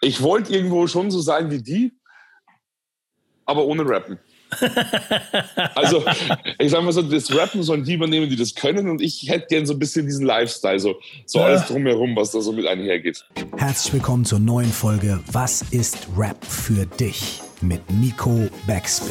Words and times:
ich 0.00 0.22
wollte 0.22 0.52
irgendwo 0.52 0.86
schon 0.86 1.10
so 1.10 1.20
sein 1.20 1.50
wie 1.50 1.62
die, 1.62 1.92
aber 3.44 3.64
ohne 3.64 3.86
Rappen. 3.86 4.18
also, 5.76 6.04
ich 6.58 6.70
sag 6.70 6.82
mal 6.82 6.92
so, 6.92 7.02
das 7.02 7.32
Rappen 7.32 7.62
sollen 7.62 7.84
die 7.84 7.94
übernehmen, 7.94 8.28
die 8.28 8.36
das 8.36 8.54
können 8.54 8.88
und 8.88 9.00
ich 9.00 9.28
hätte 9.28 9.46
gern 9.48 9.66
so 9.66 9.74
ein 9.74 9.78
bisschen 9.78 10.06
diesen 10.06 10.26
Lifestyle, 10.26 10.80
so, 10.80 10.96
so 11.24 11.38
ja. 11.38 11.46
alles 11.46 11.66
drumherum, 11.66 12.16
was 12.16 12.32
da 12.32 12.40
so 12.40 12.52
mit 12.52 12.66
einhergeht. 12.66 13.24
Herzlich 13.56 13.92
willkommen 13.92 14.24
zur 14.24 14.40
neuen 14.40 14.72
Folge 14.72 15.20
Was 15.30 15.62
ist 15.70 16.08
Rap 16.16 16.44
für 16.44 16.86
dich? 16.86 17.40
mit 17.62 17.82
Nico 17.90 18.48
Backspin. 18.66 19.10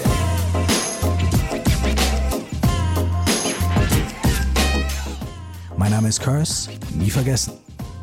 Mein 5.77 5.91
Name 5.91 6.09
ist 6.09 6.19
Curse, 6.19 6.71
nie 6.95 7.09
vergessen. 7.09 7.53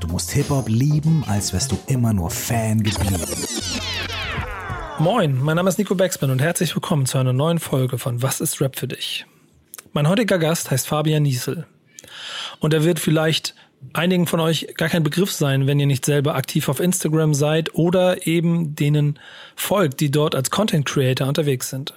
Du 0.07 0.13
musst 0.13 0.31
Hip-Hop 0.31 0.69
lieben, 0.69 1.25
als 1.27 1.53
wärst 1.53 1.73
du 1.73 1.79
immer 1.89 2.13
nur 2.13 2.31
Fan 2.31 2.81
geblieben. 2.81 3.25
Moin, 5.01 5.43
mein 5.43 5.57
Name 5.57 5.69
ist 5.69 5.79
Nico 5.79 5.97
Backspin 5.97 6.31
und 6.31 6.41
herzlich 6.41 6.77
willkommen 6.77 7.07
zu 7.07 7.19
einer 7.19 7.33
neuen 7.33 7.59
Folge 7.59 7.99
von 7.99 8.23
Was 8.23 8.41
ist 8.41 8.61
Rap 8.61 8.79
für 8.79 8.87
dich? 8.87 9.27
Mein 9.93 10.09
heutiger 10.09 10.39
Gast 10.39 10.71
heißt 10.71 10.87
Fabian 10.87 11.25
Niesel. 11.25 11.67
Und 12.61 12.73
er 12.73 12.85
wird 12.85 13.01
vielleicht 13.01 13.57
einigen 13.95 14.29
von 14.29 14.39
euch 14.39 14.69
gar 14.77 14.89
kein 14.89 15.03
Begriff 15.03 15.33
sein, 15.33 15.67
wenn 15.67 15.81
ihr 15.81 15.87
nicht 15.87 16.05
selber 16.05 16.37
aktiv 16.37 16.69
auf 16.69 16.79
Instagram 16.79 17.35
seid 17.35 17.75
oder 17.75 18.29
eben 18.29 18.77
denen 18.77 19.19
folgt, 19.57 19.99
die 19.99 20.13
dort 20.13 20.37
als 20.37 20.53
Content 20.53 20.87
Creator 20.87 21.27
unterwegs 21.27 21.69
sind. 21.69 21.95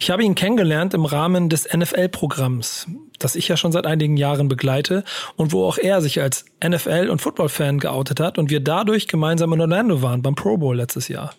Ich 0.00 0.10
habe 0.10 0.24
ihn 0.24 0.34
kennengelernt 0.34 0.94
im 0.94 1.04
Rahmen 1.04 1.48
des 1.48 1.68
NFL-Programms, 1.72 2.86
das 3.18 3.36
ich 3.36 3.48
ja 3.48 3.56
schon 3.56 3.72
seit 3.72 3.86
einigen 3.86 4.16
Jahren 4.16 4.48
begleite 4.48 5.04
und 5.36 5.52
wo 5.52 5.64
auch 5.64 5.78
er 5.78 6.00
sich 6.00 6.20
als 6.20 6.44
NFL- 6.60 7.08
und 7.08 7.20
Football-Fan 7.20 7.78
geoutet 7.78 8.20
hat 8.20 8.38
und 8.38 8.50
wir 8.50 8.60
dadurch 8.60 9.08
gemeinsam 9.08 9.52
in 9.52 9.60
Orlando 9.60 10.02
waren 10.02 10.22
beim 10.22 10.34
Pro 10.34 10.56
Bowl 10.56 10.76
letztes 10.76 11.08
Jahr. 11.08 11.34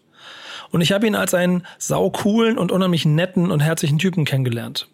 Und 0.72 0.82
ich 0.82 0.92
habe 0.92 1.08
ihn 1.08 1.16
als 1.16 1.34
einen 1.34 1.66
saucoolen 1.78 2.58
und 2.58 2.72
unheimlich 2.72 3.06
netten 3.06 3.52
und 3.52 3.60
herzlichen 3.60 3.98
Typen 3.98 4.26
kennengelernt. 4.26 4.88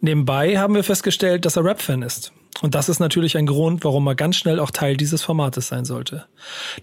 Nebenbei 0.00 0.58
haben 0.58 0.74
wir 0.74 0.84
festgestellt, 0.84 1.44
dass 1.44 1.56
er 1.56 1.64
Rap-Fan 1.64 2.02
ist. 2.02 2.32
Und 2.60 2.74
das 2.74 2.88
ist 2.88 3.00
natürlich 3.00 3.36
ein 3.36 3.46
Grund, 3.46 3.84
warum 3.84 4.06
er 4.06 4.14
ganz 4.14 4.36
schnell 4.36 4.60
auch 4.60 4.70
Teil 4.70 4.96
dieses 4.96 5.22
Formates 5.22 5.68
sein 5.68 5.84
sollte. 5.84 6.26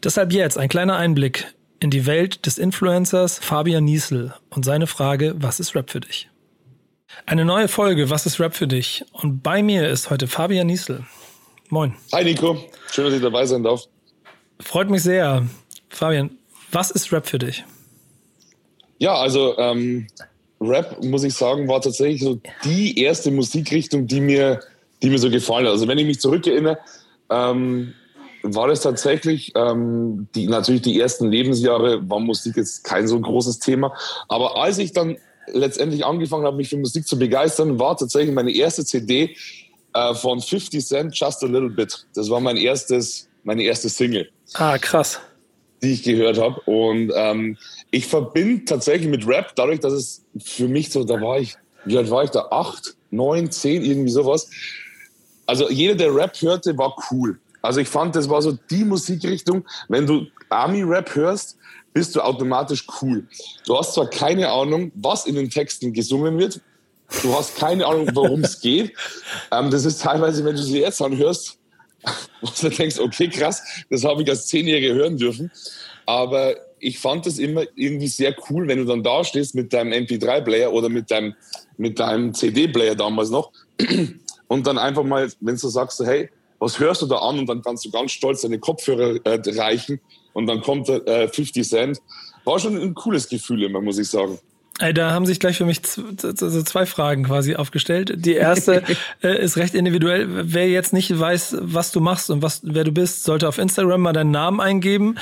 Deshalb 0.03 0.33
jetzt 0.33 0.57
ein 0.57 0.69
kleiner 0.69 0.95
Einblick 0.95 1.53
in 1.79 1.89
die 1.89 2.05
Welt 2.05 2.45
des 2.45 2.57
Influencers 2.57 3.39
Fabian 3.39 3.85
Niesel 3.85 4.33
und 4.49 4.65
seine 4.65 4.87
Frage, 4.87 5.35
was 5.37 5.59
ist 5.59 5.75
Rap 5.75 5.89
für 5.89 6.01
dich? 6.01 6.29
Eine 7.25 7.45
neue 7.45 7.67
Folge, 7.67 8.09
was 8.09 8.25
ist 8.25 8.39
Rap 8.39 8.55
für 8.55 8.67
dich? 8.67 9.05
Und 9.11 9.41
bei 9.41 9.63
mir 9.63 9.89
ist 9.89 10.09
heute 10.09 10.27
Fabian 10.27 10.67
Niesel. 10.67 11.05
Moin. 11.69 11.95
Hi 12.13 12.23
Nico, 12.23 12.57
schön, 12.91 13.05
dass 13.05 13.13
ich 13.13 13.21
dabei 13.21 13.45
sein 13.45 13.63
darf. 13.63 13.83
Freut 14.59 14.89
mich 14.89 15.03
sehr. 15.03 15.47
Fabian, 15.89 16.31
was 16.71 16.91
ist 16.91 17.11
Rap 17.11 17.27
für 17.27 17.39
dich? 17.39 17.63
Ja, 18.97 19.15
also 19.15 19.57
ähm, 19.57 20.07
Rap, 20.59 21.01
muss 21.03 21.23
ich 21.23 21.33
sagen, 21.33 21.67
war 21.67 21.81
tatsächlich 21.81 22.21
so 22.21 22.39
die 22.65 22.99
erste 22.99 23.31
Musikrichtung, 23.31 24.05
die 24.05 24.19
mir, 24.19 24.59
die 25.01 25.09
mir 25.09 25.19
so 25.19 25.29
gefallen 25.29 25.65
hat. 25.65 25.71
Also 25.71 25.87
wenn 25.87 25.97
ich 25.97 26.05
mich 26.05 26.19
zurückerinnere, 26.19 26.77
ähm, 27.29 27.93
war 28.43 28.67
das 28.67 28.81
tatsächlich, 28.81 29.51
ähm, 29.55 30.27
die, 30.35 30.47
natürlich 30.47 30.81
die 30.81 30.99
ersten 30.99 31.29
Lebensjahre 31.29 32.07
war 32.09 32.19
Musik 32.19 32.57
jetzt 32.57 32.83
kein 32.83 33.07
so 33.07 33.19
großes 33.19 33.59
Thema. 33.59 33.93
Aber 34.27 34.57
als 34.57 34.77
ich 34.77 34.93
dann 34.93 35.17
letztendlich 35.47 36.05
angefangen 36.05 36.45
habe, 36.45 36.57
mich 36.57 36.69
für 36.69 36.77
Musik 36.77 37.07
zu 37.07 37.17
begeistern, 37.17 37.79
war 37.79 37.97
tatsächlich 37.97 38.33
meine 38.33 38.51
erste 38.51 38.85
CD 38.85 39.35
äh, 39.93 40.13
von 40.13 40.41
50 40.41 40.85
Cent, 40.85 41.19
Just 41.19 41.43
a 41.43 41.47
Little 41.47 41.69
Bit. 41.69 42.05
Das 42.13 42.29
war 42.29 42.39
mein 42.39 42.57
erstes, 42.57 43.27
meine 43.43 43.63
erste 43.63 43.89
Single. 43.89 44.29
Ah, 44.53 44.77
krass. 44.77 45.19
Die 45.81 45.93
ich 45.93 46.03
gehört 46.03 46.37
habe. 46.39 46.59
Und 46.61 47.11
ähm, 47.15 47.57
ich 47.91 48.05
verbinde 48.05 48.65
tatsächlich 48.65 49.09
mit 49.09 49.27
Rap, 49.27 49.53
dadurch, 49.55 49.79
dass 49.79 49.93
es 49.93 50.25
für 50.43 50.67
mich 50.67 50.91
so, 50.91 51.03
da 51.03 51.19
war 51.21 51.39
ich, 51.39 51.55
wie 51.85 51.97
alt 51.97 52.09
war 52.09 52.23
ich 52.23 52.29
da? 52.29 52.47
Acht, 52.51 52.95
neun, 53.09 53.51
zehn, 53.51 53.83
irgendwie 53.83 54.11
sowas. 54.11 54.49
Also 55.45 55.69
jeder, 55.69 55.95
der 55.95 56.13
Rap 56.13 56.39
hörte, 56.41 56.77
war 56.77 56.95
cool. 57.11 57.39
Also 57.61 57.81
ich 57.81 57.87
fand, 57.87 58.15
das 58.15 58.29
war 58.29 58.41
so 58.41 58.57
die 58.69 58.85
Musikrichtung. 58.85 59.65
Wenn 59.87 60.05
du 60.05 60.27
Army-Rap 60.49 61.15
hörst, 61.15 61.57
bist 61.93 62.15
du 62.15 62.21
automatisch 62.21 62.85
cool. 63.01 63.27
Du 63.65 63.77
hast 63.77 63.93
zwar 63.93 64.09
keine 64.09 64.49
Ahnung, 64.49 64.91
was 64.95 65.25
in 65.25 65.35
den 65.35 65.49
Texten 65.49 65.93
gesungen 65.93 66.37
wird. 66.37 66.61
Du 67.23 67.33
hast 67.35 67.57
keine 67.57 67.85
Ahnung, 67.85 68.09
worum 68.13 68.41
es 68.41 68.59
geht. 68.59 68.93
Ähm, 69.51 69.71
das 69.71 69.83
ist 69.83 70.03
teilweise, 70.03 70.45
wenn 70.45 70.55
du 70.55 70.61
sie 70.61 70.79
jetzt 70.79 71.01
anhörst, 71.01 71.57
wo 72.41 72.49
du 72.61 72.69
denkst, 72.69 72.99
okay, 72.99 73.29
krass, 73.29 73.63
das 73.89 74.03
habe 74.03 74.21
ich 74.21 74.29
als 74.29 74.45
Zehnjährige 74.45 74.93
hören 74.93 75.17
dürfen. 75.17 75.51
Aber 76.05 76.55
ich 76.79 76.99
fand 76.99 77.25
es 77.25 77.39
immer 77.39 77.63
irgendwie 77.75 78.07
sehr 78.07 78.35
cool, 78.49 78.67
wenn 78.67 78.77
du 78.77 78.85
dann 78.85 79.01
da 79.03 79.23
stehst 79.23 79.55
mit 79.55 79.73
deinem 79.73 79.91
MP3-Player 79.91 80.71
oder 80.71 80.89
mit 80.89 81.09
deinem, 81.09 81.33
mit 81.77 81.99
deinem 81.99 82.33
CD-Player 82.33 82.93
damals 82.93 83.31
noch 83.31 83.51
und 84.47 84.67
dann 84.67 84.77
einfach 84.77 85.03
mal, 85.03 85.31
wenn 85.39 85.57
du 85.57 85.67
sagst, 85.67 85.99
hey, 86.01 86.29
was 86.59 86.79
hörst 86.79 87.01
du 87.01 87.05
da 87.05 87.17
an? 87.17 87.39
Und 87.39 87.47
dann 87.47 87.61
kannst 87.61 87.85
du 87.85 87.91
ganz 87.91 88.11
stolz 88.11 88.41
deine 88.41 88.59
Kopfhörer 88.59 89.19
äh, 89.23 89.41
reichen 89.59 89.99
und 90.33 90.47
dann 90.47 90.61
kommt 90.61 90.89
äh, 90.89 91.27
50 91.27 91.67
Cent. 91.67 92.01
War 92.43 92.59
schon 92.59 92.77
ein 92.77 92.93
cooles 92.93 93.27
Gefühl 93.27 93.63
immer, 93.63 93.81
muss 93.81 93.97
ich 93.97 94.09
sagen. 94.09 94.39
Ey, 94.79 94.93
da 94.93 95.11
haben 95.11 95.25
sich 95.25 95.41
gleich 95.41 95.57
für 95.57 95.65
mich 95.65 95.81
zwei 95.83 96.85
Fragen 96.85 97.23
quasi 97.25 97.55
aufgestellt. 97.55 98.13
Die 98.15 98.35
erste 98.35 98.81
äh, 99.21 99.43
ist 99.43 99.57
recht 99.57 99.75
individuell. 99.75 100.27
Wer 100.29 100.69
jetzt 100.69 100.93
nicht 100.93 101.17
weiß, 101.17 101.57
was 101.59 101.91
du 101.91 101.99
machst 101.99 102.29
und 102.29 102.41
was, 102.41 102.61
wer 102.63 102.85
du 102.85 102.93
bist, 102.93 103.23
sollte 103.23 103.49
auf 103.49 103.57
Instagram 103.57 103.99
mal 103.99 104.13
deinen 104.13 104.31
Namen 104.31 104.61
eingeben. 104.61 105.15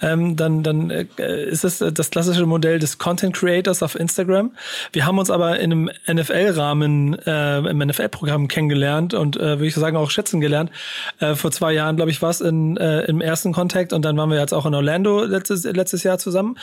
Ähm, 0.00 0.36
dann 0.36 0.62
dann 0.62 0.90
äh, 0.90 1.06
ist 1.44 1.64
es 1.64 1.78
das 1.78 2.10
klassische 2.10 2.46
Modell 2.46 2.78
des 2.78 2.98
Content 2.98 3.34
Creators 3.34 3.82
auf 3.82 3.98
Instagram. 3.98 4.52
Wir 4.92 5.06
haben 5.06 5.18
uns 5.18 5.30
aber 5.30 5.58
in 5.58 5.72
einem 5.72 5.90
NFL-Rahmen, 6.06 7.18
äh, 7.26 7.58
im 7.58 7.78
NFL-Programm 7.78 8.46
kennengelernt 8.46 9.14
und 9.14 9.36
äh, 9.36 9.58
würde 9.58 9.66
ich 9.66 9.74
sagen 9.74 9.96
auch 9.96 10.10
schätzen 10.10 10.40
gelernt. 10.40 10.70
Äh, 11.18 11.34
vor 11.34 11.50
zwei 11.50 11.72
Jahren, 11.72 11.96
glaube 11.96 12.12
ich, 12.12 12.22
war 12.22 12.30
es 12.30 12.40
in, 12.40 12.76
äh, 12.76 13.02
im 13.06 13.20
ersten 13.20 13.52
Kontakt 13.52 13.92
und 13.92 14.04
dann 14.04 14.16
waren 14.16 14.30
wir 14.30 14.38
jetzt 14.38 14.54
auch 14.54 14.66
in 14.66 14.74
Orlando 14.74 15.24
letztes, 15.24 15.64
letztes 15.64 16.04
Jahr 16.04 16.18
zusammen 16.18 16.56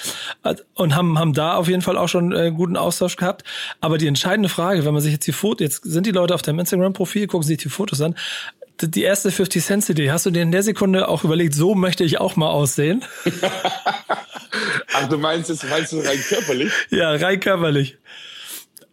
äh, 0.43 0.55
und 0.75 0.95
haben, 0.95 1.19
haben 1.19 1.33
da 1.33 1.55
auf 1.55 1.67
jeden 1.67 1.81
Fall 1.81 1.97
auch 1.97 2.07
schon 2.07 2.36
äh, 2.37 2.51
guten 2.51 2.77
Austausch 2.77 3.15
gehabt. 3.15 3.43
Aber 3.81 3.97
die 3.97 4.07
entscheidende 4.07 4.49
Frage, 4.49 4.85
wenn 4.85 4.93
man 4.93 5.01
sich 5.01 5.13
jetzt 5.13 5.27
die 5.27 5.31
Fotos, 5.31 5.61
jetzt 5.61 5.83
sind 5.83 6.05
die 6.05 6.11
Leute 6.11 6.35
auf 6.35 6.41
deinem 6.41 6.59
Instagram-Profil, 6.59 7.27
gucken 7.27 7.47
sich 7.47 7.57
die 7.57 7.69
Fotos 7.69 8.01
an. 8.01 8.15
Die 8.79 9.01
erste 9.01 9.31
50 9.31 9.63
Cent 9.63 9.83
CD, 9.83 10.11
hast 10.11 10.27
du 10.27 10.31
dir 10.31 10.43
in 10.43 10.51
der 10.51 10.61
Sekunde 10.61 11.07
auch 11.07 11.23
überlegt, 11.23 11.55
so 11.55 11.73
möchte 11.73 12.03
ich 12.03 12.19
auch 12.19 12.35
mal 12.35 12.49
aussehen? 12.49 13.03
Ach, 14.93 15.07
du 15.09 15.17
meinst 15.17 15.49
es, 15.49 15.67
meinst 15.67 15.93
du 15.93 15.99
rein 15.99 16.19
körperlich? 16.19 16.71
Ja, 16.91 17.11
rein 17.15 17.39
körperlich. 17.39 17.97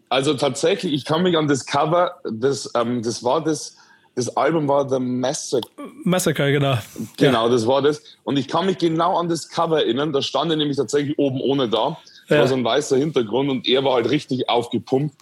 Also 0.08 0.34
tatsächlich, 0.34 0.92
ich 0.92 1.04
kann 1.04 1.22
mich 1.22 1.36
an 1.36 1.48
das 1.48 1.66
Cover, 1.66 2.20
das, 2.24 2.70
ähm, 2.74 3.02
das 3.02 3.22
war 3.24 3.44
das, 3.44 3.76
das 4.14 4.36
Album 4.36 4.68
war 4.68 4.88
The 4.88 5.00
Massacre. 5.00 5.68
Massacre, 6.04 6.52
genau. 6.52 6.78
Genau, 7.16 7.46
ja. 7.46 7.52
das 7.52 7.66
war 7.66 7.82
das. 7.82 8.00
Und 8.22 8.36
ich 8.36 8.46
kann 8.46 8.66
mich 8.66 8.78
genau 8.78 9.18
an 9.18 9.28
das 9.28 9.48
Cover 9.48 9.80
erinnern. 9.80 10.12
Da 10.12 10.22
stand 10.22 10.50
er 10.50 10.56
nämlich 10.56 10.76
tatsächlich 10.76 11.18
oben 11.18 11.40
ohne 11.40 11.68
da. 11.68 11.98
Ja. 12.28 12.40
war 12.40 12.48
so 12.48 12.54
ein 12.54 12.64
weißer 12.64 12.96
Hintergrund 12.96 13.50
und 13.50 13.66
er 13.66 13.84
war 13.84 13.94
halt 13.94 14.10
richtig 14.10 14.48
aufgepumpt. 14.48 15.14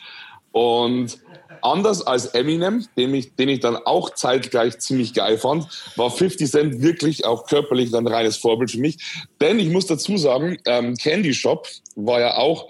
Und 0.52 1.18
anders 1.62 2.06
als 2.06 2.26
Eminem, 2.26 2.86
den 2.96 3.14
ich, 3.14 3.34
den 3.34 3.48
ich 3.48 3.60
dann 3.60 3.76
auch 3.76 4.10
zeitgleich 4.10 4.78
ziemlich 4.78 5.14
geil 5.14 5.38
fand, 5.38 5.66
war 5.96 6.10
50 6.10 6.50
Cent 6.50 6.82
wirklich 6.82 7.24
auch 7.24 7.46
körperlich 7.46 7.94
ein 7.94 8.06
reines 8.06 8.36
Vorbild 8.36 8.70
für 8.70 8.78
mich. 8.78 8.98
Denn 9.40 9.58
ich 9.58 9.70
muss 9.70 9.86
dazu 9.86 10.16
sagen, 10.16 10.58
ähm, 10.66 10.96
Candy 10.96 11.32
Shop 11.34 11.66
war 11.96 12.20
ja 12.20 12.36
auch 12.36 12.68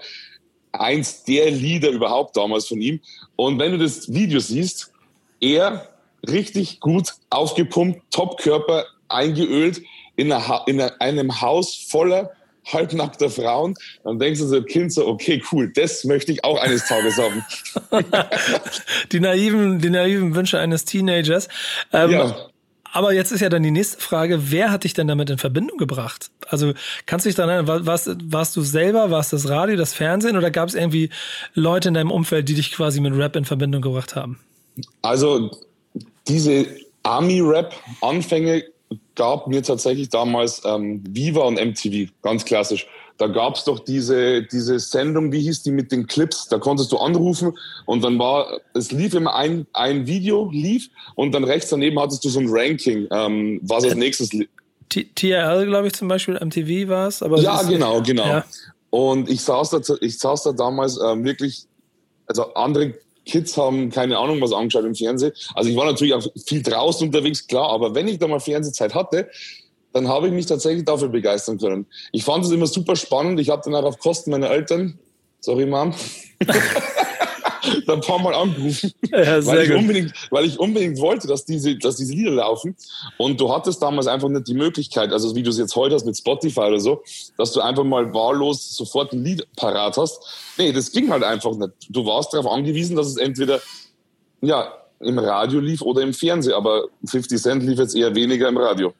eins 0.71 1.23
der 1.23 1.51
Lieder 1.51 1.89
überhaupt 1.89 2.37
damals 2.37 2.67
von 2.67 2.81
ihm. 2.81 2.99
Und 3.35 3.59
wenn 3.59 3.73
du 3.73 3.77
das 3.77 4.11
Video 4.11 4.39
siehst, 4.39 4.91
er 5.39 5.89
richtig 6.27 6.79
gut 6.79 7.13
aufgepumpt, 7.29 8.01
Topkörper 8.11 8.85
eingeölt 9.09 9.81
in, 10.15 10.31
einer, 10.31 10.63
in 10.67 10.81
einem 10.81 11.41
Haus 11.41 11.75
voller 11.75 12.31
halbnackter 12.65 13.29
Frauen, 13.29 13.75
dann 14.03 14.19
denkst 14.19 14.39
du 14.39 14.47
so, 14.47 14.61
Kind 14.63 14.93
so, 14.93 15.07
okay, 15.07 15.41
cool, 15.51 15.71
das 15.73 16.03
möchte 16.03 16.31
ich 16.31 16.43
auch 16.43 16.59
eines 16.61 16.87
Tages 16.87 17.17
haben. 17.17 17.43
die 19.11 19.19
naiven, 19.19 19.79
die 19.79 19.89
naiven 19.89 20.35
Wünsche 20.35 20.59
eines 20.59 20.85
Teenagers. 20.85 21.47
Ähm, 21.91 22.11
ja. 22.11 22.35
Aber 22.93 23.11
jetzt 23.11 23.31
ist 23.31 23.41
ja 23.41 23.49
dann 23.49 23.63
die 23.63 23.71
nächste 23.71 23.99
Frage, 23.99 24.51
wer 24.51 24.71
hat 24.71 24.83
dich 24.83 24.93
denn 24.93 25.07
damit 25.07 25.27
in 25.31 25.39
Verbindung 25.39 25.79
gebracht? 25.79 26.29
Also 26.47 26.73
kannst 27.07 27.25
du 27.25 27.29
dich 27.29 27.35
daran 27.35 27.65
erinnern, 27.65 27.87
warst, 27.87 28.15
warst 28.23 28.55
du 28.55 28.61
selber, 28.61 29.09
warst 29.09 29.33
das 29.33 29.49
Radio, 29.49 29.75
das 29.75 29.95
Fernsehen 29.95 30.37
oder 30.37 30.51
gab 30.51 30.69
es 30.69 30.75
irgendwie 30.75 31.09
Leute 31.55 31.87
in 31.87 31.95
deinem 31.95 32.11
Umfeld, 32.11 32.47
die 32.49 32.53
dich 32.53 32.71
quasi 32.71 33.01
mit 33.01 33.17
Rap 33.17 33.35
in 33.35 33.45
Verbindung 33.45 33.81
gebracht 33.81 34.15
haben? 34.15 34.39
Also 35.01 35.49
diese 36.27 36.67
Army-Rap-Anfänge 37.01 38.63
gab 39.15 39.47
mir 39.47 39.63
tatsächlich 39.63 40.09
damals 40.09 40.61
ähm, 40.65 41.03
Viva 41.07 41.41
und 41.41 41.55
MTV, 41.55 42.11
ganz 42.21 42.45
klassisch. 42.45 42.87
Da 43.17 43.27
gab 43.27 43.55
es 43.55 43.63
doch 43.63 43.79
diese, 43.79 44.43
diese 44.43 44.79
Sendung, 44.79 45.31
wie 45.31 45.41
hieß 45.41 45.63
die 45.63 45.71
mit 45.71 45.91
den 45.91 46.07
Clips? 46.07 46.47
Da 46.47 46.57
konntest 46.57 46.91
du 46.91 46.97
anrufen 46.97 47.53
und 47.85 48.03
dann 48.03 48.17
war, 48.17 48.59
es 48.73 48.91
lief 48.91 49.13
immer 49.13 49.35
ein, 49.35 49.67
ein 49.73 50.07
Video, 50.07 50.49
lief 50.51 50.89
und 51.15 51.31
dann 51.33 51.43
rechts 51.43 51.69
daneben 51.69 51.99
hattest 51.99 52.25
du 52.25 52.29
so 52.29 52.39
ein 52.39 52.47
Ranking, 52.49 53.07
ähm, 53.11 53.59
was 53.63 53.83
als 53.83 53.95
nächstes 53.95 54.33
lief. 54.33 54.49
TRL, 54.89 55.65
glaube 55.67 55.87
ich, 55.87 55.93
zum 55.93 56.07
Beispiel, 56.07 56.35
MTV 56.35 56.87
war 56.89 57.07
es. 57.07 57.19
Ja, 57.19 57.63
genau, 57.63 58.01
genau. 58.01 58.25
Ja. 58.25 58.45
Und 58.89 59.29
ich 59.29 59.41
saß 59.41 59.71
da, 59.71 59.79
ich 60.01 60.19
saß 60.19 60.43
da 60.43 60.51
damals 60.51 60.99
ähm, 61.03 61.23
wirklich, 61.23 61.65
also 62.27 62.53
andere 62.53 62.93
Kids 63.25 63.57
haben 63.57 63.89
keine 63.89 64.17
Ahnung 64.17 64.41
was 64.41 64.51
angeschaut 64.51 64.85
im 64.85 64.95
Fernsehen. 64.95 65.33
Also 65.55 65.69
ich 65.69 65.75
war 65.75 65.85
natürlich 65.85 66.13
auch 66.13 66.25
viel 66.45 66.61
draußen 66.61 67.07
unterwegs, 67.07 67.47
klar, 67.47 67.69
aber 67.69 67.95
wenn 67.95 68.07
ich 68.07 68.19
da 68.19 68.27
mal 68.27 68.39
Fernsehzeit 68.39 68.93
hatte, 68.93 69.29
dann 69.93 70.07
habe 70.07 70.27
ich 70.27 70.33
mich 70.33 70.45
tatsächlich 70.47 70.85
dafür 70.85 71.09
begeistern 71.09 71.59
können. 71.59 71.85
Ich 72.11 72.23
fand 72.23 72.43
es 72.43 72.51
immer 72.51 72.67
super 72.67 72.95
spannend. 72.95 73.39
Ich 73.39 73.49
habe 73.49 73.61
dann 73.63 73.75
auch 73.75 73.83
auf 73.83 73.99
Kosten 73.99 74.31
meiner 74.31 74.49
Eltern, 74.49 74.97
sorry 75.39 75.65
Mom, 75.65 75.93
da 77.85 77.93
ein 77.93 78.01
paar 78.01 78.19
Mal 78.19 78.33
angerufen, 78.33 78.93
ja, 79.09 79.45
weil, 79.45 79.63
ich 79.63 79.73
unbedingt, 79.73 80.13
weil 80.29 80.45
ich 80.45 80.59
unbedingt 80.59 80.99
wollte, 80.99 81.27
dass 81.27 81.45
diese, 81.45 81.75
dass 81.77 81.95
diese 81.95 82.13
Lieder 82.13 82.31
laufen. 82.31 82.75
Und 83.17 83.39
du 83.39 83.53
hattest 83.53 83.81
damals 83.81 84.07
einfach 84.07 84.29
nicht 84.29 84.47
die 84.47 84.53
Möglichkeit, 84.53 85.11
also 85.11 85.35
wie 85.35 85.43
du 85.43 85.49
es 85.49 85.57
jetzt 85.57 85.75
heute 85.75 85.95
hast 85.95 86.05
mit 86.05 86.17
Spotify 86.17 86.61
oder 86.61 86.79
so, 86.79 87.03
dass 87.37 87.53
du 87.53 87.61
einfach 87.61 87.83
mal 87.83 88.13
wahllos 88.13 88.75
sofort 88.75 89.13
ein 89.13 89.23
Lied 89.23 89.47
parat 89.55 89.97
hast. 89.97 90.21
Nee, 90.57 90.71
das 90.71 90.91
ging 90.91 91.09
halt 91.09 91.23
einfach 91.23 91.55
nicht. 91.55 91.71
Du 91.89 92.05
warst 92.05 92.33
darauf 92.33 92.51
angewiesen, 92.51 92.95
dass 92.95 93.07
es 93.07 93.17
entweder 93.17 93.61
ja, 94.41 94.73
im 94.99 95.19
Radio 95.19 95.59
lief 95.59 95.81
oder 95.81 96.01
im 96.01 96.13
Fernsehen, 96.13 96.53
aber 96.53 96.85
50 97.05 97.41
Cent 97.41 97.63
lief 97.63 97.79
jetzt 97.79 97.95
eher 97.95 98.13
weniger 98.15 98.47
im 98.47 98.57
Radio. 98.57 98.93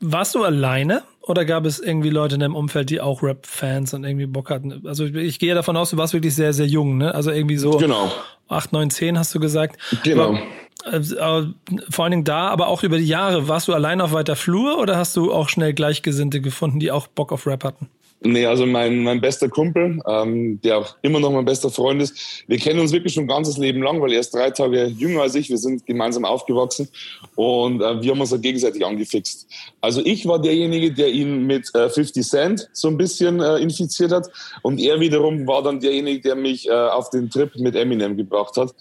Warst 0.00 0.34
du 0.34 0.42
alleine 0.42 1.02
oder 1.26 1.44
gab 1.44 1.64
es 1.64 1.78
irgendwie 1.78 2.10
Leute 2.10 2.34
in 2.34 2.40
deinem 2.40 2.54
Umfeld, 2.54 2.90
die 2.90 3.00
auch 3.00 3.22
Rap-Fans 3.22 3.94
und 3.94 4.04
irgendwie 4.04 4.26
Bock 4.26 4.50
hatten? 4.50 4.86
Also 4.86 5.06
ich, 5.06 5.14
ich, 5.14 5.38
gehe 5.38 5.54
davon 5.54 5.76
aus, 5.76 5.90
du 5.90 5.96
warst 5.96 6.12
wirklich 6.12 6.34
sehr, 6.34 6.52
sehr 6.52 6.66
jung, 6.66 6.98
ne? 6.98 7.14
Also 7.14 7.30
irgendwie 7.30 7.56
so 7.56 7.78
genau. 7.78 8.12
8, 8.48 8.72
9, 8.72 8.90
10 8.90 9.18
hast 9.18 9.34
du 9.34 9.40
gesagt. 9.40 9.78
Genau. 10.02 10.36
Aber, 10.84 10.98
äh, 10.98 11.44
vor 11.88 12.04
allen 12.04 12.10
Dingen 12.10 12.24
da, 12.24 12.48
aber 12.48 12.68
auch 12.68 12.82
über 12.82 12.98
die 12.98 13.06
Jahre. 13.06 13.48
Warst 13.48 13.68
du 13.68 13.72
allein 13.72 14.00
auf 14.00 14.12
weiter 14.12 14.36
Flur 14.36 14.78
oder 14.78 14.96
hast 14.96 15.16
du 15.16 15.32
auch 15.32 15.48
schnell 15.48 15.72
Gleichgesinnte 15.72 16.40
gefunden, 16.40 16.78
die 16.78 16.90
auch 16.90 17.06
Bock 17.06 17.32
auf 17.32 17.46
Rap 17.46 17.64
hatten? 17.64 17.88
Nee, 18.26 18.46
also 18.46 18.64
mein, 18.64 19.02
mein 19.02 19.20
bester 19.20 19.50
Kumpel, 19.50 20.00
ähm, 20.06 20.58
der 20.62 20.78
auch 20.78 20.96
immer 21.02 21.20
noch 21.20 21.30
mein 21.30 21.44
bester 21.44 21.68
Freund 21.68 22.00
ist, 22.00 22.42
wir 22.46 22.56
kennen 22.56 22.80
uns 22.80 22.90
wirklich 22.90 23.12
schon 23.12 23.24
ein 23.24 23.28
ganzes 23.28 23.58
Leben 23.58 23.82
lang, 23.82 24.00
weil 24.00 24.14
er 24.14 24.20
ist 24.20 24.34
drei 24.34 24.48
Tage 24.50 24.86
jünger 24.86 25.20
als 25.20 25.34
ich, 25.34 25.50
wir 25.50 25.58
sind 25.58 25.84
gemeinsam 25.84 26.24
aufgewachsen 26.24 26.88
und 27.34 27.82
äh, 27.82 28.00
wir 28.00 28.12
haben 28.12 28.20
uns 28.22 28.30
da 28.30 28.38
gegenseitig 28.38 28.84
angefixt. 28.84 29.46
Also 29.82 30.00
ich 30.02 30.26
war 30.26 30.40
derjenige, 30.40 30.90
der 30.90 31.10
ihn 31.10 31.46
mit 31.46 31.74
äh, 31.74 31.90
50 31.90 32.26
Cent 32.26 32.70
so 32.72 32.88
ein 32.88 32.96
bisschen 32.96 33.40
äh, 33.40 33.58
infiziert 33.58 34.10
hat 34.10 34.30
und 34.62 34.80
er 34.80 35.00
wiederum 35.00 35.46
war 35.46 35.62
dann 35.62 35.80
derjenige, 35.80 36.22
der 36.22 36.34
mich 36.34 36.66
äh, 36.66 36.72
auf 36.72 37.10
den 37.10 37.28
Trip 37.28 37.54
mit 37.56 37.76
Eminem 37.76 38.16
gebracht 38.16 38.56
hat. 38.56 38.74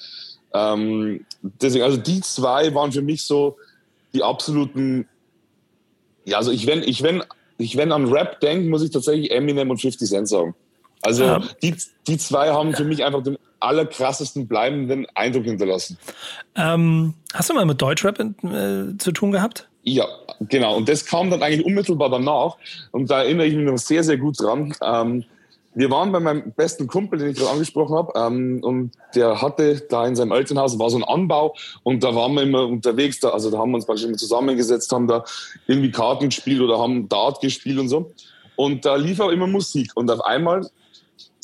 Ähm, 0.54 1.26
deswegen, 1.42 1.84
also 1.84 1.98
die 1.98 2.22
zwei 2.22 2.74
waren 2.74 2.94
für 2.94 3.02
mich 3.02 3.24
so 3.24 3.58
die 4.14 4.24
absoluten, 4.24 5.06
ja, 6.24 6.38
also 6.38 6.52
ich 6.52 6.66
wenn, 6.66 6.82
ich 6.84 7.04
wenn 7.04 7.24
ich, 7.64 7.78
wenn 7.78 7.92
an 7.92 8.12
Rap 8.12 8.40
denke, 8.40 8.70
muss 8.70 8.84
ich 8.84 8.92
tatsächlich 8.92 9.32
Eminem 9.32 9.70
und 9.70 9.82
50 9.82 10.10
Cent 10.10 10.28
sagen. 10.28 10.56
Also 11.02 11.24
ja. 11.24 11.44
die, 11.62 11.76
die 12.08 12.18
zwei 12.18 12.50
haben 12.50 12.74
für 12.74 12.86
mich 12.86 13.04
einfach 13.04 13.24
den 13.24 13.38
allerkrassesten 13.60 14.48
bleibenden 14.48 15.06
Eindruck 15.16 15.46
hinterlassen. 15.46 15.98
Ähm, 16.56 17.14
hast 17.34 17.50
du 17.50 17.54
mal 17.54 17.66
mit 17.66 17.82
Deutschrap 17.82 18.20
äh, 18.20 18.98
zu 18.98 19.12
tun 19.12 19.32
gehabt? 19.32 19.68
Ja, 19.84 20.06
genau. 20.40 20.78
Und 20.78 20.88
das 20.88 21.06
kam 21.06 21.30
dann 21.30 21.44
eigentlich 21.44 21.66
unmittelbar 21.66 22.10
danach. 22.10 22.58
Und 22.92 23.10
da 23.10 23.24
erinnere 23.24 23.48
ich 23.48 23.56
mich 23.56 23.66
noch 23.66 23.78
sehr, 23.78 24.04
sehr 24.04 24.18
gut 24.18 24.40
dran. 24.42 24.74
Ähm, 24.82 25.26
wir 25.76 25.90
waren 25.90 26.12
bei 26.12 26.20
meinem 26.20 26.54
besten 26.54 26.88
Kumpel, 26.88 27.20
den 27.20 27.30
ich 27.30 27.38
gerade 27.38 27.52
angesprochen 27.52 27.96
habe, 27.96 28.14
ähm, 28.16 28.60
und 28.64 28.92
der 29.16 29.42
hatte 29.42 29.82
da 29.90 30.06
in 30.06 30.16
seinem 30.16 30.32
Elternhaus, 30.32 30.78
war 30.78 30.90
so 30.90 30.98
ein 30.98 31.04
Anbau, 31.04 31.56
und 31.84 32.04
da 32.04 32.14
waren 32.16 32.34
wir 32.34 32.44
immer 32.44 32.66
unterwegs, 32.68 33.20
da, 33.20 33.30
also 33.30 33.50
da 33.50 33.58
haben 33.58 33.72
wir 33.72 33.76
uns 33.76 33.86
praktisch 33.86 34.06
immer 34.06 34.18
zusammengesetzt, 34.18 34.92
haben 34.92 35.08
da 35.08 35.24
irgendwie 35.68 35.92
Karten 35.92 36.30
gespielt 36.30 36.62
oder 36.62 36.80
haben 36.80 37.10
Dart 37.10 37.42
gespielt 37.42 37.80
und 37.80 37.90
so. 37.90 38.12
Und 38.56 38.86
da 38.86 38.96
lief 38.96 39.20
auch 39.20 39.30
immer 39.30 39.48
Musik. 39.48 39.92
Und 39.96 40.12
auf 40.12 40.22
einmal, 40.22 40.70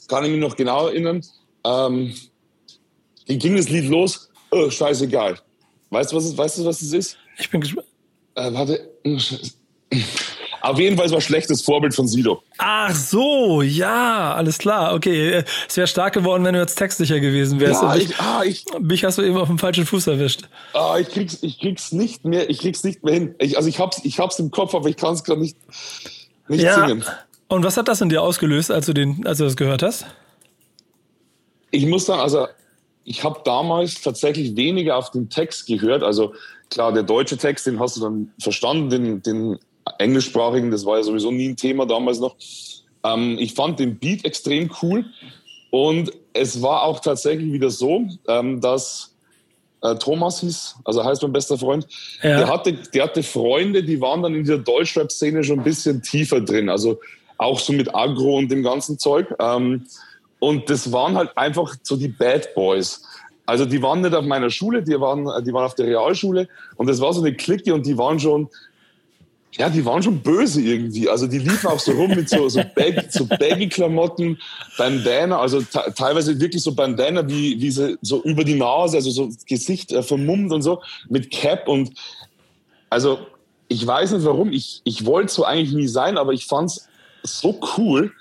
kann 0.08 0.24
ich 0.26 0.32
mich 0.32 0.40
noch 0.40 0.56
genau 0.56 0.88
erinnern, 0.88 1.22
ähm, 1.64 2.14
ging 3.25 3.56
das 3.56 3.70
Lied 3.70 3.90
los, 3.90 4.30
oh, 4.52 4.70
scheißegal. 4.70 5.40
Weißt 5.90 6.12
du, 6.12 6.18
was 6.18 6.25
es, 6.25 6.38
weißt 6.38 6.60
du, 6.60 6.66
was 6.66 6.82
es 6.82 6.94
ist? 6.94 7.18
Ich 7.38 7.50
bin 7.50 7.62
gespannt. 7.62 7.88
Äh, 8.36 8.54
warte. 8.54 8.90
Auf 10.69 10.77
jeden 10.77 10.98
Fall 10.98 11.10
war 11.10 11.19
schlechtes 11.19 11.63
Vorbild 11.63 11.95
von 11.95 12.07
Sido. 12.07 12.44
Ach 12.60 12.94
so, 12.94 13.63
ja, 13.63 14.36
alles 14.36 14.60
klar. 14.60 14.94
Okay, 14.94 15.44
es 15.68 15.75
wäre 15.75 15.88
stark 15.88 16.13
geworden, 16.13 16.44
wenn 16.44 16.54
du 16.54 16.60
jetzt 16.60 16.75
textsicher 16.75 17.19
gewesen 17.19 17.60
wärst. 17.60 17.81
Ja, 17.81 17.95
ich, 17.95 18.19
ah, 18.19 18.44
ich, 18.45 18.66
mich 18.80 19.04
hast 19.04 19.18
du 19.18 19.24
eben 19.24 19.36
auf 19.38 19.48
dem 19.48 19.57
falschen 19.57 19.88
Fuß 19.88 20.06
erwischt. 20.06 20.44
Ah, 20.74 20.98
ich 21.00 21.10
krieg's, 21.10 21.39
ich 21.42 21.60
krieg's 21.60 21.92
nicht 21.92 22.24
mehr, 22.24 22.51
ich 22.51 22.60
krieg's 22.60 22.83
nicht 22.83 23.04
mehr 23.04 23.16
hin. 23.16 23.36
Ich, 23.39 23.57
also 23.57 23.68
ich 23.68 23.80
hab's, 23.80 24.01
ich 24.04 24.19
hab's 24.19 24.38
im 24.38 24.51
Kopf, 24.51 24.75
aber 24.75 24.88
ich 24.89 24.95
kann 24.95 25.16
es 25.16 25.24
gerade 25.24 25.42
nicht, 25.42 25.57
nicht 26.48 26.62
ja. 26.62 26.75
singen. 26.75 27.04
Und 27.48 27.63
was 27.63 27.75
hat 27.75 27.88
das 27.88 28.00
in 28.01 28.10
dir 28.10 28.22
ausgelöst, 28.22 28.69
als 28.69 28.86
du 28.86 28.94
den, 28.94 29.25
als 29.25 29.39
du 29.39 29.45
das 29.45 29.56
gehört 29.56 29.81
hast? 29.81 30.06
Ich 31.72 31.88
muss 31.88 32.06
sagen, 32.06 32.22
also 32.22 32.45
ich 33.06 33.24
habe 33.24 33.42
damals 33.44 34.01
tatsächlich 34.01 34.56
weniger 34.56 34.98
auf 34.98 35.10
den 35.10 35.30
Text 35.30 35.65
gehört. 35.65 36.04
Also 36.04 36.36
klar, 36.69 36.94
der 36.94 37.01
deutsche 37.01 37.38
Text, 37.38 37.65
den 37.65 37.80
hast 37.80 37.98
du 37.98 38.01
dann 38.01 38.31
verstanden, 38.39 38.92
den, 38.92 39.24
den 39.24 39.60
englischsprachigen, 39.97 40.71
das 40.71 40.86
war 40.86 40.97
ja 40.97 41.03
sowieso 41.03 41.31
nie 41.31 41.50
ein 41.50 41.56
Thema 41.56 41.86
damals 41.86 42.19
noch. 42.19 42.36
Ähm, 43.03 43.38
ich 43.39 43.53
fand 43.53 43.80
den 43.80 43.97
Beat 43.97 44.25
extrem 44.25 44.69
cool 44.81 45.06
und 45.71 46.12
es 46.33 46.62
war 46.62 46.83
auch 46.83 47.00
tatsächlich 47.00 47.51
wieder 47.51 47.69
so, 47.69 48.06
ähm, 48.27 48.62
dass 48.62 49.13
äh, 49.81 49.95
Thomas 49.95 50.41
hieß, 50.41 50.75
also 50.83 51.03
heißt 51.03 51.21
mein 51.21 51.31
bester 51.31 51.57
Freund, 51.57 51.88
ja. 52.21 52.38
der, 52.38 52.47
hatte, 52.47 52.74
der 52.74 53.03
hatte 53.03 53.24
Freunde, 53.24 53.83
die 53.83 54.01
waren 54.01 54.21
dann 54.21 54.36
in 54.36 54.45
der 54.45 54.57
Deutschrap-Szene 54.57 55.44
schon 55.44 55.59
ein 55.59 55.63
bisschen 55.63 56.01
tiefer 56.01 56.41
drin, 56.41 56.69
also 56.69 57.00
auch 57.38 57.59
so 57.59 57.74
mit 57.74 57.94
Agro 57.95 58.38
und 58.38 58.51
dem 58.51 58.63
ganzen 58.63 59.00
Zeug. 59.00 59.33
Ähm, 59.39 59.86
und 60.39 60.69
das 60.69 60.91
waren 60.91 61.15
halt 61.15 61.38
einfach 61.38 61.75
so 61.83 61.95
die 61.95 62.07
Bad 62.07 62.53
Boys. 62.53 63.03
Also 63.45 63.65
die 63.65 63.81
waren 63.81 64.01
nicht 64.01 64.13
auf 64.13 64.25
meiner 64.25 64.50
Schule, 64.50 64.83
die 64.83 65.00
waren, 65.00 65.25
die 65.44 65.53
waren 65.53 65.65
auf 65.65 65.75
der 65.75 65.88
Realschule 65.88 66.47
und 66.75 66.88
das 66.88 67.01
war 67.01 67.13
so 67.13 67.21
eine 67.21 67.33
Clique 67.33 67.74
und 67.74 67.86
die 67.86 67.97
waren 67.97 68.19
schon, 68.19 68.47
ja, 69.54 69.69
die 69.69 69.84
waren 69.84 70.04
schon 70.04 70.19
böse 70.19 70.62
irgendwie. 70.62 71.10
Also 71.10 71.28
die 71.28 71.40
liefen 71.40 71.68
auch 71.68 71.80
so 71.80 71.92
rum 71.94 72.12
mit 72.12 72.30
so, 72.30 72.48
so, 72.50 72.62
Bag, 72.75 73.07
so 73.10 73.25
Baggy-Klamotten, 73.25 74.38
Bandana, 74.78 75.40
also 75.40 75.62
teilweise 75.96 76.40
wirklich 76.40 76.62
so 76.62 76.74
Bandana, 76.74 77.28
wie, 77.28 77.60
wie 77.60 77.72
sie 77.72 77.98
so 78.01 78.22
über 78.24 78.44
die 78.44 78.56
Nase, 78.56 78.98
also 78.98 79.10
so 79.10 79.30
Gesicht 79.48 79.92
äh, 79.92 80.04
vermummt 80.04 80.54
und 80.54 80.62
so, 80.62 80.81
mit 81.10 81.31
Cap 81.31 81.68
und 81.68 81.92
also 82.90 83.19
ich 83.68 83.86
weiß 83.86 84.12
nicht 84.12 84.25
warum, 84.25 84.51
ich, 84.51 84.81
ich 84.84 85.06
wollte 85.06 85.31
so 85.31 85.46
eigentlich 85.46 85.74
nie 85.74 85.88
sein, 85.88 86.18
aber 86.18 86.34
ich 86.34 86.46
fand's 86.46 86.88
so 87.24 87.60
cool. 87.78 88.12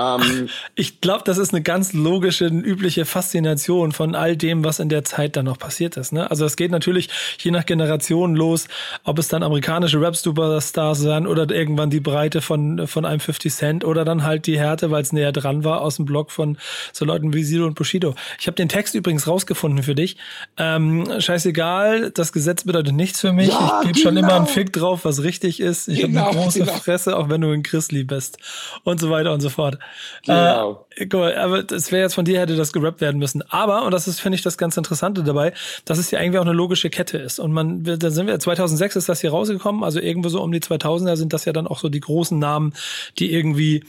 Ähm, 0.00 0.48
ich 0.74 1.00
glaube, 1.00 1.22
das 1.24 1.38
ist 1.38 1.52
eine 1.52 1.62
ganz 1.62 1.92
logische, 1.92 2.46
übliche 2.46 3.04
Faszination 3.04 3.92
von 3.92 4.14
all 4.14 4.36
dem, 4.36 4.64
was 4.64 4.78
in 4.78 4.88
der 4.88 5.04
Zeit 5.04 5.36
dann 5.36 5.44
noch 5.44 5.58
passiert 5.58 5.96
ist. 5.96 6.12
Ne? 6.12 6.30
Also 6.30 6.44
es 6.44 6.56
geht 6.56 6.70
natürlich 6.70 7.08
je 7.38 7.50
nach 7.50 7.66
Generation 7.66 8.34
los, 8.34 8.68
ob 9.04 9.18
es 9.18 9.28
dann 9.28 9.42
amerikanische 9.42 10.00
Rap-Superstars 10.00 10.98
sind 10.98 11.26
oder 11.26 11.50
irgendwann 11.50 11.90
die 11.90 12.00
Breite 12.00 12.40
von, 12.40 12.86
von 12.86 13.04
einem 13.04 13.20
50 13.20 13.52
Cent 13.52 13.84
oder 13.84 14.04
dann 14.04 14.24
halt 14.24 14.46
die 14.46 14.58
Härte, 14.58 14.90
weil 14.90 15.02
es 15.02 15.12
näher 15.12 15.32
dran 15.32 15.64
war, 15.64 15.80
aus 15.80 15.96
dem 15.96 16.04
Blog 16.04 16.30
von 16.30 16.58
so 16.92 17.04
Leuten 17.04 17.32
wie 17.32 17.44
Sido 17.44 17.66
und 17.66 17.74
Bushido. 17.74 18.14
Ich 18.38 18.46
habe 18.46 18.54
den 18.54 18.68
Text 18.68 18.94
übrigens 18.94 19.26
rausgefunden 19.26 19.82
für 19.82 19.94
dich. 19.94 20.16
Ähm, 20.56 21.08
scheißegal, 21.18 22.10
das 22.10 22.32
Gesetz 22.32 22.64
bedeutet 22.64 22.94
nichts 22.94 23.20
für 23.20 23.32
mich. 23.32 23.48
Ja, 23.48 23.80
ich 23.80 23.88
gebe 23.88 23.92
genau. 23.94 24.02
schon 24.02 24.16
immer 24.16 24.34
einen 24.34 24.44
genau. 24.44 24.54
Fick 24.54 24.72
drauf, 24.72 25.04
was 25.04 25.22
richtig 25.22 25.60
ist. 25.60 25.88
Ich 25.88 26.00
genau, 26.00 26.20
habe 26.20 26.30
eine 26.30 26.40
große 26.42 26.60
genau. 26.60 26.72
Fresse, 26.72 27.16
auch 27.16 27.28
wenn 27.28 27.40
du 27.40 27.50
ein 27.50 27.62
Chrisli 27.62 28.04
bist 28.04 28.38
und 28.84 29.00
so 29.00 29.10
weiter 29.10 29.32
und 29.32 29.40
so 29.40 29.48
fort. 29.48 29.78
Genau. 30.24 30.86
Äh, 30.96 31.06
guck 31.06 31.20
aber 31.36 31.62
das 31.62 31.92
wäre 31.92 32.02
jetzt 32.02 32.14
von 32.14 32.24
dir 32.24 32.40
hätte 32.40 32.56
das 32.56 32.72
gerappt 32.72 33.00
werden 33.00 33.18
müssen. 33.18 33.42
Aber, 33.50 33.84
und 33.84 33.92
das 33.92 34.08
ist, 34.08 34.20
finde 34.20 34.36
ich, 34.36 34.42
das 34.42 34.58
ganz 34.58 34.76
Interessante 34.76 35.22
dabei, 35.22 35.52
dass 35.84 35.98
es 35.98 36.10
ja 36.10 36.18
eigentlich 36.18 36.38
auch 36.38 36.44
eine 36.44 36.52
logische 36.52 36.90
Kette 36.90 37.18
ist. 37.18 37.38
Und 37.38 37.52
man, 37.52 37.84
da 37.84 38.10
sind 38.10 38.26
wir, 38.26 38.38
2006 38.38 38.96
ist 38.96 39.08
das 39.08 39.20
hier 39.20 39.30
rausgekommen, 39.30 39.84
also 39.84 40.00
irgendwo 40.00 40.28
so 40.28 40.42
um 40.42 40.52
die 40.52 40.60
2000er 40.60 41.16
sind 41.16 41.32
das 41.32 41.44
ja 41.44 41.52
dann 41.52 41.66
auch 41.66 41.78
so 41.78 41.88
die 41.88 42.00
großen 42.00 42.38
Namen, 42.38 42.74
die 43.18 43.32
irgendwie 43.32 43.84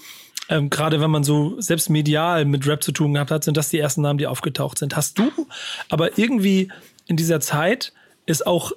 ähm, 0.49 0.69
gerade 0.69 0.99
wenn 0.99 1.11
man 1.11 1.23
so 1.23 1.59
selbst 1.59 1.89
medial 1.89 2.45
mit 2.45 2.67
Rap 2.67 2.83
zu 2.83 2.91
tun 2.91 3.13
gehabt 3.13 3.31
hat, 3.31 3.43
sind 3.43 3.57
das 3.57 3.69
die 3.69 3.79
ersten 3.79 4.01
Namen, 4.01 4.17
die 4.17 4.27
aufgetaucht 4.27 4.77
sind. 4.77 4.95
Hast 4.95 5.17
du 5.17 5.31
aber 5.89 6.17
irgendwie 6.17 6.69
in 7.07 7.15
dieser 7.15 7.39
Zeit 7.39 7.93
ist 8.25 8.45
auch 8.45 8.71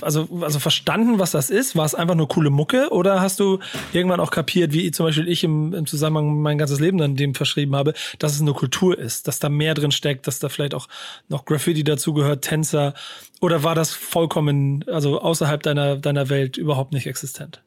also, 0.00 0.28
also 0.40 0.58
verstanden, 0.58 1.18
was 1.18 1.32
das 1.32 1.50
ist? 1.50 1.76
War 1.76 1.84
es 1.84 1.94
einfach 1.94 2.14
nur 2.14 2.28
coole 2.28 2.50
Mucke 2.50 2.90
oder 2.90 3.20
hast 3.20 3.40
du 3.40 3.58
irgendwann 3.92 4.20
auch 4.20 4.30
kapiert, 4.30 4.72
wie 4.72 4.90
zum 4.90 5.06
Beispiel 5.06 5.28
ich 5.28 5.44
im, 5.44 5.74
im 5.74 5.86
Zusammenhang 5.86 6.40
mein 6.40 6.58
ganzes 6.58 6.80
Leben 6.80 6.98
dann 6.98 7.16
dem 7.16 7.34
verschrieben 7.34 7.74
habe, 7.76 7.94
dass 8.18 8.34
es 8.34 8.40
eine 8.40 8.52
Kultur 8.52 8.98
ist, 8.98 9.28
dass 9.28 9.38
da 9.38 9.48
mehr 9.48 9.74
drin 9.74 9.90
steckt, 9.90 10.26
dass 10.26 10.38
da 10.38 10.48
vielleicht 10.48 10.74
auch 10.74 10.88
noch 11.28 11.44
Graffiti 11.44 11.84
dazugehört, 11.84 12.42
Tänzer 12.42 12.94
oder 13.40 13.64
war 13.64 13.74
das 13.74 13.92
vollkommen, 13.92 14.84
also 14.88 15.20
außerhalb 15.20 15.62
deiner, 15.62 15.96
deiner 15.96 16.28
Welt 16.28 16.56
überhaupt 16.56 16.92
nicht 16.92 17.06
existent? 17.06 17.62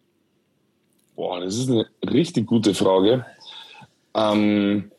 Boah, 1.16 1.40
das 1.40 1.58
ist 1.58 1.70
eine 1.70 1.86
richtig 2.10 2.48
gute 2.48 2.74
Frage. 2.74 3.26
Ähm, 4.16 4.92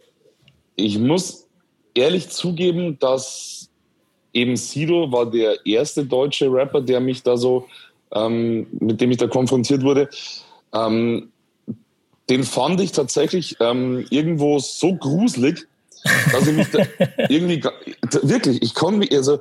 ich 0.76 0.98
muss 0.98 1.48
ehrlich 1.94 2.28
zugeben, 2.28 2.98
dass 2.98 3.70
eben 4.34 4.56
Sido 4.56 5.10
war 5.10 5.30
der 5.30 5.64
erste 5.64 6.04
deutsche 6.04 6.52
Rapper, 6.52 6.80
der 6.80 7.00
mich 7.00 7.22
da 7.22 7.36
so 7.36 7.66
ähm, 8.14 8.66
mit 8.72 9.00
dem 9.00 9.10
ich 9.10 9.16
da 9.18 9.26
konfrontiert 9.26 9.82
wurde, 9.82 10.08
ähm, 10.72 11.30
den 12.30 12.44
fand 12.44 12.80
ich 12.80 12.92
tatsächlich 12.92 13.56
ähm, 13.60 14.06
irgendwo 14.10 14.58
so 14.58 14.94
gruselig, 14.94 15.66
dass 16.32 16.46
ich 16.46 16.54
mich 16.54 16.70
da 16.70 16.86
irgendwie 17.28 17.62
wirklich, 18.22 18.62
ich 18.62 18.74
konnte 18.74 19.14
also 19.14 19.38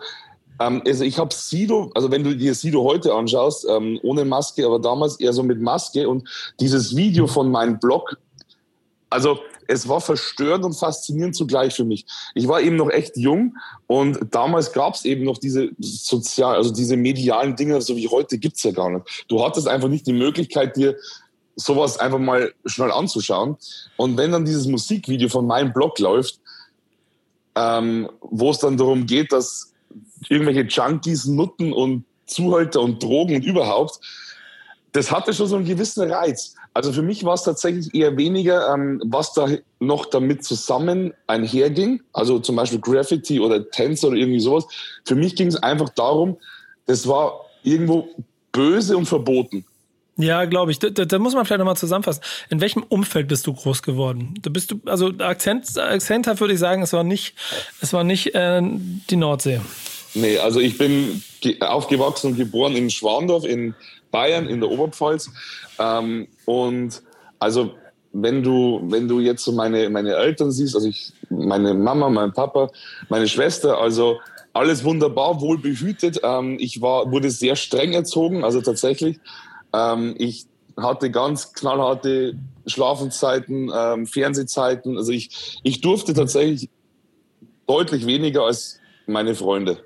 ähm, 0.59 0.81
also 0.85 1.03
ich 1.03 1.17
habe 1.17 1.33
Sido, 1.33 1.91
also 1.95 2.12
wenn 2.12 2.23
du 2.23 2.35
dir 2.35 2.53
Sido 2.53 2.83
heute 2.83 3.13
anschaust, 3.13 3.65
ähm, 3.69 4.00
ohne 4.03 4.25
Maske, 4.25 4.65
aber 4.65 4.79
damals 4.79 5.19
eher 5.19 5.33
so 5.33 5.43
mit 5.43 5.62
Maske 5.62 6.07
und 6.07 6.27
dieses 6.59 6.95
Video 6.95 7.27
von 7.27 7.50
meinem 7.50 7.79
Blog, 7.79 8.17
also 9.13 9.39
es 9.67 9.88
war 9.88 10.01
verstörend 10.01 10.65
und 10.65 10.74
faszinierend 10.74 11.36
zugleich 11.36 11.74
für 11.74 11.86
mich. 11.86 12.05
Ich 12.36 12.48
war 12.48 12.62
eben 12.62 12.75
noch 12.75 12.89
echt 12.89 13.15
jung 13.17 13.55
und 13.88 14.20
damals 14.32 14.74
gab 14.74 14.96
es 14.96 15.05
eben 15.05 15.24
noch 15.24 15.38
diese 15.38 15.70
sozial, 15.79 16.55
also 16.55 16.72
diese 16.72 16.98
medialen 16.98 17.55
Dinge, 17.55 17.82
so 17.82 17.96
wie 17.96 18.08
heute 18.08 18.38
gibt's 18.38 18.63
ja 18.63 18.72
gar 18.72 18.89
nicht. 18.89 19.25
Du 19.27 19.43
hattest 19.43 19.67
einfach 19.67 19.88
nicht 19.88 20.05
die 20.05 20.13
Möglichkeit, 20.13 20.75
dir 20.75 20.98
sowas 21.55 21.98
einfach 21.98 22.20
mal 22.20 22.53
schnell 22.65 22.91
anzuschauen. 22.91 23.58
Und 23.98 24.17
wenn 24.17 24.32
dann 24.32 24.46
dieses 24.46 24.67
Musikvideo 24.67 25.29
von 25.29 25.46
meinem 25.46 25.72
Blog 25.72 26.00
läuft, 26.00 26.39
ähm, 27.55 28.10
wo 28.22 28.51
es 28.51 28.60
dann 28.60 28.77
darum 28.77 29.05
geht, 29.05 29.32
dass 29.32 29.72
irgendwelche 30.29 30.62
Junkies, 30.62 31.25
Nutten 31.25 31.72
und 31.72 32.05
Zuhälter 32.25 32.82
und 32.82 33.01
Drogen 33.03 33.36
und 33.36 33.46
überhaupt, 33.46 34.00
das 34.91 35.12
hatte 35.12 35.34
schon 35.34 35.48
so 35.48 35.55
einen 35.55 35.65
gewissen 35.65 36.10
Reiz. 36.12 36.55
Also 36.74 36.92
für 36.92 37.03
mich 37.03 37.24
war 37.24 37.36
es 37.36 37.44
tatsächlich 37.44 37.94
eher 37.94 38.18
weniger, 38.18 38.74
ähm, 38.74 39.01
was 39.06 39.34
da 39.34 39.48
noch 39.80 40.08
damit 40.08 40.44
zusammen 40.44 41.13
einherging. 41.27 42.01
Also 42.13 42.39
zum 42.39 42.56
Beispiel 42.56 42.80
Graffiti 42.80 43.39
oder 43.39 43.70
Tänzer 43.70 44.08
oder 44.08 44.18
irgendwie 44.18 44.39
sowas. 44.39 44.65
Für 45.06 45.15
mich 45.15 45.36
ging 45.36 45.48
es 45.48 45.56
einfach 45.56 45.89
darum, 45.89 46.38
das 46.86 47.08
war 47.08 47.46
irgendwo 47.63 48.08
böse 48.51 48.98
und 48.98 49.06
verboten. 49.06 49.65
Ja, 50.18 50.46
glaube 50.46 50.72
ich. 50.72 50.80
Da, 50.80 50.89
da, 50.89 51.20
muss 51.20 51.34
man 51.34 51.46
vielleicht 51.46 51.60
nochmal 51.60 51.77
zusammenfassen. 51.77 52.22
In 52.50 52.62
welchem 52.62 52.84
Umfeld 52.84 53.27
bist 53.27 53.48
du 53.48 53.53
groß 53.53 53.82
geworden? 53.82 54.36
Da 54.42 54.50
bist 54.50 54.72
du, 54.72 54.80
also 54.86 55.12
Akzent, 55.20 55.77
akzenthaft 55.77 56.39
würde 56.39 56.53
ich 56.53 56.60
sagen, 56.60 56.84
es 56.84 56.94
war 56.94 57.03
nicht, 57.03 57.36
es 57.82 57.94
war 57.94 58.03
nicht 58.03 58.36
äh, 58.36 58.62
die 59.10 59.15
Nordsee. 59.15 59.62
Nee, 60.13 60.38
also 60.38 60.60
ich 60.60 60.77
bin 60.77 61.24
aufgewachsen 61.62 62.32
und 62.32 62.38
geboren 62.38 62.75
in 62.75 62.92
Schwandorf 62.92 63.46
in 63.46 63.74
Bayern, 64.13 64.48
in 64.48 64.62
der 64.62 64.70
Oberpfalz. 64.70 65.29
Ähm, 65.79 66.27
und 66.46 67.01
also 67.39 67.74
wenn 68.13 68.43
du, 68.43 68.79
wenn 68.84 69.08
du 69.08 69.20
jetzt 69.20 69.43
so 69.43 69.51
meine, 69.51 69.89
meine 69.89 70.15
Eltern 70.15 70.51
siehst, 70.51 70.75
also 70.75 70.88
ich, 70.88 71.12
meine 71.29 71.74
Mama, 71.74 72.10
mein 72.10 72.32
Papa, 72.32 72.70
meine 73.10 73.27
Schwester, 73.27 73.79
also 73.79 74.20
alles 74.53 74.84
wunderbar, 74.84 75.41
wohl 75.41 75.58
behütet. 75.58 76.22
Ähm, 76.24 76.58
ich 76.60 76.82
war, 76.82 77.12
wurde 77.12 77.32
sehr 77.32 77.55
streng 77.55 77.93
erzogen, 77.93 78.43
also 78.43 78.62
tatsächlich. 78.62 79.20
Ähm, 79.74 80.13
ich 80.20 80.46
hatte 80.77 81.10
ganz 81.10 81.53
knallharte 81.53 82.36
Schlafenszeiten, 82.67 83.72
ähm, 83.75 84.05
Fernsehzeiten. 84.05 84.96
Also 84.96 85.12
ich, 85.12 85.60
ich 85.63 85.82
durfte 85.82 86.13
tatsächlich 86.13 86.70
deutlich 87.65 88.05
weniger 88.05 88.43
als 88.43 88.79
meine 89.08 89.34
Freunde. 89.34 89.79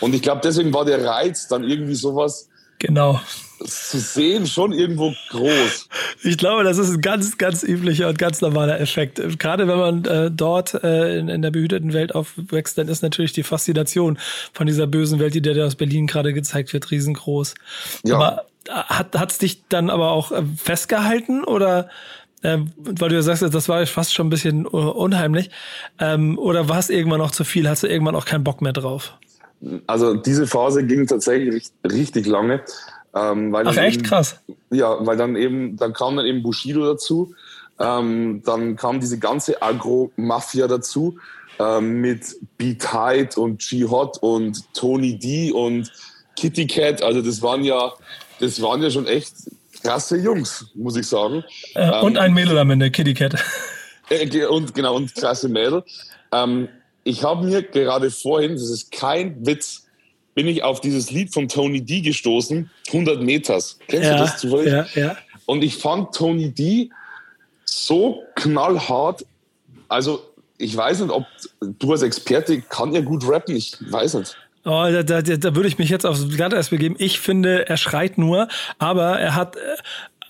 Und 0.00 0.14
ich 0.14 0.22
glaube, 0.22 0.40
deswegen 0.42 0.72
war 0.72 0.86
der 0.86 1.04
Reiz 1.04 1.46
dann 1.46 1.64
irgendwie 1.64 1.94
sowas. 1.94 2.48
Genau. 2.78 3.20
Zu 3.64 3.98
sehen 3.98 4.46
schon 4.46 4.72
irgendwo 4.72 5.14
groß. 5.28 5.88
Ich 6.22 6.38
glaube, 6.38 6.64
das 6.64 6.78
ist 6.78 6.90
ein 6.90 7.00
ganz, 7.00 7.36
ganz 7.36 7.62
üblicher 7.62 8.08
und 8.08 8.18
ganz 8.18 8.40
normaler 8.40 8.80
Effekt. 8.80 9.20
Gerade 9.38 9.68
wenn 9.68 9.78
man 9.78 10.04
äh, 10.06 10.30
dort 10.30 10.74
äh, 10.82 11.18
in, 11.18 11.28
in, 11.28 11.42
der 11.42 11.50
behüteten 11.50 11.92
Welt 11.92 12.14
aufwächst, 12.14 12.78
dann 12.78 12.88
ist 12.88 13.02
natürlich 13.02 13.32
die 13.32 13.42
Faszination 13.42 14.18
von 14.52 14.66
dieser 14.66 14.86
bösen 14.86 15.18
Welt, 15.18 15.34
die 15.34 15.42
dir 15.42 15.66
aus 15.66 15.74
Berlin 15.74 16.06
gerade 16.06 16.32
gezeigt 16.32 16.72
wird, 16.72 16.90
riesengroß. 16.90 17.54
Ja. 18.04 18.16
Aber 18.16 18.46
äh, 18.68 19.18
hat 19.18 19.32
es 19.32 19.38
dich 19.38 19.64
dann 19.68 19.90
aber 19.90 20.10
auch 20.10 20.32
äh, 20.32 20.42
festgehalten 20.56 21.44
oder 21.44 21.90
äh, 22.42 22.58
weil 22.78 23.10
du 23.10 23.16
ja 23.16 23.22
sagst, 23.22 23.42
das 23.42 23.68
war 23.68 23.86
fast 23.86 24.14
schon 24.14 24.28
ein 24.28 24.30
bisschen 24.30 24.66
unheimlich. 24.66 25.50
Ähm, 25.98 26.38
oder 26.38 26.68
war 26.68 26.78
es 26.78 26.88
irgendwann 26.90 27.18
noch 27.18 27.32
zu 27.32 27.44
viel? 27.44 27.68
Hast 27.68 27.82
du 27.82 27.86
irgendwann 27.86 28.16
auch 28.16 28.24
keinen 28.24 28.44
Bock 28.44 28.62
mehr 28.62 28.72
drauf? 28.72 29.18
Also 29.86 30.14
diese 30.14 30.46
Phase 30.46 30.86
ging 30.86 31.06
tatsächlich 31.06 31.68
richtig 31.84 32.26
lange. 32.26 32.62
Ähm, 33.14 33.54
Ach 33.54 33.76
echt 33.76 33.98
eben, 33.98 34.06
krass. 34.06 34.40
Ja, 34.70 35.04
weil 35.04 35.16
dann 35.16 35.36
eben, 35.36 35.76
dann 35.76 35.92
kam 35.92 36.16
dann 36.16 36.26
eben 36.26 36.42
Bushido 36.42 36.84
dazu. 36.86 37.34
Ähm, 37.78 38.42
dann 38.44 38.76
kam 38.76 39.00
diese 39.00 39.18
ganze 39.18 39.62
Agro-Mafia 39.62 40.68
dazu 40.68 41.18
ähm, 41.58 42.00
mit 42.00 42.36
Beat 42.58 42.92
Hyde 42.92 43.40
und 43.40 43.60
G-Hot 43.60 44.18
und 44.18 44.62
Tony 44.74 45.18
D 45.18 45.52
und 45.52 45.90
Kitty 46.36 46.66
Cat. 46.66 47.02
Also 47.02 47.22
das 47.22 47.42
waren 47.42 47.64
ja, 47.64 47.92
das 48.38 48.60
waren 48.62 48.82
ja 48.82 48.90
schon 48.90 49.06
echt 49.06 49.34
krasse 49.82 50.16
Jungs, 50.18 50.66
muss 50.74 50.96
ich 50.96 51.06
sagen. 51.06 51.44
Äh, 51.74 52.00
und 52.00 52.16
ähm, 52.16 52.22
ein 52.22 52.34
Mädel 52.34 52.58
am 52.58 52.70
Ende, 52.70 52.90
Kitty 52.90 53.14
Cat. 53.14 53.34
Äh, 54.12 54.44
und 54.46 54.74
genau, 54.74 54.96
und 54.96 55.14
krasse 55.14 55.48
Mädel. 55.48 55.84
Ähm, 56.32 56.68
ich 57.04 57.22
habe 57.22 57.46
mir 57.46 57.62
gerade 57.62 58.10
vorhin, 58.10 58.54
das 58.54 58.68
ist 58.68 58.90
kein 58.90 59.46
Witz, 59.46 59.86
bin 60.34 60.46
ich 60.46 60.62
auf 60.62 60.80
dieses 60.80 61.10
Lied 61.10 61.32
von 61.32 61.48
Tony 61.48 61.82
D 61.82 62.00
gestoßen, 62.00 62.70
100 62.88 63.22
Meters. 63.22 63.78
Kennst 63.88 64.08
ja, 64.08 64.16
du 64.16 64.18
das 64.18 64.38
zufällig? 64.38 64.72
Ja, 64.72 64.86
ja. 64.94 65.16
Und 65.46 65.62
ich 65.62 65.76
fand 65.76 66.14
Tony 66.14 66.50
D 66.50 66.90
so 67.64 68.22
knallhart. 68.36 69.24
Also, 69.88 70.22
ich 70.58 70.76
weiß 70.76 71.00
nicht, 71.00 71.10
ob 71.10 71.26
du 71.60 71.92
als 71.92 72.02
Experte 72.02 72.60
kann 72.60 72.92
ja 72.92 73.00
gut 73.00 73.28
rappen. 73.28 73.56
Ich 73.56 73.76
weiß 73.80 74.14
nicht. 74.14 74.36
Oh, 74.64 74.86
da, 74.90 75.02
da, 75.02 75.22
da 75.22 75.56
würde 75.56 75.68
ich 75.68 75.78
mich 75.78 75.88
jetzt 75.88 76.04
aufs 76.04 76.28
Glatteis 76.28 76.68
begeben. 76.68 76.94
Ich 76.98 77.18
finde, 77.18 77.68
er 77.68 77.78
schreit 77.78 78.18
nur, 78.18 78.48
aber 78.78 79.18
er 79.18 79.34
hat, 79.34 79.56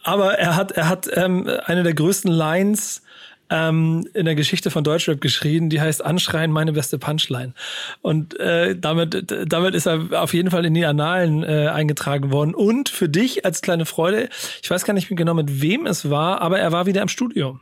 aber 0.04 0.38
er 0.38 0.54
hat, 0.54 0.72
er 0.72 0.88
hat 0.88 1.10
ähm, 1.12 1.50
eine 1.64 1.82
der 1.82 1.94
größten 1.94 2.30
Lines 2.30 3.02
ähm, 3.50 4.08
in 4.14 4.24
der 4.24 4.34
Geschichte 4.34 4.70
von 4.70 4.84
Deutschrap 4.84 5.20
geschrien, 5.20 5.70
die 5.70 5.80
heißt 5.80 6.04
Anschreien, 6.04 6.52
meine 6.52 6.72
beste 6.72 6.98
Punchline. 6.98 7.52
Und 8.00 8.38
äh, 8.38 8.76
damit, 8.78 9.34
damit 9.46 9.74
ist 9.74 9.86
er 9.86 10.22
auf 10.22 10.32
jeden 10.32 10.50
Fall 10.50 10.64
in 10.64 10.74
die 10.74 10.86
Annalen 10.86 11.42
äh, 11.42 11.68
eingetragen 11.68 12.30
worden. 12.30 12.54
Und 12.54 12.88
für 12.88 13.08
dich 13.08 13.44
als 13.44 13.60
kleine 13.60 13.86
Freude, 13.86 14.28
ich 14.62 14.70
weiß 14.70 14.84
gar 14.84 14.94
nicht 14.94 15.08
genau, 15.08 15.34
mit 15.34 15.60
wem 15.60 15.86
es 15.86 16.10
war, 16.10 16.40
aber 16.40 16.58
er 16.58 16.72
war 16.72 16.86
wieder 16.86 17.02
im 17.02 17.08
Studio. 17.08 17.58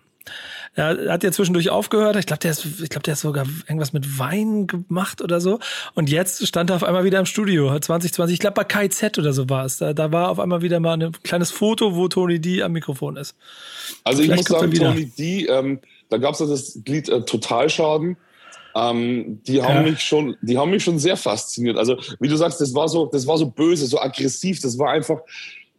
Er 0.79 1.13
hat 1.13 1.25
ja 1.25 1.33
zwischendurch 1.33 1.71
aufgehört. 1.71 2.15
Ich 2.15 2.27
glaube, 2.27 2.39
der 2.39 2.53
ist, 2.53 2.65
ich 2.65 2.89
glaube, 2.89 3.03
der 3.03 3.15
hat 3.15 3.19
sogar 3.19 3.47
irgendwas 3.67 3.93
mit 3.93 4.19
Wein 4.19 4.69
gemacht 4.69 5.21
oder 5.21 5.41
so. 5.41 5.59
Und 5.95 6.09
jetzt 6.09 6.47
stand 6.47 6.71
er 6.71 6.77
auf 6.77 6.85
einmal 6.85 7.03
wieder 7.03 7.19
im 7.19 7.27
Studio. 7.27 7.77
2020, 7.77 8.35
ich 8.35 8.39
glaube 8.39 8.55
bei 8.55 8.63
KZ 8.63 9.19
oder 9.19 9.33
so 9.33 9.49
war 9.49 9.65
es. 9.65 9.79
Da, 9.79 9.93
da 9.93 10.13
war 10.13 10.31
auf 10.31 10.39
einmal 10.39 10.63
wieder 10.63 10.79
mal 10.79 11.03
ein 11.03 11.13
kleines 11.25 11.51
Foto, 11.51 11.97
wo 11.97 12.07
Tony 12.07 12.41
D 12.41 12.63
am 12.63 12.73
Mikrofon 12.73 13.17
ist. 13.17 13.35
Also 14.05 14.23
Vielleicht 14.23 14.43
ich 14.43 14.51
muss 14.51 14.61
sagen, 14.61 14.73
Tony 14.73 15.07
D, 15.07 15.47
ähm, 15.47 15.81
da 16.11 16.19
gab 16.19 16.35
es 16.35 16.41
ja 16.41 16.47
das 16.47 16.79
Lied 16.87 17.09
äh, 17.09 17.23
Totalschaden. 17.23 18.17
Ähm, 18.77 19.41
die 19.49 19.61
haben 19.61 19.85
ja. 19.85 19.91
mich 19.91 20.01
schon, 20.01 20.37
die 20.43 20.57
haben 20.57 20.71
mich 20.71 20.85
schon 20.85 21.01
sehr 21.01 21.17
fasziniert. 21.17 21.77
Also 21.77 21.97
wie 22.21 22.29
du 22.29 22.37
sagst, 22.37 22.61
das 22.61 22.73
war 22.73 22.89
so, 22.89 23.07
das 23.07 23.27
war 23.27 23.37
so 23.37 23.47
böse, 23.47 23.87
so 23.87 24.01
aggressiv. 24.01 24.61
Das 24.61 24.79
war 24.79 24.93
einfach, 24.93 25.19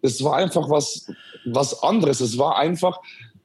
das 0.02 0.22
war 0.24 0.36
einfach 0.36 0.70
was, 0.70 1.10
was 1.46 1.82
anderes. 1.84 2.20
Es 2.20 2.38
war 2.38 2.58
einfach, 2.58 3.00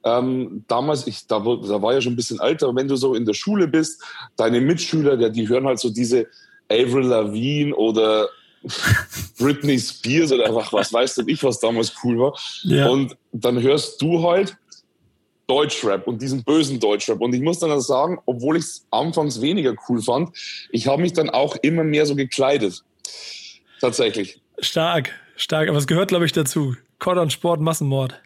ähm, 0.05 0.63
damals, 0.67 1.07
ich, 1.07 1.25
da, 1.25 1.39
da 1.39 1.81
war 1.81 1.93
ja 1.93 1.99
schon 1.99 2.13
ein 2.13 2.15
bisschen 2.15 2.39
älter, 2.39 2.73
wenn 2.75 2.87
du 2.87 2.95
so 2.95 3.15
in 3.15 3.25
der 3.25 3.33
Schule 3.33 3.67
bist, 3.67 4.01
deine 4.37 4.61
Mitschüler, 4.61 5.17
die, 5.17 5.31
die 5.31 5.49
hören 5.49 5.65
halt 5.65 5.79
so 5.79 5.89
diese 5.89 6.27
Avril 6.69 7.07
Lavigne 7.07 7.75
oder 7.75 8.29
Britney 9.39 9.79
Spears 9.79 10.31
oder 10.31 10.45
einfach 10.45 10.71
was 10.71 10.93
weißt 10.93 11.17
du 11.17 11.23
ich, 11.27 11.43
was 11.43 11.59
damals 11.59 11.91
cool 12.03 12.19
war. 12.19 12.39
Ja. 12.63 12.87
Und 12.87 13.17
dann 13.31 13.61
hörst 13.61 13.99
du 14.01 14.23
halt 14.23 14.55
Deutschrap 15.47 16.07
und 16.07 16.21
diesen 16.21 16.43
bösen 16.43 16.79
Deutschrap. 16.79 17.19
Und 17.21 17.33
ich 17.33 17.41
muss 17.41 17.59
dann 17.59 17.79
sagen, 17.81 18.19
obwohl 18.25 18.57
ich 18.57 18.63
es 18.63 18.87
anfangs 18.91 19.41
weniger 19.41 19.75
cool 19.89 20.01
fand, 20.01 20.35
ich 20.71 20.87
habe 20.87 21.01
mich 21.01 21.13
dann 21.13 21.31
auch 21.31 21.55
immer 21.57 21.83
mehr 21.83 22.05
so 22.05 22.15
gekleidet. 22.15 22.83
Tatsächlich. 23.81 24.39
Stark, 24.59 25.11
stark. 25.35 25.67
Aber 25.69 25.77
es 25.77 25.87
gehört, 25.87 26.09
glaube 26.09 26.25
ich, 26.25 26.31
dazu. 26.31 26.75
Cordon 26.97 27.29
Sport, 27.29 27.59
Massenmord 27.59 28.19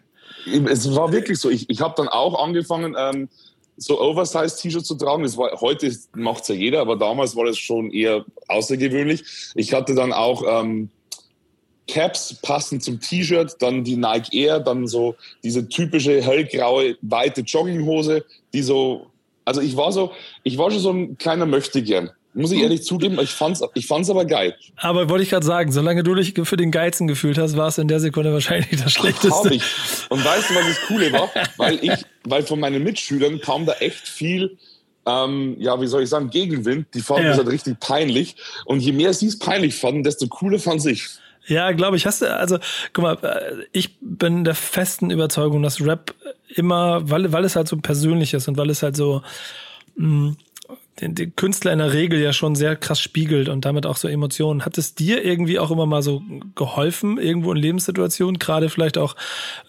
es 0.46 0.94
war 0.94 1.12
wirklich 1.12 1.38
so. 1.38 1.50
Ich, 1.50 1.68
ich 1.68 1.80
habe 1.80 1.94
dann 1.96 2.08
auch 2.08 2.42
angefangen, 2.42 2.94
ähm, 2.98 3.28
so 3.76 4.00
Oversize-T-Shirts 4.00 4.86
zu 4.86 4.94
tragen. 4.94 5.22
Das 5.22 5.36
war, 5.36 5.60
heute 5.60 5.90
macht's 6.14 6.48
ja 6.48 6.54
jeder, 6.54 6.80
aber 6.80 6.96
damals 6.96 7.34
war 7.34 7.46
das 7.46 7.58
schon 7.58 7.90
eher 7.90 8.24
außergewöhnlich. 8.48 9.24
Ich 9.54 9.72
hatte 9.72 9.94
dann 9.94 10.12
auch 10.12 10.42
ähm, 10.46 10.90
Caps 11.88 12.34
passend 12.42 12.84
zum 12.84 13.00
T-Shirt, 13.00 13.56
dann 13.60 13.82
die 13.82 13.96
Nike 13.96 14.34
Air, 14.34 14.60
dann 14.60 14.86
so 14.86 15.16
diese 15.42 15.68
typische 15.68 16.22
hellgraue, 16.22 16.96
weite 17.00 17.40
Jogginghose, 17.40 18.24
die 18.52 18.62
so, 18.62 19.06
also 19.44 19.60
ich 19.60 19.76
war 19.76 19.92
so, 19.92 20.12
ich 20.44 20.58
war 20.58 20.70
schon 20.70 20.80
so 20.80 20.90
ein 20.90 21.18
kleiner 21.18 21.46
Möchtegern. 21.46 22.10
Muss 22.32 22.52
ich 22.52 22.60
ehrlich 22.60 22.84
zugeben, 22.84 23.18
ich 23.20 23.30
fand's, 23.30 23.60
ich 23.74 23.86
fand's 23.86 24.08
aber 24.08 24.24
geil. 24.24 24.54
Aber 24.76 25.08
wollte 25.08 25.24
ich 25.24 25.30
gerade 25.30 25.44
sagen, 25.44 25.72
solange 25.72 26.04
du 26.04 26.14
dich 26.14 26.34
für 26.44 26.56
den 26.56 26.70
Geizen 26.70 27.08
gefühlt 27.08 27.38
hast, 27.38 27.56
war 27.56 27.68
es 27.68 27.78
in 27.78 27.88
der 27.88 27.98
Sekunde 27.98 28.32
wahrscheinlich 28.32 28.80
das 28.80 28.92
Schlechteste. 28.92 29.30
Hab 29.30 29.50
ich. 29.50 29.64
Und 30.08 30.24
weißt 30.24 30.50
du, 30.50 30.54
was 30.54 30.66
das 30.66 30.80
Coole 30.86 31.12
war? 31.12 31.28
Weil 31.56 31.78
ich, 31.82 31.92
weil 32.24 32.42
von 32.44 32.60
meinen 32.60 32.84
Mitschülern 32.84 33.40
kam 33.40 33.66
da 33.66 33.72
echt 33.74 34.06
viel, 34.06 34.56
ähm, 35.06 35.56
ja, 35.58 35.80
wie 35.80 35.88
soll 35.88 36.04
ich 36.04 36.08
sagen, 36.08 36.30
Gegenwind. 36.30 36.86
Die 36.94 37.00
fanden 37.00 37.24
ja. 37.24 37.28
das 37.30 37.38
halt 37.38 37.48
richtig 37.48 37.80
peinlich. 37.80 38.36
Und 38.64 38.78
je 38.78 38.92
mehr 38.92 39.12
sie 39.12 39.26
es 39.26 39.38
peinlich 39.38 39.74
fanden, 39.74 40.04
desto 40.04 40.28
cooler 40.28 40.60
fand 40.60 40.86
ich. 40.86 41.08
Ja, 41.46 41.72
glaube 41.72 41.96
ich. 41.96 42.06
Hast 42.06 42.22
du, 42.22 42.32
also, 42.32 42.58
guck 42.92 43.02
mal, 43.02 43.18
äh, 43.22 43.66
ich 43.72 43.98
bin 44.00 44.44
der 44.44 44.54
festen 44.54 45.10
Überzeugung, 45.10 45.62
dass 45.64 45.80
Rap 45.80 46.14
immer, 46.54 47.08
weil, 47.10 47.32
weil 47.32 47.44
es 47.44 47.56
halt 47.56 47.66
so 47.66 47.76
persönlich 47.76 48.34
ist 48.34 48.46
und 48.46 48.56
weil 48.56 48.70
es 48.70 48.84
halt 48.84 48.96
so 48.96 49.22
mh, 49.96 50.06
mm, 50.06 50.36
den, 51.00 51.14
den 51.14 51.34
Künstler 51.34 51.72
in 51.72 51.78
der 51.78 51.92
Regel 51.92 52.20
ja 52.20 52.32
schon 52.32 52.54
sehr 52.54 52.76
krass 52.76 53.00
spiegelt 53.00 53.48
und 53.48 53.64
damit 53.64 53.86
auch 53.86 53.96
so 53.96 54.08
Emotionen. 54.08 54.64
Hat 54.64 54.78
es 54.78 54.94
dir 54.94 55.24
irgendwie 55.24 55.58
auch 55.58 55.70
immer 55.70 55.86
mal 55.86 56.02
so 56.02 56.22
geholfen, 56.54 57.18
irgendwo 57.18 57.52
in 57.52 57.58
Lebenssituationen, 57.58 58.38
gerade 58.38 58.68
vielleicht 58.68 58.98
auch 58.98 59.16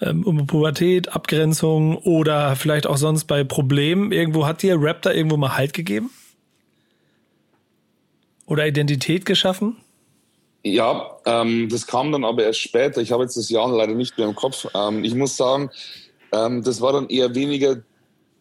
ähm, 0.02 0.24
um 0.24 0.46
Pubertät, 0.48 1.10
Abgrenzung 1.10 1.98
oder 1.98 2.56
vielleicht 2.56 2.88
auch 2.88 2.98
sonst 2.98 3.26
bei 3.26 3.44
Problemen? 3.44 4.12
Irgendwo 4.12 4.46
hat 4.46 4.62
dir 4.62 4.82
Rap 4.82 5.02
da 5.02 5.12
irgendwo 5.12 5.38
mal 5.38 5.56
Halt 5.56 5.74
gegeben? 5.74 6.12
Oder 8.46 8.68
Identität 8.68 9.26
geschaffen? 9.26 9.78
Ja, 10.64 11.18
ähm, 11.26 11.70
das 11.70 11.88
kam 11.88 12.12
dann 12.12 12.24
aber 12.24 12.44
erst 12.44 12.60
später. 12.60 13.02
Ich 13.02 13.12
habe 13.12 13.24
jetzt 13.24 13.38
das 13.38 13.50
Jahr 13.50 13.70
leider 13.72 13.94
nicht 13.94 14.18
mehr 14.18 14.28
im 14.28 14.36
Kopf. 14.36 14.68
Ähm, 14.76 15.04
ich 15.04 15.16
muss 15.16 15.38
sagen, 15.38 15.72
ähm, 16.32 16.64
das 16.64 16.82
war 16.82 16.94
dann 16.94 17.10
eher 17.10 17.34
weniger, 17.34 17.78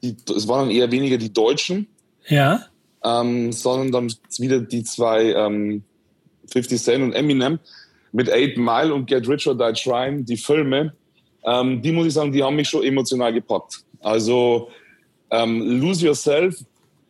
die, 0.02 0.16
es 0.36 0.46
waren 0.48 0.66
dann 0.66 0.76
eher 0.76 0.90
weniger 0.90 1.16
die 1.16 1.32
Deutschen. 1.32 1.86
Ja. 2.26 2.66
Ähm, 3.02 3.52
sondern 3.52 3.92
dann 3.92 4.14
wieder 4.38 4.60
die 4.60 4.84
zwei 4.84 5.32
ähm, 5.32 5.82
50 6.50 6.82
Cent 6.82 7.02
und 7.02 7.12
Eminem 7.12 7.58
mit 8.12 8.30
Eight 8.30 8.58
Mile 8.58 8.92
und 8.92 9.06
Get 9.06 9.26
Rich 9.28 9.46
or 9.46 9.56
Die 9.56 9.72
Trying, 9.72 10.24
die 10.24 10.36
Filme, 10.36 10.92
ähm, 11.44 11.80
die 11.80 11.92
muss 11.92 12.08
ich 12.08 12.14
sagen, 12.14 12.32
die 12.32 12.42
haben 12.42 12.56
mich 12.56 12.68
schon 12.68 12.84
emotional 12.84 13.32
gepackt. 13.32 13.84
Also 14.00 14.68
ähm, 15.30 15.80
Lose 15.80 16.04
Yourself 16.04 16.62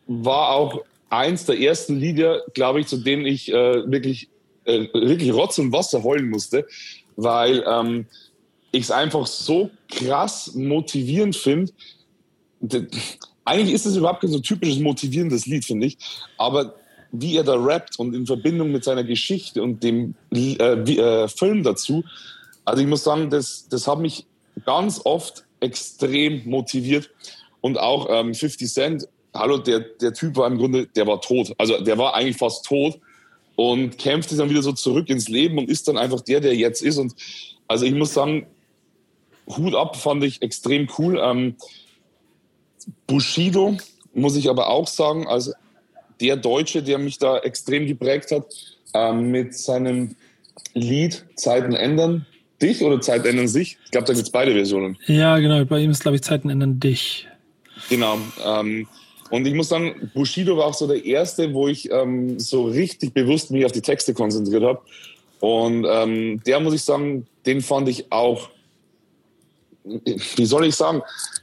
war 0.07 0.51
auch 0.51 0.81
eins 1.09 1.45
der 1.45 1.59
ersten 1.59 1.97
Lieder, 1.97 2.43
glaube 2.53 2.79
ich, 2.79 2.87
zu 2.87 2.97
denen 2.97 3.25
ich 3.25 3.51
äh, 3.51 3.91
wirklich, 3.91 4.29
äh, 4.65 4.87
wirklich 4.93 5.33
Rotz 5.33 5.57
und 5.59 5.71
Wasser 5.71 6.03
heulen 6.03 6.29
musste, 6.29 6.65
weil 7.15 7.63
ähm, 7.67 8.05
ich 8.71 8.83
es 8.83 8.91
einfach 8.91 9.27
so 9.27 9.69
krass 9.89 10.53
motivierend 10.55 11.35
finde. 11.35 11.73
Eigentlich 13.45 13.73
ist 13.73 13.85
es 13.85 13.95
überhaupt 13.95 14.21
kein 14.21 14.31
so 14.31 14.39
typisches 14.39 14.79
motivierendes 14.79 15.45
Lied, 15.45 15.65
finde 15.65 15.87
ich. 15.87 15.97
Aber 16.37 16.75
wie 17.11 17.35
er 17.35 17.43
da 17.43 17.55
rappt 17.55 17.99
und 17.99 18.13
in 18.13 18.25
Verbindung 18.25 18.71
mit 18.71 18.83
seiner 18.83 19.03
Geschichte 19.03 19.61
und 19.61 19.83
dem 19.83 20.15
äh, 20.31 20.77
wie, 20.85 20.97
äh, 20.97 21.27
Film 21.27 21.63
dazu, 21.63 22.03
also 22.63 22.81
ich 22.81 22.87
muss 22.87 23.03
sagen, 23.03 23.29
das, 23.29 23.67
das 23.69 23.87
hat 23.87 23.99
mich 23.99 24.25
ganz 24.65 25.01
oft 25.03 25.43
extrem 25.59 26.47
motiviert. 26.47 27.09
Und 27.59 27.79
auch 27.79 28.07
ähm, 28.09 28.33
50 28.33 28.71
Cent 28.71 29.07
hallo, 29.33 29.57
der, 29.57 29.79
der 29.79 30.13
Typ 30.13 30.35
war 30.35 30.47
im 30.47 30.57
Grunde, 30.57 30.87
der 30.87 31.07
war 31.07 31.21
tot. 31.21 31.53
Also 31.57 31.81
der 31.81 31.97
war 31.97 32.15
eigentlich 32.15 32.37
fast 32.37 32.65
tot 32.65 32.99
und 33.55 33.97
kämpfte 33.97 34.35
dann 34.35 34.49
wieder 34.49 34.61
so 34.61 34.73
zurück 34.73 35.09
ins 35.09 35.29
Leben 35.29 35.57
und 35.57 35.69
ist 35.69 35.87
dann 35.87 35.97
einfach 35.97 36.21
der, 36.21 36.39
der 36.39 36.55
jetzt 36.55 36.81
ist. 36.81 36.97
Und 36.97 37.13
also 37.67 37.85
ich 37.85 37.93
muss 37.93 38.13
sagen, 38.13 38.47
Hut 39.47 39.75
ab 39.75 39.95
fand 39.95 40.23
ich 40.23 40.41
extrem 40.41 40.87
cool. 40.97 41.19
Ähm, 41.21 41.55
Bushido 43.07 43.77
muss 44.13 44.35
ich 44.35 44.49
aber 44.49 44.69
auch 44.69 44.87
sagen, 44.87 45.27
als 45.27 45.53
der 46.19 46.35
Deutsche, 46.37 46.83
der 46.83 46.97
mich 46.97 47.17
da 47.17 47.39
extrem 47.39 47.87
geprägt 47.87 48.31
hat, 48.31 48.45
ähm, 48.93 49.31
mit 49.31 49.55
seinem 49.55 50.15
Lied 50.73 51.25
Zeiten 51.35 51.73
ändern 51.73 52.25
dich 52.61 52.83
oder 52.83 53.01
Zeiten 53.01 53.27
ändern 53.27 53.47
sich. 53.47 53.77
Ich 53.85 53.91
glaube, 53.91 54.07
da 54.07 54.13
gibt 54.13 54.25
es 54.25 54.31
beide 54.31 54.53
Versionen. 54.53 54.97
Ja, 55.07 55.37
genau. 55.39 55.63
Bei 55.65 55.79
ihm 55.79 55.91
ist, 55.91 56.01
glaube 56.01 56.15
ich, 56.15 56.21
Zeiten 56.21 56.49
ändern 56.49 56.79
dich. 56.79 57.27
Genau. 57.89 58.19
Ähm, 58.45 58.87
und 59.31 59.47
ich 59.47 59.53
muss 59.53 59.69
sagen, 59.69 60.11
Bushido 60.13 60.57
war 60.57 60.67
auch 60.67 60.73
so 60.73 60.87
der 60.87 61.03
erste, 61.03 61.53
wo 61.53 61.67
ich 61.67 61.89
ähm, 61.89 62.39
so 62.39 62.65
richtig 62.65 63.13
bewusst 63.13 63.49
mich 63.49 63.65
auf 63.65 63.71
die 63.71 63.81
Texte 63.81 64.13
konzentriert 64.13 64.63
habe. 64.63 64.81
Und 65.39 65.85
ähm, 65.89 66.41
der 66.45 66.59
muss 66.59 66.73
ich 66.73 66.83
sagen, 66.83 67.25
den 67.45 67.61
fand 67.61 67.89
ich 67.89 68.11
auch, 68.11 68.49
wie 69.83 70.45
soll 70.45 70.65
ich 70.65 70.75
sagen, 70.75 71.01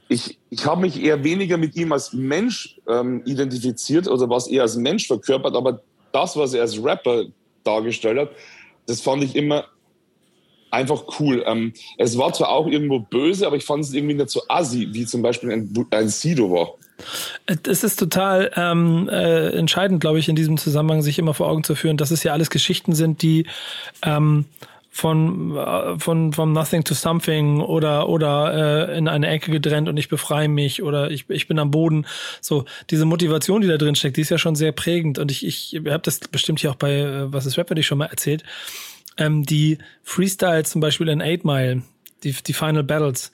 ich, 0.08 0.38
ich 0.50 0.64
habe 0.64 0.82
mich 0.82 1.02
eher 1.02 1.22
weniger 1.24 1.56
mit 1.56 1.76
ihm 1.76 1.92
als 1.92 2.12
Mensch 2.12 2.76
ähm, 2.88 3.22
identifiziert 3.24 4.08
oder 4.08 4.28
was 4.28 4.46
er 4.48 4.62
als 4.62 4.76
Mensch 4.76 5.06
verkörpert, 5.06 5.56
aber 5.56 5.80
das, 6.12 6.36
was 6.36 6.54
er 6.54 6.62
als 6.62 6.82
Rapper 6.82 7.24
dargestellt 7.64 8.18
hat, 8.18 8.30
das 8.86 9.00
fand 9.00 9.24
ich 9.24 9.36
immer 9.36 9.66
einfach 10.70 11.04
cool. 11.18 11.42
Ähm, 11.46 11.72
es 11.96 12.16
war 12.16 12.32
zwar 12.32 12.50
auch 12.50 12.66
irgendwo 12.66 13.00
böse, 13.00 13.46
aber 13.46 13.56
ich 13.56 13.64
fand 13.64 13.84
es 13.84 13.92
irgendwie 13.92 14.14
nicht 14.14 14.30
so 14.30 14.42
assi, 14.48 14.88
wie 14.92 15.06
zum 15.06 15.22
Beispiel 15.22 15.50
ein, 15.50 15.72
ein 15.90 16.08
Sido 16.08 16.50
war. 16.50 16.74
Es 17.62 17.84
ist 17.84 17.98
total 17.98 18.50
ähm, 18.56 19.08
äh, 19.08 19.50
entscheidend, 19.50 20.00
glaube 20.00 20.18
ich, 20.18 20.28
in 20.28 20.34
diesem 20.36 20.56
Zusammenhang 20.56 21.02
sich 21.02 21.18
immer 21.18 21.32
vor 21.32 21.48
Augen 21.48 21.62
zu 21.62 21.76
führen, 21.76 21.96
dass 21.96 22.10
es 22.10 22.24
ja 22.24 22.32
alles 22.32 22.50
Geschichten 22.50 22.92
sind, 22.92 23.22
die 23.22 23.46
ähm, 24.02 24.46
von 24.98 25.56
äh, 25.56 25.96
von 26.00 26.32
vom 26.32 26.52
Nothing 26.52 26.82
to 26.82 26.92
Something 26.92 27.60
oder 27.60 28.08
oder 28.08 28.88
äh, 28.88 28.98
in 28.98 29.06
eine 29.06 29.28
Ecke 29.28 29.52
gedrängt 29.52 29.88
und 29.88 29.96
ich 29.96 30.08
befreie 30.08 30.48
mich 30.48 30.82
oder 30.82 31.12
ich 31.12 31.30
ich 31.30 31.46
bin 31.46 31.60
am 31.60 31.70
Boden. 31.70 32.04
So 32.40 32.64
diese 32.90 33.04
Motivation 33.04 33.60
die 33.60 33.68
da 33.68 33.76
drin 33.76 33.94
steckt 33.94 34.16
die 34.16 34.22
ist 34.22 34.30
ja 34.30 34.38
schon 34.38 34.56
sehr 34.56 34.72
prägend. 34.72 35.20
Und 35.20 35.30
ich 35.30 35.46
ich 35.46 35.80
habe 35.86 36.02
das 36.02 36.18
bestimmt 36.18 36.58
hier 36.58 36.72
auch 36.72 36.76
bei 36.76 36.98
äh, 36.98 37.32
was 37.32 37.46
ist 37.46 37.56
Rap 37.56 37.70
ich 37.70 37.86
schon 37.86 37.98
mal 37.98 38.06
erzählt. 38.06 38.42
Ähm, 39.16 39.44
die 39.44 39.78
Freestyles 40.02 40.70
zum 40.70 40.80
Beispiel 40.80 41.08
in 41.08 41.22
Eight 41.22 41.44
Mile 41.44 41.82
die 42.24 42.32
die 42.32 42.52
Final 42.52 42.82
Battles 42.82 43.30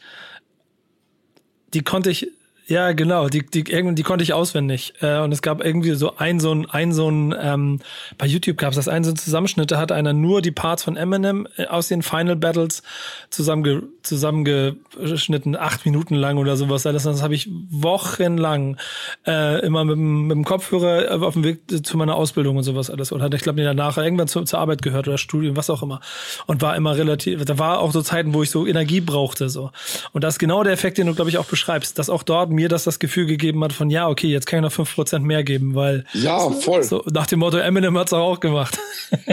die 1.73 1.83
konnte 1.83 2.11
ich 2.11 2.29
ja, 2.67 2.93
genau, 2.93 3.29
die, 3.29 3.45
die, 3.45 3.63
die 3.63 4.03
konnte 4.03 4.25
ich 4.25 4.33
auswendig. 4.33 4.95
Äh, 5.03 5.19
und 5.19 5.33
es 5.33 5.43
gab 5.43 5.63
irgendwie 5.63 5.93
so 5.93 6.17
ein, 6.17 6.41
so 6.41 6.51
ein, 6.51 6.65
ein, 6.71 6.95
so 6.95 7.11
ein, 7.11 7.35
ähm, 7.39 7.81
bei 8.17 8.25
YouTube 8.25 8.57
gab 8.57 8.71
es 8.71 8.77
das, 8.77 8.89
ein 8.89 9.05
so 9.05 9.11
ein 9.11 9.17
Zusammenschnitt, 9.17 9.71
da 9.71 9.79
hat 9.79 9.93
einer 9.93 10.15
nur 10.15 10.41
die 10.41 10.51
Parts 10.51 10.83
von 10.83 10.97
Eminem 10.97 11.47
äh, 11.59 11.67
aus 11.67 11.89
den 11.89 12.03
Final 12.03 12.37
Battles 12.37 12.83
zusammenge, 13.29 13.83
zusammengeschnitten, 14.03 15.57
acht 15.57 15.85
Minuten 15.85 16.15
lang 16.15 16.39
oder 16.39 16.57
sowas. 16.57 16.85
Das, 16.85 17.03
das 17.03 17.23
habe 17.23 17.35
ich 17.35 17.51
wochenlang 17.71 18.79
äh, 19.27 19.61
immer 19.61 19.85
mit, 19.85 19.99
mit 19.99 20.35
dem 20.35 20.45
Kopfhörer 20.45 21.11
äh, 21.11 21.23
auf 21.23 21.35
dem 21.35 21.45
Weg 21.45 21.61
zu 21.85 21.99
meiner 21.99 22.15
Ausbildung 22.15 22.57
und 22.57 22.63
sowas 22.63 22.89
alles. 22.89 23.13
Oder 23.13 23.31
ich 23.31 23.43
glaube, 23.43 23.63
danach 23.63 23.99
irgendwann 23.99 24.29
zu, 24.29 24.43
zur 24.43 24.59
Arbeit 24.59 24.81
gehört 24.81 25.07
oder 25.07 25.19
Studium, 25.19 25.55
was 25.59 25.69
auch 25.69 25.83
immer. 25.83 26.01
Und 26.47 26.63
war 26.63 26.75
immer 26.77 26.97
relativ, 26.97 27.45
da 27.45 27.59
war 27.59 27.81
auch 27.81 27.93
so 27.93 28.01
Zeiten, 28.01 28.33
wo 28.33 28.43
ich 28.43 28.49
so 28.49 28.67
Energie 28.67 29.03
brauchte. 29.03 29.51
so. 29.51 29.71
Und 30.13 30.25
das 30.25 30.37
ist 30.37 30.39
genau 30.39 30.63
der 30.63 30.73
Effekt, 30.73 30.97
den 30.97 31.09
du, 31.09 31.15
glaube 31.15 31.29
ich, 31.29 31.37
auch 31.37 31.45
beschreibst, 31.45 31.99
dass 31.99 32.09
auch 32.09 32.23
dort 32.23 32.54
mir 32.55 32.69
das 32.69 32.85
das 32.85 32.99
Gefühl 32.99 33.27
gegeben 33.27 33.63
hat 33.65 33.73
von, 33.73 33.91
ja, 33.91 34.09
okay, 34.09 34.29
jetzt 34.29 34.47
kann 34.47 34.61
ich 34.61 34.63
noch 34.63 34.73
fünf 34.73 34.95
Prozent 34.95 35.25
mehr 35.25 35.45
geben, 35.45 35.75
weil. 35.75 36.05
Ja, 36.13 36.51
voll. 36.51 36.83
So, 36.83 37.03
nach 37.13 37.27
dem 37.27 37.41
Motto, 37.41 37.59
Eminem 37.59 37.97
hat's 37.99 38.13
auch, 38.13 38.33
auch 38.33 38.41
gemacht. 38.41 38.79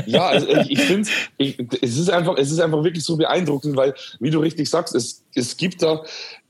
Ja, 0.05 0.27
also 0.27 0.47
ich, 0.47 0.71
ich 0.71 0.81
finde 0.81 1.09
es 1.37 1.97
ist 1.97 2.09
einfach, 2.09 2.37
es 2.37 2.51
ist 2.51 2.59
einfach 2.59 2.83
wirklich 2.83 3.03
so 3.03 3.17
beeindruckend, 3.17 3.75
weil, 3.75 3.93
wie 4.19 4.29
du 4.29 4.39
richtig 4.39 4.69
sagst, 4.69 4.95
es, 4.95 5.23
es 5.35 5.57
gibt 5.57 5.81
da 5.81 6.03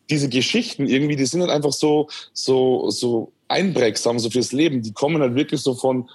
diese 0.10 0.30
Geschichten 0.30 0.88
irgendwie, 0.88 1.16
die 1.16 1.26
sind 1.26 1.42
halt 1.42 1.52
einfach 1.52 1.72
so, 1.72 2.10
so, 2.34 2.90
so 2.90 3.32
einprägsam, 3.48 4.20
so 4.20 4.30
fürs 4.30 4.52
Leben. 4.52 4.82
Die 4.82 4.94
kommen 4.94 5.22
halt 5.22 5.36
wirklich 5.36 5.62
so 5.62 5.74
von, 5.74 6.10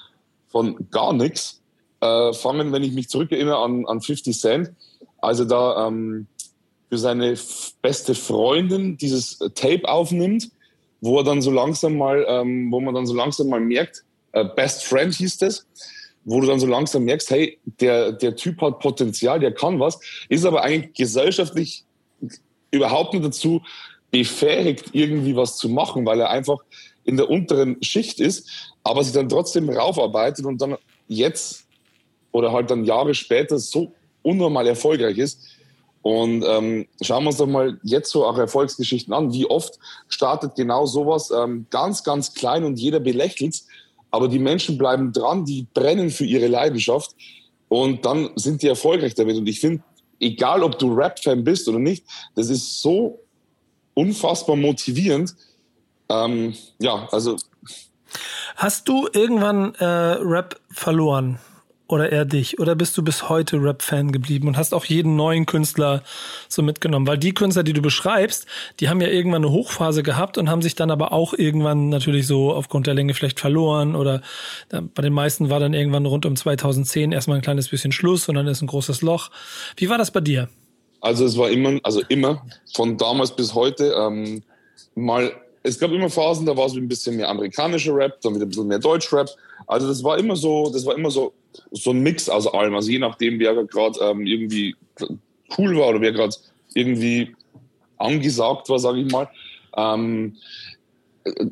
von 0.48 0.76
gar 0.90 1.12
nichts. 1.12 1.60
Äh, 2.00 2.32
fangen, 2.34 2.72
wenn 2.72 2.82
ich 2.82 2.92
mich 2.92 3.08
zurückerinnere 3.08 3.58
an, 3.58 3.86
an 3.86 4.02
50 4.02 4.38
Cent, 4.38 4.72
also 5.18 5.44
da 5.44 5.86
ähm, 5.88 6.26
für 6.88 6.98
seine 6.98 7.34
beste 7.82 8.14
Freundin 8.14 8.96
dieses 8.96 9.38
Tape 9.54 9.88
aufnimmt 9.88 10.50
wo 11.00 11.18
er 11.18 11.24
dann 11.24 11.42
so 11.42 11.50
langsam 11.50 11.96
mal, 11.96 12.24
ähm, 12.28 12.70
wo 12.70 12.80
man 12.80 12.94
dann 12.94 13.06
so 13.06 13.14
langsam 13.14 13.48
mal 13.48 13.60
merkt, 13.60 14.04
äh, 14.32 14.44
Best 14.44 14.84
Friend 14.84 15.14
hieß 15.14 15.38
das, 15.38 15.66
wo 16.24 16.40
du 16.40 16.46
dann 16.46 16.60
so 16.60 16.66
langsam 16.66 17.04
merkst, 17.04 17.30
hey, 17.30 17.58
der, 17.80 18.12
der 18.12 18.36
Typ 18.36 18.60
hat 18.60 18.80
Potenzial, 18.80 19.38
der 19.40 19.52
kann 19.52 19.78
was, 19.78 19.98
ist 20.28 20.44
aber 20.44 20.62
eigentlich 20.62 20.94
gesellschaftlich 20.94 21.84
überhaupt 22.70 23.12
nicht 23.14 23.24
dazu 23.24 23.62
befähigt, 24.10 24.90
irgendwie 24.92 25.36
was 25.36 25.56
zu 25.56 25.68
machen, 25.68 26.04
weil 26.06 26.20
er 26.20 26.30
einfach 26.30 26.58
in 27.04 27.16
der 27.16 27.30
unteren 27.30 27.82
Schicht 27.82 28.18
ist, 28.20 28.72
aber 28.82 29.04
sich 29.04 29.12
dann 29.12 29.28
trotzdem 29.28 29.70
raufarbeitet 29.70 30.44
und 30.44 30.60
dann 30.60 30.76
jetzt 31.06 31.66
oder 32.32 32.52
halt 32.52 32.70
dann 32.70 32.84
Jahre 32.84 33.14
später 33.14 33.58
so 33.58 33.92
unnormal 34.22 34.66
erfolgreich 34.66 35.18
ist. 35.18 35.40
Und 36.06 36.44
ähm, 36.46 36.86
schauen 37.00 37.24
wir 37.24 37.28
uns 37.30 37.38
doch 37.38 37.48
mal 37.48 37.80
jetzt 37.82 38.10
so 38.10 38.24
auch 38.24 38.38
Erfolgsgeschichten 38.38 39.12
an. 39.12 39.32
Wie 39.32 39.46
oft 39.46 39.78
startet 40.06 40.54
genau 40.54 40.86
sowas 40.86 41.32
ähm, 41.32 41.66
ganz, 41.70 42.04
ganz 42.04 42.32
klein 42.32 42.64
und 42.64 42.78
jeder 42.78 43.00
belächelt 43.00 43.62
aber 44.16 44.28
die 44.28 44.38
Menschen 44.38 44.78
bleiben 44.78 45.12
dran, 45.12 45.44
die 45.44 45.66
brennen 45.74 46.10
für 46.10 46.24
ihre 46.24 46.46
Leidenschaft 46.46 47.14
und 47.68 48.04
dann 48.06 48.30
sind 48.36 48.62
die 48.62 48.68
erfolgreich 48.68 49.14
damit. 49.14 49.36
Und 49.36 49.46
ich 49.46 49.60
finde, 49.60 49.82
egal 50.20 50.62
ob 50.62 50.78
du 50.78 50.94
Rap-Fan 50.94 51.44
bist 51.44 51.68
oder 51.68 51.78
nicht, 51.78 52.04
das 52.34 52.48
ist 52.48 52.80
so 52.80 53.20
unfassbar 53.92 54.56
motivierend. 54.56 55.34
Ähm, 56.08 56.54
ja, 56.78 57.06
also. 57.12 57.36
Hast 58.56 58.88
du 58.88 59.06
irgendwann 59.12 59.74
äh, 59.74 59.84
Rap 59.84 60.60
verloren? 60.70 61.38
Oder 61.88 62.10
eher 62.10 62.24
dich? 62.24 62.58
Oder 62.58 62.74
bist 62.74 62.96
du 62.98 63.02
bis 63.02 63.28
heute 63.28 63.62
Rap-Fan 63.62 64.12
geblieben 64.12 64.48
und 64.48 64.56
hast 64.56 64.74
auch 64.74 64.84
jeden 64.84 65.16
neuen 65.16 65.46
Künstler 65.46 66.02
so 66.48 66.62
mitgenommen? 66.62 67.06
Weil 67.06 67.18
die 67.18 67.34
Künstler, 67.34 67.62
die 67.62 67.72
du 67.72 67.82
beschreibst, 67.82 68.46
die 68.80 68.88
haben 68.88 69.00
ja 69.00 69.08
irgendwann 69.08 69.44
eine 69.44 69.52
Hochphase 69.52 70.02
gehabt 70.02 70.38
und 70.38 70.50
haben 70.50 70.62
sich 70.62 70.74
dann 70.74 70.90
aber 70.90 71.12
auch 71.12 71.32
irgendwann 71.34 71.88
natürlich 71.88 72.26
so 72.26 72.52
aufgrund 72.52 72.86
der 72.86 72.94
Länge 72.94 73.14
vielleicht 73.14 73.40
verloren 73.40 73.94
oder 73.94 74.22
bei 74.70 75.02
den 75.02 75.12
meisten 75.12 75.50
war 75.50 75.60
dann 75.60 75.74
irgendwann 75.74 76.06
rund 76.06 76.26
um 76.26 76.36
2010 76.36 77.12
erstmal 77.12 77.38
ein 77.38 77.42
kleines 77.42 77.68
bisschen 77.68 77.92
Schluss 77.92 78.28
und 78.28 78.34
dann 78.34 78.46
ist 78.46 78.62
ein 78.62 78.66
großes 78.66 79.02
Loch. 79.02 79.30
Wie 79.76 79.88
war 79.88 79.98
das 79.98 80.10
bei 80.10 80.20
dir? 80.20 80.48
Also 81.00 81.24
es 81.24 81.36
war 81.38 81.50
immer, 81.50 81.78
also 81.82 82.02
immer 82.08 82.44
von 82.74 82.96
damals 82.96 83.36
bis 83.36 83.54
heute 83.54 83.94
ähm, 83.96 84.42
mal 84.94 85.32
es 85.66 85.78
gab 85.78 85.90
immer 85.90 86.08
Phasen, 86.08 86.46
da 86.46 86.56
war 86.56 86.66
es 86.66 86.74
ein 86.74 86.88
bisschen 86.88 87.16
mehr 87.16 87.28
amerikanischer 87.28 87.94
Rap, 87.94 88.20
dann 88.20 88.34
wieder 88.34 88.46
ein 88.46 88.48
bisschen 88.48 88.68
mehr 88.68 88.78
Deutschrap. 88.78 89.28
Also 89.66 89.88
das 89.88 90.02
war 90.04 90.18
immer 90.18 90.36
so, 90.36 90.70
das 90.72 90.86
war 90.86 90.94
immer 90.94 91.10
so, 91.10 91.32
so 91.72 91.90
ein 91.90 92.00
Mix 92.00 92.28
aus 92.28 92.46
allem. 92.46 92.74
Also 92.74 92.90
je 92.90 93.00
nachdem, 93.00 93.40
wer 93.40 93.64
gerade 93.64 93.98
ähm, 94.00 94.26
irgendwie 94.26 94.76
cool 95.58 95.76
war 95.76 95.88
oder 95.88 96.00
wer 96.00 96.12
gerade 96.12 96.34
irgendwie 96.74 97.34
angesagt 97.98 98.68
war, 98.68 98.78
sage 98.78 99.00
ich 99.00 99.10
mal. 99.10 99.28
Ähm, 99.76 100.36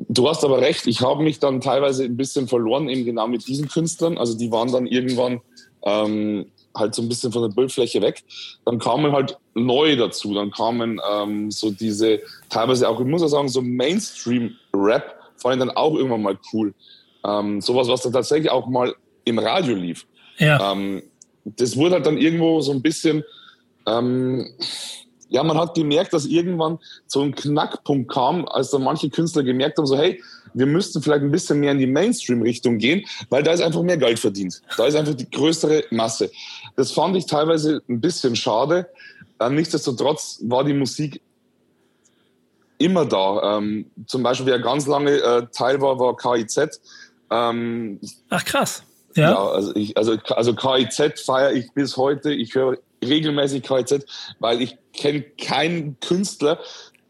du 0.07 0.29
hast 0.29 0.45
aber 0.45 0.61
recht, 0.61 0.87
ich 0.87 1.01
habe 1.01 1.21
mich 1.21 1.39
dann 1.39 1.59
teilweise 1.59 2.05
ein 2.05 2.15
bisschen 2.15 2.47
verloren, 2.47 2.87
eben 2.87 3.03
genau 3.03 3.27
mit 3.27 3.45
diesen 3.47 3.67
Künstlern. 3.67 4.17
Also 4.17 4.37
die 4.37 4.51
waren 4.51 4.71
dann 4.71 4.87
irgendwann 4.87 5.41
ähm, 5.83 6.45
halt 6.75 6.95
so 6.95 7.01
ein 7.01 7.09
bisschen 7.09 7.31
von 7.31 7.41
der 7.43 7.55
Bildfläche 7.55 8.01
weg. 8.01 8.23
Dann 8.65 8.79
kamen 8.79 9.11
halt 9.11 9.37
neue 9.53 9.97
dazu. 9.97 10.33
Dann 10.33 10.51
kamen 10.51 10.99
ähm, 11.11 11.51
so 11.51 11.71
diese, 11.71 12.21
teilweise 12.49 12.89
auch, 12.89 12.99
ich 12.99 13.07
muss 13.07 13.21
ja 13.21 13.27
sagen, 13.27 13.49
so 13.49 13.61
Mainstream-Rap 13.61 15.15
fand 15.37 15.55
ich 15.55 15.59
dann 15.59 15.75
auch 15.75 15.95
irgendwann 15.95 16.21
mal 16.21 16.37
cool. 16.53 16.73
Ähm, 17.25 17.61
sowas, 17.61 17.87
was 17.87 18.01
dann 18.01 18.13
tatsächlich 18.13 18.51
auch 18.51 18.67
mal 18.67 18.93
im 19.23 19.39
Radio 19.39 19.75
lief. 19.75 20.05
Ja. 20.37 20.71
Ähm, 20.71 21.03
das 21.43 21.77
wurde 21.77 21.95
halt 21.95 22.05
dann 22.05 22.17
irgendwo 22.17 22.61
so 22.61 22.71
ein 22.71 22.81
bisschen, 22.81 23.23
ähm, 23.87 24.47
ja, 25.29 25.43
man 25.43 25.57
hat 25.57 25.75
gemerkt, 25.75 26.13
dass 26.13 26.25
irgendwann 26.25 26.79
so 27.07 27.21
ein 27.21 27.33
Knackpunkt 27.33 28.11
kam, 28.11 28.45
als 28.45 28.71
dann 28.71 28.83
manche 28.83 29.09
Künstler 29.09 29.43
gemerkt 29.43 29.77
haben, 29.77 29.87
so 29.87 29.97
hey, 29.97 30.21
wir 30.53 30.65
müssten 30.65 31.01
vielleicht 31.01 31.23
ein 31.23 31.31
bisschen 31.31 31.59
mehr 31.59 31.71
in 31.71 31.79
die 31.79 31.87
Mainstream-Richtung 31.87 32.77
gehen, 32.77 33.05
weil 33.29 33.43
da 33.43 33.51
ist 33.51 33.61
einfach 33.61 33.81
mehr 33.81 33.97
Geld 33.97 34.19
verdient. 34.19 34.61
Da 34.77 34.85
ist 34.85 34.95
einfach 34.95 35.13
die 35.13 35.29
größere 35.29 35.83
Masse. 35.91 36.31
Das 36.75 36.91
fand 36.91 37.15
ich 37.17 37.25
teilweise 37.25 37.81
ein 37.89 37.99
bisschen 37.99 38.35
schade. 38.35 38.87
Äh, 39.39 39.49
nichtsdestotrotz 39.49 40.39
war 40.43 40.63
die 40.63 40.73
Musik 40.73 41.21
immer 42.77 43.05
da. 43.05 43.57
Ähm, 43.57 43.91
zum 44.07 44.23
Beispiel, 44.23 44.47
wer 44.47 44.59
ganz 44.59 44.87
lange 44.87 45.11
äh, 45.11 45.47
Teil 45.51 45.81
war, 45.81 45.99
war 45.99 46.15
KIZ. 46.15 46.79
Ähm, 47.31 47.99
Ach 48.29 48.45
krass. 48.45 48.83
Ja, 49.15 49.31
ja 49.31 49.45
also, 49.47 49.75
ich, 49.75 49.97
also, 49.97 50.17
also 50.29 50.53
KIZ 50.55 51.21
feiere 51.25 51.53
ich 51.53 51.71
bis 51.73 51.97
heute. 51.97 52.33
Ich 52.33 52.55
höre 52.55 52.77
regelmäßig 53.07 53.63
KIZ, 53.63 54.05
weil 54.39 54.61
ich 54.61 54.77
kenne 54.93 55.21
keinen 55.21 55.99
Künstler, 55.99 56.59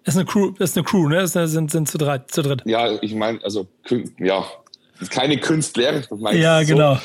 ist 0.06 0.18
eine 0.18 0.26
Crew, 0.26 0.54
ist 0.60 0.78
eine 0.78 0.86
Crew, 0.86 1.10
ne? 1.10 1.18
Eine, 1.34 1.48
sind, 1.48 1.72
sind 1.72 1.90
zu, 1.90 1.98
drei, 1.98 2.20
zu 2.20 2.44
dritt. 2.44 2.62
Ja, 2.66 2.92
ich 3.02 3.16
meine, 3.16 3.44
also, 3.44 3.68
ja, 4.20 4.46
keine 5.10 5.38
Künstler, 5.40 6.04
ja, 6.32 6.62
so, 6.62 6.68
genau. 6.68 7.00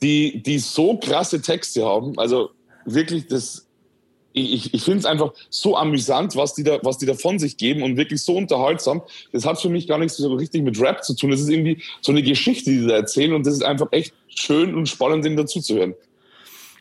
Die, 0.00 0.40
die 0.40 0.58
so 0.58 0.96
krasse 0.98 1.42
Texte 1.42 1.84
haben, 1.84 2.16
also 2.16 2.50
wirklich 2.84 3.26
das, 3.26 3.66
ich, 4.32 4.72
ich 4.72 4.82
finde 4.82 5.00
es 5.00 5.04
einfach 5.04 5.32
so 5.50 5.76
amüsant, 5.76 6.36
was 6.36 6.54
die, 6.54 6.62
da, 6.62 6.78
was 6.82 6.98
die 6.98 7.06
da 7.06 7.14
von 7.14 7.40
sich 7.40 7.56
geben 7.56 7.82
und 7.82 7.96
wirklich 7.96 8.22
so 8.22 8.36
unterhaltsam. 8.36 9.02
Das 9.32 9.44
hat 9.44 9.60
für 9.60 9.68
mich 9.68 9.88
gar 9.88 9.98
nichts 9.98 10.16
so 10.16 10.32
richtig 10.34 10.62
mit 10.62 10.80
Rap 10.80 11.02
zu 11.02 11.14
tun. 11.16 11.30
Das 11.30 11.40
ist 11.40 11.48
irgendwie 11.48 11.82
so 12.02 12.12
eine 12.12 12.22
Geschichte, 12.22 12.70
die 12.70 12.80
sie 12.80 12.86
da 12.86 12.96
erzählen 12.96 13.32
und 13.32 13.46
das 13.46 13.54
ist 13.54 13.64
einfach 13.64 13.88
echt 13.90 14.12
schön 14.28 14.74
und 14.74 14.88
spannend, 14.88 15.24
denen 15.24 15.36
dazuzuhören. 15.36 15.94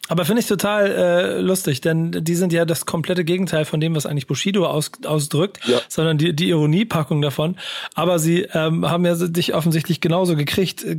Aber 0.09 0.25
finde 0.25 0.41
ich 0.41 0.47
total 0.47 0.91
äh, 0.91 1.39
lustig, 1.39 1.79
denn 1.79 2.11
die 2.11 2.35
sind 2.35 2.51
ja 2.51 2.65
das 2.65 2.85
komplette 2.85 3.23
Gegenteil 3.23 3.63
von 3.63 3.79
dem, 3.79 3.95
was 3.95 4.05
eigentlich 4.05 4.27
Bushido 4.27 4.65
aus, 4.65 4.91
ausdrückt, 5.05 5.65
ja. 5.65 5.79
sondern 5.87 6.17
die, 6.17 6.35
die 6.35 6.49
Ironiepackung 6.49 7.21
davon. 7.21 7.55
Aber 7.95 8.19
sie 8.19 8.41
ähm, 8.53 8.89
haben 8.89 9.05
ja 9.05 9.15
dich 9.15 9.53
offensichtlich 9.53 10.01
genauso 10.01 10.35
gekriegt. 10.35 10.83
Äh, 10.83 10.97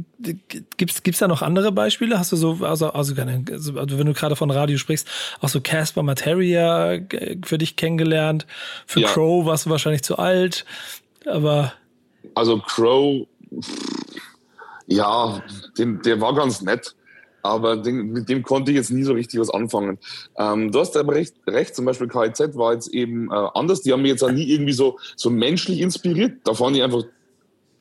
gibt's 0.79 1.03
gibt's 1.03 1.21
da 1.21 1.29
noch 1.29 1.43
andere 1.43 1.71
Beispiele? 1.71 2.19
Hast 2.19 2.33
du 2.33 2.37
so, 2.37 2.61
also, 2.63 2.93
also, 2.93 3.15
also 3.15 3.99
wenn 3.99 4.07
du 4.07 4.15
gerade 4.15 4.37
von 4.37 4.51
Radio 4.51 4.79
sprichst, 4.79 5.07
auch 5.41 5.51
so 5.51 5.61
Casper 5.61 6.03
Materia 6.03 6.99
für 7.45 7.59
dich 7.59 7.77
kennengelernt? 7.77 8.47
Für 8.87 9.01
ja. 9.01 9.09
Crow 9.09 9.45
warst 9.45 9.67
du 9.67 9.71
wahrscheinlich 9.71 10.03
zu 10.03 10.17
alt, 10.17 10.65
aber. 11.27 11.75
Also 12.35 12.59
Crow, 12.59 13.27
ja, 14.87 15.43
den, 15.77 16.01
der 16.01 16.23
war 16.23 16.35
ganz 16.35 16.63
nett 16.63 16.95
aber 17.45 17.77
den, 17.77 18.13
mit 18.13 18.29
dem 18.29 18.43
konnte 18.43 18.71
ich 18.71 18.77
jetzt 18.77 18.91
nie 18.91 19.03
so 19.03 19.13
richtig 19.13 19.39
was 19.39 19.51
anfangen. 19.51 19.99
Ähm, 20.39 20.73
du 20.73 20.81
hast 20.81 20.97
aber 20.97 21.15
recht, 21.15 21.35
recht, 21.47 21.77
zum 21.77 21.85
Beispiel 21.85 22.09
KIZ 22.09 22.57
war 22.57 22.73
jetzt 22.73 22.89
eben 22.89 23.31
äh, 23.31 23.49
anders. 23.55 23.83
Die 23.83 23.93
haben 23.93 24.03
mich 24.03 24.13
jetzt 24.13 24.25
auch 24.25 24.31
nie 24.31 24.51
irgendwie 24.51 24.73
so, 24.73 24.99
so 25.15 25.29
menschlich 25.29 25.81
inspiriert. 25.81 26.39
Da 26.45 26.55
fand 26.55 26.77
ich 26.77 26.83
einfach 26.83 27.05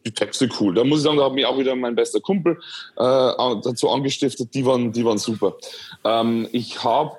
die 0.05 0.11
Texte 0.11 0.49
cool. 0.59 0.73
Da 0.73 0.83
muss 0.83 0.99
ich 0.99 1.03
sagen, 1.05 1.17
da 1.17 1.25
hat 1.25 1.33
mich 1.33 1.45
auch 1.45 1.57
wieder 1.57 1.75
mein 1.75 1.95
bester 1.95 2.19
Kumpel 2.19 2.59
äh, 2.97 3.31
dazu 3.63 3.89
angestiftet. 3.89 4.53
Die 4.53 4.65
waren, 4.65 4.91
die 4.91 5.05
waren 5.05 5.17
super. 5.17 5.55
Ähm, 6.03 6.47
ich 6.51 6.83
habe 6.83 7.13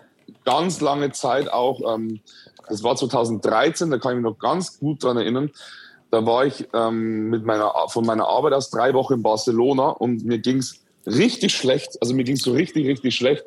ganz 0.44 0.83
lange 0.83 1.12
Zeit 1.12 1.50
auch, 1.50 1.94
ähm, 1.94 2.20
das 2.68 2.83
war 2.83 2.94
2013, 2.94 3.90
da 3.90 3.98
kann 3.98 4.12
ich 4.12 4.16
mich 4.16 4.30
noch 4.30 4.38
ganz 4.38 4.78
gut 4.78 5.02
dran 5.02 5.16
erinnern, 5.16 5.50
da 6.11 6.24
war 6.26 6.44
ich 6.44 6.68
ähm, 6.74 7.30
mit 7.30 7.44
meiner, 7.44 7.72
von 7.88 8.07
meiner 8.07 8.28
Arbeit 8.28 8.52
aus 8.52 8.70
drei 8.70 8.94
Wochen 8.94 9.14
in 9.14 9.22
Barcelona 9.22 9.88
und 9.88 10.24
mir 10.24 10.38
ging's 10.38 10.83
richtig 11.06 11.54
schlecht. 11.54 11.98
Also 12.00 12.14
mir 12.14 12.24
ging 12.24 12.36
es 12.36 12.42
so 12.42 12.52
richtig, 12.52 12.86
richtig 12.86 13.14
schlecht. 13.14 13.44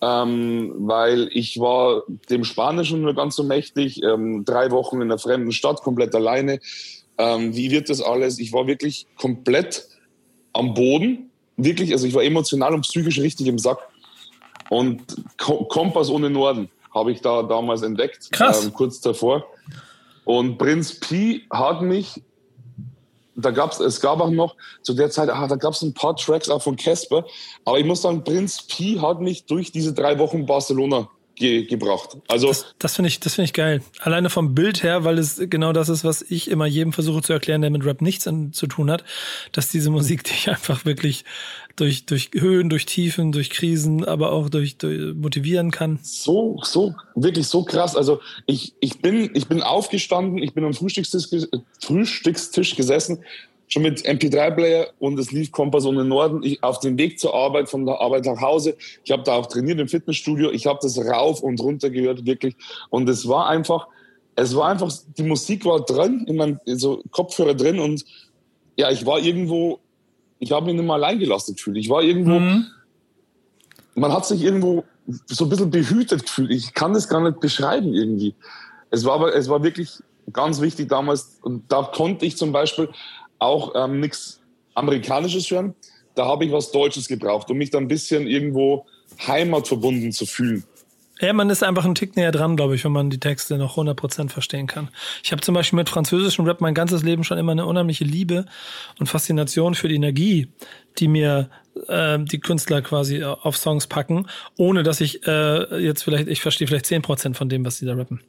Ähm, 0.00 0.74
weil 0.78 1.28
ich 1.32 1.58
war 1.58 2.04
dem 2.30 2.44
Spanischen 2.44 3.02
nur 3.02 3.14
ganz 3.14 3.34
so 3.34 3.42
mächtig, 3.42 4.00
ähm, 4.04 4.44
drei 4.44 4.70
Wochen 4.70 4.96
in 4.96 5.02
einer 5.02 5.18
fremden 5.18 5.50
Stadt, 5.50 5.82
komplett 5.82 6.14
alleine. 6.14 6.60
Ähm, 7.18 7.56
wie 7.56 7.72
wird 7.72 7.90
das 7.90 8.00
alles? 8.00 8.38
Ich 8.38 8.52
war 8.52 8.68
wirklich 8.68 9.08
komplett 9.16 9.88
am 10.52 10.74
Boden, 10.74 11.30
wirklich, 11.56 11.92
also 11.92 12.06
ich 12.06 12.14
war 12.14 12.22
emotional 12.22 12.74
und 12.74 12.82
psychisch 12.82 13.18
richtig 13.18 13.48
im 13.48 13.58
Sack. 13.58 13.78
Und 14.70 15.02
Kompass 15.36 16.10
ohne 16.10 16.30
Norden 16.30 16.68
habe 16.94 17.10
ich 17.10 17.20
da 17.20 17.42
damals 17.42 17.82
entdeckt, 17.82 18.30
Krass. 18.30 18.66
Ähm, 18.66 18.72
kurz 18.72 19.00
davor. 19.00 19.46
Und 20.24 20.58
Prinz 20.58 21.00
Pi 21.00 21.46
hat 21.50 21.82
mich 21.82 22.22
da 23.38 23.50
gab's, 23.52 23.78
es 23.78 24.00
gab 24.00 24.20
auch 24.20 24.30
noch 24.30 24.56
zu 24.82 24.94
der 24.94 25.10
Zeit, 25.10 25.30
ah, 25.30 25.46
da 25.46 25.56
gab 25.56 25.72
es 25.72 25.82
ein 25.82 25.94
paar 25.94 26.16
Tracks 26.16 26.48
auch 26.48 26.62
von 26.62 26.76
Casper. 26.76 27.24
Aber 27.64 27.78
ich 27.78 27.86
muss 27.86 28.02
sagen, 28.02 28.24
Prinz 28.24 28.62
Pi 28.62 28.98
hat 29.00 29.20
mich 29.20 29.46
durch 29.46 29.70
diese 29.70 29.92
drei 29.92 30.18
Wochen 30.18 30.46
Barcelona 30.46 31.08
ge 31.38 31.64
gebracht. 31.64 32.16
Also 32.28 32.48
das, 32.48 32.74
das 32.78 32.96
finde 32.96 33.08
ich, 33.08 33.20
das 33.20 33.34
finde 33.34 33.46
ich 33.46 33.52
geil. 33.52 33.82
Alleine 34.00 34.30
vom 34.30 34.54
Bild 34.54 34.82
her, 34.82 35.04
weil 35.04 35.18
es 35.18 35.40
genau 35.48 35.72
das 35.72 35.88
ist, 35.88 36.04
was 36.04 36.22
ich 36.22 36.50
immer 36.50 36.66
jedem 36.66 36.92
versuche 36.92 37.22
zu 37.22 37.32
erklären, 37.32 37.60
der 37.60 37.70
mit 37.70 37.84
Rap 37.84 38.02
nichts 38.02 38.26
an, 38.26 38.52
zu 38.52 38.66
tun 38.66 38.90
hat, 38.90 39.04
dass 39.52 39.68
diese 39.70 39.90
Musik 39.90 40.24
dich 40.28 40.48
einfach 40.48 40.84
wirklich 40.84 41.24
durch 41.76 42.06
durch 42.06 42.30
Höhen, 42.34 42.68
durch 42.68 42.86
Tiefen, 42.86 43.32
durch 43.32 43.50
Krisen, 43.50 44.04
aber 44.04 44.32
auch 44.32 44.48
durch, 44.48 44.78
durch 44.78 45.14
motivieren 45.14 45.70
kann. 45.70 45.98
So 46.02 46.60
so 46.62 46.94
wirklich 47.14 47.46
so 47.46 47.64
krass. 47.64 47.96
Also 47.96 48.20
ich 48.46 48.74
ich 48.80 49.00
bin 49.00 49.30
ich 49.34 49.46
bin 49.46 49.62
aufgestanden, 49.62 50.42
ich 50.42 50.54
bin 50.54 50.64
am 50.64 50.74
Frühstückstisch 50.74 51.46
Frühstückstisch 51.80 52.76
gesessen 52.76 53.24
schon 53.68 53.82
mit 53.82 54.00
MP3-Player 54.00 54.88
und 54.98 55.18
es 55.18 55.30
lief 55.30 55.52
Kompass 55.52 55.84
ohne 55.84 56.04
Norden. 56.04 56.42
Ich, 56.42 56.62
auf 56.62 56.80
dem 56.80 56.98
Weg 56.98 57.20
zur 57.20 57.34
Arbeit, 57.34 57.68
von 57.68 57.86
der 57.86 58.00
Arbeit 58.00 58.24
nach 58.24 58.40
Hause. 58.40 58.76
Ich 59.04 59.10
habe 59.10 59.22
da 59.22 59.34
auch 59.34 59.46
trainiert 59.46 59.78
im 59.78 59.88
Fitnessstudio. 59.88 60.50
Ich 60.50 60.66
habe 60.66 60.78
das 60.82 60.98
rauf 60.98 61.42
und 61.42 61.60
runter 61.60 61.90
gehört, 61.90 62.24
wirklich. 62.26 62.56
Und 62.90 63.08
es 63.08 63.28
war 63.28 63.48
einfach, 63.48 63.86
es 64.36 64.56
war 64.56 64.68
einfach, 64.68 64.90
die 65.16 65.22
Musik 65.22 65.64
war 65.64 65.84
drin, 65.84 66.24
in 66.26 66.36
meinem 66.36 66.60
so 66.64 67.02
Kopfhörer 67.10 67.54
drin 67.54 67.78
und 67.78 68.04
ja, 68.76 68.90
ich 68.90 69.04
war 69.04 69.18
irgendwo, 69.18 69.80
ich 70.38 70.52
habe 70.52 70.66
mich 70.66 70.76
nicht 70.76 70.86
mal 70.86 70.94
allein 70.94 71.18
gelassen 71.18 71.56
gefühlt. 71.56 71.76
Ich 71.76 71.90
war 71.90 72.02
irgendwo, 72.02 72.38
mhm. 72.38 72.66
man 73.96 74.12
hat 74.12 74.24
sich 74.24 74.42
irgendwo 74.42 74.84
so 75.26 75.44
ein 75.44 75.48
bisschen 75.48 75.70
behütet 75.70 76.22
gefühlt. 76.22 76.50
Ich 76.50 76.72
kann 76.74 76.92
das 76.92 77.08
gar 77.08 77.20
nicht 77.20 77.40
beschreiben 77.40 77.92
irgendwie. 77.92 78.34
Es 78.90 79.04
war 79.04 79.14
aber, 79.14 79.34
es 79.34 79.48
war 79.48 79.62
wirklich 79.62 79.98
ganz 80.32 80.60
wichtig 80.60 80.88
damals 80.88 81.38
und 81.42 81.70
da 81.72 81.82
konnte 81.82 82.24
ich 82.26 82.36
zum 82.36 82.52
Beispiel 82.52 82.88
auch 83.38 83.72
ähm, 83.74 84.00
nichts 84.00 84.40
Amerikanisches 84.74 85.50
hören. 85.50 85.74
Da 86.14 86.26
habe 86.26 86.44
ich 86.44 86.52
was 86.52 86.72
Deutsches 86.72 87.08
gebraucht, 87.08 87.50
um 87.50 87.58
mich 87.58 87.70
dann 87.70 87.84
ein 87.84 87.88
bisschen 87.88 88.26
irgendwo 88.26 88.86
heimatverbunden 89.26 90.12
zu 90.12 90.26
fühlen. 90.26 90.64
Ja, 91.20 91.32
man 91.32 91.50
ist 91.50 91.64
einfach 91.64 91.84
einen 91.84 91.96
Tick 91.96 92.14
näher 92.14 92.30
dran, 92.30 92.56
glaube 92.56 92.76
ich, 92.76 92.84
wenn 92.84 92.92
man 92.92 93.10
die 93.10 93.18
Texte 93.18 93.58
noch 93.58 93.76
100% 93.76 94.28
verstehen 94.28 94.68
kann. 94.68 94.88
Ich 95.24 95.32
habe 95.32 95.42
zum 95.42 95.54
Beispiel 95.54 95.76
mit 95.76 95.88
französischem 95.88 96.44
Rap 96.44 96.60
mein 96.60 96.74
ganzes 96.74 97.02
Leben 97.02 97.24
schon 97.24 97.38
immer 97.38 97.52
eine 97.52 97.66
unheimliche 97.66 98.04
Liebe 98.04 98.46
und 99.00 99.06
Faszination 99.08 99.74
für 99.74 99.88
die 99.88 99.96
Energie, 99.96 100.46
die 100.98 101.08
mir 101.08 101.50
äh, 101.88 102.18
die 102.20 102.38
Künstler 102.38 102.82
quasi 102.82 103.24
auf 103.24 103.56
Songs 103.56 103.88
packen, 103.88 104.28
ohne 104.56 104.84
dass 104.84 105.00
ich 105.00 105.26
äh, 105.26 105.80
jetzt 105.80 106.04
vielleicht, 106.04 106.28
ich 106.28 106.40
verstehe 106.40 106.68
vielleicht 106.68 106.86
10% 106.86 107.34
von 107.34 107.48
dem, 107.48 107.64
was 107.64 107.78
sie 107.78 107.86
da 107.86 107.94
rappen 107.94 108.20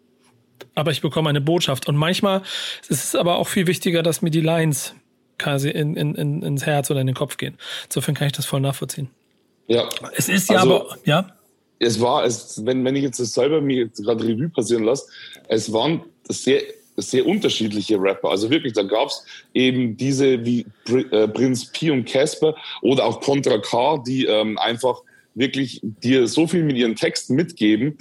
aber 0.76 0.92
ich 0.92 1.02
bekomme 1.02 1.30
eine 1.30 1.42
Botschaft. 1.42 1.88
Und 1.88 1.98
manchmal 1.98 2.42
ist 2.88 3.04
es 3.04 3.16
aber 3.16 3.38
auch 3.38 3.48
viel 3.48 3.68
wichtiger, 3.68 4.04
dass 4.04 4.22
mir 4.22 4.32
die 4.32 4.42
Lines 4.42 4.96
quasi 5.40 5.70
in, 5.70 5.96
in, 5.96 6.16
in, 6.16 6.44
ins 6.44 6.66
Herz 6.66 6.92
oder 6.92 7.02
in 7.02 7.08
den 7.08 7.16
Kopf 7.16 7.38
gehen. 7.38 7.58
Insofern 7.86 8.16
kann 8.16 8.28
ich 8.28 8.34
das 8.34 8.46
voll 8.46 8.62
nachvollziehen. 8.62 9.10
Ja. 9.68 9.88
Es 10.16 10.30
ist 10.30 10.50
ja 10.50 10.60
also, 10.60 10.86
aber, 10.86 10.98
ja. 11.06 11.32
Es 11.80 12.00
war, 12.02 12.26
es, 12.26 12.66
wenn, 12.66 12.84
wenn 12.84 12.96
ich 12.96 13.04
jetzt 13.04 13.20
das 13.20 13.34
selber 13.34 13.62
mir 13.62 13.88
gerade 13.88 14.24
Revue 14.24 14.50
passieren 14.50 14.84
lasse, 14.84 15.06
es 15.48 15.72
waren 15.72 16.02
sehr, 16.28 16.62
sehr 16.98 17.26
unterschiedliche 17.26 18.00
Rapper. 18.00 18.30
Also 18.30 18.50
wirklich, 18.50 18.74
da 18.74 18.84
gab 18.84 19.08
es 19.08 19.24
eben 19.54 19.96
diese 19.96 20.44
wie 20.46 20.66
äh, 20.90 21.28
Prinz 21.28 21.72
P 21.72 21.92
und 21.92 22.06
Casper 22.06 22.56
oder 22.82 23.06
auch 23.06 23.22
Contra 23.22 23.58
K, 23.60 24.04
die 24.06 24.26
ähm, 24.26 24.58
einfach 24.58 25.02
wirklich 25.36 25.80
dir 25.84 26.28
so 26.28 26.48
viel 26.48 26.64
mit 26.64 26.76
ihren 26.76 26.96
Texten 26.96 27.36
mitgeben, 27.36 27.98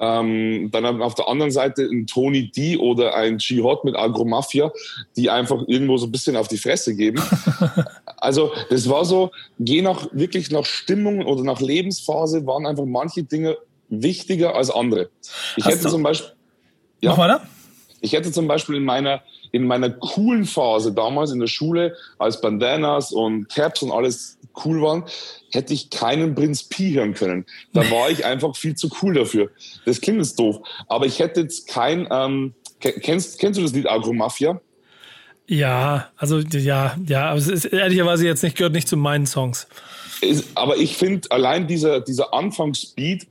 ähm, 0.00 0.70
dann 0.70 1.02
auf 1.02 1.14
der 1.14 1.28
anderen 1.28 1.50
Seite 1.50 1.82
ein 1.82 2.06
Tony 2.06 2.50
D 2.50 2.76
oder 2.76 3.14
ein 3.14 3.38
G-Hot 3.38 3.84
mit 3.84 3.96
Agromafia, 3.96 4.72
die 5.16 5.30
einfach 5.30 5.62
irgendwo 5.66 5.96
so 5.96 6.06
ein 6.06 6.12
bisschen 6.12 6.36
auf 6.36 6.48
die 6.48 6.58
Fresse 6.58 6.94
geben. 6.94 7.20
also 8.16 8.52
das 8.70 8.88
war 8.88 9.04
so, 9.04 9.30
je 9.58 9.82
nach 9.82 10.08
wirklich 10.12 10.50
nach 10.50 10.64
Stimmung 10.64 11.24
oder 11.24 11.42
nach 11.42 11.60
Lebensphase 11.60 12.46
waren 12.46 12.66
einfach 12.66 12.84
manche 12.84 13.24
Dinge 13.24 13.56
wichtiger 13.88 14.54
als 14.54 14.70
andere. 14.70 15.10
Ich 15.56 15.64
Hast 15.64 15.74
hätte 15.74 15.88
zum 15.88 16.02
Beispiel. 16.02 16.32
Ja, 17.00 17.10
Mach 17.10 17.18
weiter. 17.18 17.42
Ich 18.00 18.12
hätte 18.12 18.30
zum 18.30 18.46
Beispiel 18.46 18.76
in 18.76 18.84
meiner 18.84 19.22
in 19.52 19.66
meiner 19.66 19.90
coolen 19.90 20.44
Phase 20.44 20.92
damals 20.92 21.30
in 21.30 21.40
der 21.40 21.46
Schule, 21.46 21.96
als 22.18 22.40
Bandanas 22.40 23.12
und 23.12 23.48
Caps 23.48 23.82
und 23.82 23.92
alles 23.92 24.37
cool 24.64 24.82
waren, 24.82 25.04
hätte 25.52 25.74
ich 25.74 25.90
keinen 25.90 26.34
Prinz 26.34 26.64
Pi 26.64 26.92
hören 26.92 27.14
können. 27.14 27.46
Da 27.72 27.90
war 27.90 28.10
ich 28.10 28.24
einfach 28.24 28.56
viel 28.56 28.74
zu 28.74 28.90
cool 29.02 29.14
dafür. 29.14 29.50
Das 29.84 30.00
klingt 30.00 30.18
jetzt 30.18 30.38
doof. 30.38 30.60
Aber 30.88 31.06
ich 31.06 31.18
hätte 31.18 31.42
jetzt 31.42 31.68
kein, 31.68 32.08
ähm, 32.10 32.54
kennst, 32.80 33.38
kennst 33.38 33.58
du 33.58 33.62
das 33.62 33.72
Lied 33.72 33.88
Agro-Mafia? 33.88 34.60
Ja, 35.48 36.10
also 36.16 36.40
ja, 36.40 36.94
ja, 37.06 37.30
aber 37.30 37.38
es 37.38 37.48
ist 37.48 37.64
ehrlicherweise 37.64 38.26
jetzt 38.26 38.42
nicht, 38.42 38.56
gehört 38.56 38.74
nicht 38.74 38.86
zu 38.86 38.98
meinen 38.98 39.26
Songs. 39.26 39.66
Ist, 40.20 40.44
aber 40.54 40.76
ich 40.76 40.96
finde 40.96 41.30
allein 41.30 41.66
dieser, 41.66 42.00
dieser 42.00 42.34
Anfangsbeat, 42.34 43.26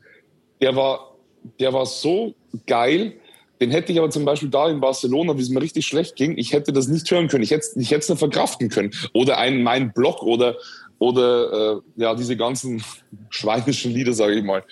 der 0.60 0.76
war, 0.76 1.16
der 1.60 1.74
war 1.74 1.86
so 1.86 2.34
geil. 2.66 3.14
Den 3.62 3.70
hätte 3.70 3.92
ich 3.92 4.00
aber 4.00 4.10
zum 4.10 4.26
Beispiel 4.26 4.50
da 4.50 4.68
in 4.68 4.80
Barcelona, 4.80 5.38
wie 5.38 5.42
es 5.42 5.50
mir 5.50 5.62
richtig 5.62 5.86
schlecht 5.86 6.16
ging, 6.16 6.38
ich 6.38 6.54
hätte 6.54 6.74
das 6.74 6.88
nicht 6.88 7.10
hören 7.10 7.28
können. 7.28 7.44
Ich 7.44 7.52
hätte, 7.52 7.68
ich 7.76 7.92
hätte 7.92 8.02
es 8.02 8.10
nicht 8.10 8.20
verkraften 8.20 8.70
können. 8.70 8.92
Oder 9.14 9.38
ein 9.38 9.62
mein 9.62 9.94
Blog 9.94 10.24
oder 10.24 10.56
oder 11.00 11.78
äh, 11.78 11.82
ja, 11.96 12.16
diese 12.16 12.38
ganzen 12.38 12.84
schweinischen 13.30 13.92
Lieder, 13.92 14.14
sage 14.14 14.36
ich 14.36 14.44
mal. 14.44 14.64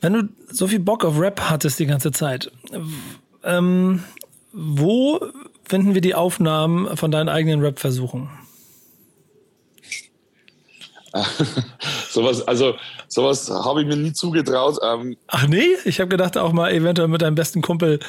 Wenn 0.00 0.12
du 0.12 0.28
so 0.50 0.66
viel 0.66 0.80
Bock 0.80 1.04
auf 1.04 1.18
Rap 1.18 1.40
hattest 1.40 1.78
die 1.78 1.86
ganze 1.86 2.12
Zeit, 2.12 2.50
ähm, 3.42 4.04
wo 4.52 5.20
finden 5.64 5.94
wir 5.94 6.00
die 6.00 6.14
Aufnahmen 6.14 6.96
von 6.96 7.10
deinen 7.10 7.28
eigenen 7.28 7.60
Rap-Versuchen? 7.60 8.28
sowas, 12.10 12.46
also 12.46 12.74
sowas 13.08 13.48
habe 13.48 13.82
ich 13.82 13.86
mir 13.86 13.96
nie 13.96 14.12
zugetraut. 14.12 14.78
Ähm, 14.82 15.16
Ach 15.28 15.46
nee, 15.46 15.68
ich 15.84 16.00
habe 16.00 16.08
gedacht 16.08 16.36
auch 16.36 16.52
mal 16.52 16.72
eventuell 16.72 17.08
mit 17.08 17.22
deinem 17.22 17.36
besten 17.36 17.62
Kumpel 17.62 18.00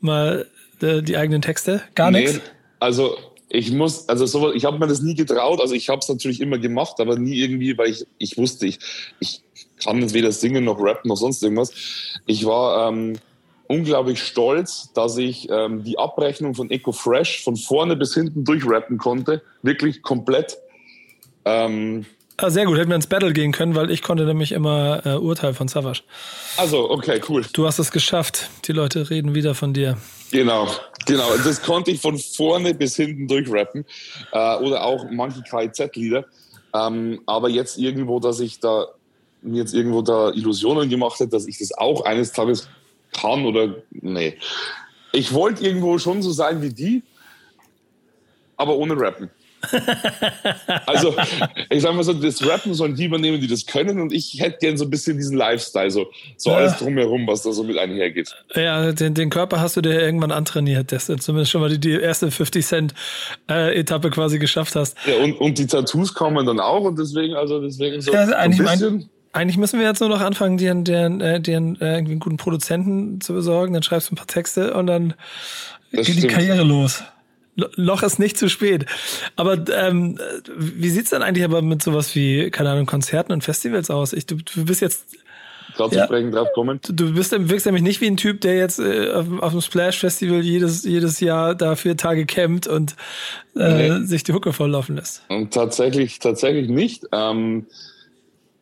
mal 0.00 0.46
äh, 0.80 1.02
die 1.02 1.16
eigenen 1.16 1.42
Texte. 1.42 1.82
Gar 1.94 2.10
nee, 2.10 2.22
nichts. 2.22 2.40
Also 2.80 3.16
ich 3.54 3.70
muss, 3.72 4.08
also 4.08 4.26
so, 4.26 4.52
ich 4.52 4.64
habe 4.64 4.78
mir 4.78 4.86
das 4.86 5.00
nie 5.00 5.14
getraut. 5.14 5.60
Also 5.60 5.74
ich 5.74 5.88
habe 5.88 6.00
es 6.00 6.08
natürlich 6.08 6.40
immer 6.40 6.58
gemacht, 6.58 7.00
aber 7.00 7.16
nie 7.16 7.36
irgendwie, 7.36 7.76
weil 7.78 7.90
ich, 7.90 8.06
ich 8.18 8.36
wusste, 8.36 8.66
ich, 8.66 8.78
ich 9.20 9.42
kann 9.82 10.00
jetzt 10.00 10.14
weder 10.14 10.32
singen 10.32 10.64
noch 10.64 10.78
rappen 10.80 11.08
noch 11.08 11.16
sonst 11.16 11.42
irgendwas. 11.42 11.72
Ich 12.26 12.44
war 12.44 12.88
ähm, 12.88 13.18
unglaublich 13.68 14.22
stolz, 14.22 14.92
dass 14.94 15.16
ich 15.16 15.48
ähm, 15.50 15.84
die 15.84 15.98
Abrechnung 15.98 16.54
von 16.54 16.70
Eco 16.70 16.92
Fresh 16.92 17.42
von 17.42 17.56
vorne 17.56 17.96
bis 17.96 18.14
hinten 18.14 18.44
durchrappen 18.44 18.98
konnte. 18.98 19.42
Wirklich 19.62 20.02
komplett. 20.02 20.58
Ähm, 21.44 22.06
Ah, 22.36 22.50
sehr 22.50 22.66
gut, 22.66 22.78
hätten 22.78 22.88
wir 22.88 22.96
ins 22.96 23.06
Battle 23.06 23.32
gehen 23.32 23.52
können, 23.52 23.76
weil 23.76 23.92
ich 23.92 24.02
konnte 24.02 24.24
nämlich 24.24 24.50
immer 24.50 25.06
äh, 25.06 25.14
Urteil 25.14 25.54
von 25.54 25.68
Savage. 25.68 26.02
Also, 26.56 26.90
okay, 26.90 27.20
cool. 27.28 27.46
Du 27.52 27.64
hast 27.64 27.78
es 27.78 27.92
geschafft. 27.92 28.50
Die 28.64 28.72
Leute 28.72 29.08
reden 29.08 29.36
wieder 29.36 29.54
von 29.54 29.72
dir. 29.72 29.98
Genau, 30.32 30.66
genau. 31.06 31.36
Das 31.44 31.62
konnte 31.62 31.90
ich 31.90 32.00
von 32.00 32.18
vorne 32.18 32.74
bis 32.74 32.96
hinten 32.96 33.28
durchrappen. 33.28 33.84
Äh, 34.32 34.56
oder 34.56 34.84
auch 34.84 35.06
manche 35.10 35.42
KIZ-Lieder. 35.42 36.24
Ähm, 36.74 37.20
aber 37.26 37.48
jetzt 37.48 37.78
irgendwo, 37.78 38.20
dass 38.20 38.40
ich 38.40 38.60
da 38.60 38.88
mir 39.42 39.58
jetzt 39.58 39.74
irgendwo 39.74 40.02
da 40.02 40.30
Illusionen 40.30 40.88
gemacht 40.88 41.20
hätte, 41.20 41.30
dass 41.30 41.46
ich 41.46 41.58
das 41.58 41.72
auch 41.72 42.04
eines 42.04 42.32
Tages 42.32 42.68
kann 43.12 43.46
oder 43.46 43.76
nee. 43.90 44.38
Ich 45.12 45.32
wollte 45.32 45.64
irgendwo 45.64 45.98
schon 45.98 46.22
so 46.22 46.32
sein 46.32 46.62
wie 46.62 46.70
die, 46.70 47.02
aber 48.56 48.76
ohne 48.76 48.98
Rappen. 48.98 49.30
also, 50.86 51.14
ich 51.70 51.82
sag 51.82 51.94
mal 51.94 52.02
so, 52.02 52.12
das 52.12 52.46
Rappen 52.46 52.74
sollen 52.74 52.94
die 52.94 53.04
übernehmen, 53.04 53.40
die 53.40 53.46
das 53.46 53.66
können 53.66 54.00
und 54.00 54.12
ich 54.12 54.40
hätte 54.40 54.58
gern 54.60 54.76
so 54.76 54.84
ein 54.84 54.90
bisschen 54.90 55.16
diesen 55.16 55.36
Lifestyle, 55.36 55.90
so, 55.90 56.06
so 56.36 56.50
ja. 56.50 56.56
alles 56.56 56.78
drumherum, 56.78 57.26
was 57.26 57.42
da 57.42 57.52
so 57.52 57.62
mit 57.62 57.78
einhergeht. 57.78 58.34
Ja, 58.54 58.92
den, 58.92 59.14
den 59.14 59.30
Körper 59.30 59.60
hast 59.60 59.76
du 59.76 59.80
dir 59.80 60.00
irgendwann 60.00 60.32
antrainiert, 60.32 60.92
dass 60.92 61.06
du 61.06 61.16
zumindest 61.16 61.52
schon 61.52 61.60
mal 61.60 61.70
die, 61.70 61.80
die 61.80 61.92
erste 61.92 62.30
50 62.30 62.66
Cent 62.66 62.94
äh, 63.50 63.78
Etappe 63.78 64.10
quasi 64.10 64.38
geschafft 64.38 64.76
hast. 64.76 64.96
Ja, 65.06 65.22
und, 65.22 65.34
und 65.40 65.58
die 65.58 65.66
Tattoos 65.66 66.14
kommen 66.14 66.46
dann 66.46 66.60
auch 66.60 66.82
und 66.82 66.98
deswegen, 66.98 67.34
also 67.34 67.60
deswegen 67.60 68.00
so, 68.00 68.12
ja, 68.12 68.20
also 68.20 68.34
ein 68.34 68.50
bisschen. 68.56 68.96
Mein, 68.96 69.10
eigentlich 69.34 69.56
müssen 69.56 69.80
wir 69.80 69.86
jetzt 69.86 70.00
nur 70.00 70.08
noch 70.08 70.20
anfangen, 70.20 70.58
dir, 70.58 70.72
dir, 70.74 71.08
dir, 71.10 71.40
dir 71.40 71.56
äh, 71.56 71.58
irgendwie 71.58 72.12
einen 72.12 72.20
guten 72.20 72.36
Produzenten 72.36 73.20
zu 73.20 73.34
besorgen, 73.34 73.74
dann 73.74 73.82
schreibst 73.82 74.08
du 74.08 74.14
ein 74.14 74.16
paar 74.16 74.28
Texte 74.28 74.74
und 74.74 74.86
dann 74.86 75.14
das 75.90 76.06
geht 76.06 76.16
stimmt. 76.16 76.22
die 76.22 76.34
Karriere 76.34 76.62
los. 76.62 77.02
Noch 77.76 78.02
ist 78.02 78.18
nicht 78.18 78.36
zu 78.36 78.48
spät. 78.48 78.86
Aber 79.36 79.64
ähm, 79.72 80.18
wie 80.56 80.88
sieht's 80.90 81.10
dann 81.10 81.22
eigentlich 81.22 81.44
aber 81.44 81.62
mit 81.62 81.82
sowas 81.82 82.14
wie, 82.14 82.50
keine 82.50 82.70
Ahnung, 82.70 82.86
Konzerten 82.86 83.32
und 83.32 83.44
Festivals 83.44 83.90
aus? 83.90 84.12
Ich, 84.12 84.26
du, 84.26 84.36
du 84.36 84.64
bist 84.64 84.80
jetzt 84.80 85.16
gerade 85.76 85.96
ja, 85.96 86.04
sprechen 86.04 86.32
drauf 86.32 86.48
kommen. 86.54 86.80
Du 86.88 87.14
bist 87.14 87.32
wirkst 87.32 87.66
nämlich 87.66 87.82
nicht 87.82 88.00
wie 88.00 88.06
ein 88.06 88.16
Typ, 88.16 88.40
der 88.40 88.56
jetzt 88.56 88.78
äh, 88.78 89.10
auf, 89.10 89.26
auf, 89.40 89.52
dem 89.52 89.60
Splash 89.60 89.98
Festival 89.98 90.40
jedes, 90.40 90.84
jedes 90.84 91.20
Jahr 91.20 91.54
da 91.54 91.76
vier 91.76 91.96
Tage 91.96 92.26
campt 92.26 92.66
und 92.66 92.96
äh, 93.56 93.90
nee. 93.90 94.06
sich 94.06 94.24
die 94.24 94.32
Hucke 94.32 94.52
volllaufen 94.52 94.96
lässt. 94.96 95.22
Und 95.28 95.52
tatsächlich, 95.52 96.18
tatsächlich 96.18 96.68
nicht. 96.68 97.04
Ähm, 97.12 97.66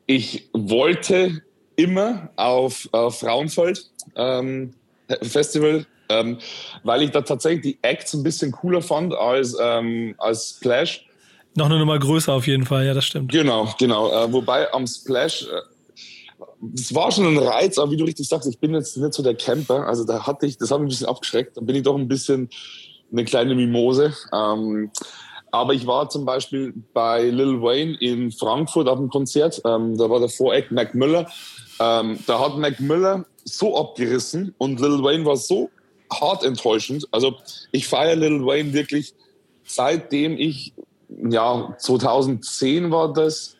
ich 0.07 0.49
wollte 0.53 1.43
immer 1.77 2.31
auf, 2.37 2.89
auf 2.93 3.21
Frauenfeld 3.21 3.87
ähm, 4.17 4.75
Festival 5.23 5.87
ähm, 6.21 6.39
weil 6.83 7.03
ich 7.03 7.11
da 7.11 7.23
tatsächlich 7.23 7.63
die 7.63 7.79
Acts 7.83 8.15
ein 8.15 8.23
bisschen 8.23 8.53
cooler 8.53 8.83
fand 8.83 9.15
als, 9.15 9.57
ähm, 9.61 10.15
als 10.19 10.57
Splash. 10.57 11.07
Noch 11.55 11.67
eine 11.67 11.79
Nummer 11.79 11.99
größer 11.99 12.33
auf 12.33 12.47
jeden 12.47 12.65
Fall, 12.65 12.87
ja, 12.87 12.95
das 12.95 13.05
stimmt. 13.05 13.31
Genau, 13.31 13.75
genau. 13.79 14.11
Äh, 14.11 14.33
wobei 14.33 14.73
am 14.73 14.87
Splash, 14.87 15.43
äh, 15.43 15.61
das 16.61 16.95
war 16.95 17.11
schon 17.11 17.27
ein 17.27 17.39
Reiz, 17.39 17.79
aber 17.79 17.91
wie 17.91 17.97
du 17.97 18.05
richtig 18.05 18.29
sagst, 18.29 18.49
ich 18.49 18.59
bin 18.59 18.73
jetzt 18.75 18.97
nicht 18.97 19.13
so 19.13 19.23
der 19.23 19.35
Camper. 19.35 19.87
Also 19.87 20.05
da 20.05 20.27
hatte 20.27 20.47
ich, 20.47 20.57
das 20.59 20.71
hat 20.71 20.81
mich 20.81 20.87
ein 20.87 20.91
bisschen 20.91 21.09
abgeschreckt. 21.09 21.57
Da 21.57 21.61
bin 21.61 21.77
ich 21.77 21.83
doch 21.83 21.97
ein 21.97 22.09
bisschen 22.09 22.49
eine 23.11 23.25
kleine 23.25 23.55
Mimose. 23.55 24.15
Ähm, 24.33 24.91
aber 25.51 25.75
ich 25.75 25.87
war 25.87 26.09
zum 26.09 26.25
Beispiel 26.25 26.73
bei 26.95 27.25
Lil 27.25 27.61
Wayne 27.61 27.97
in 28.01 28.33
Frankfurt 28.33 28.89
auf 28.89 28.99
dem 28.99 29.11
Konzert. 29.11 29.61
Ähm, 29.67 29.99
da 29.99 30.09
war 30.09 30.19
der 30.19 30.31
Voreck 30.31 30.71
Mac 30.71 30.95
Miller. 30.95 31.31
Ähm, 31.79 32.19
da 32.27 32.41
hat 32.41 32.57
Mac 32.57 32.81
Miller 32.81 33.27
so 33.45 33.77
abgerissen 33.77 34.55
und 34.59 34.81
Lil 34.81 35.03
Wayne 35.03 35.27
war 35.27 35.37
so 35.37 35.69
hart 36.21 36.45
enttäuschend. 36.45 37.07
Also 37.11 37.37
ich 37.71 37.87
feiere 37.87 38.17
Lil 38.17 38.45
Wayne 38.45 38.73
wirklich 38.73 39.15
seitdem 39.65 40.37
ich, 40.39 40.73
ja, 41.09 41.75
2010 41.79 42.91
war 42.91 43.13
das, 43.13 43.57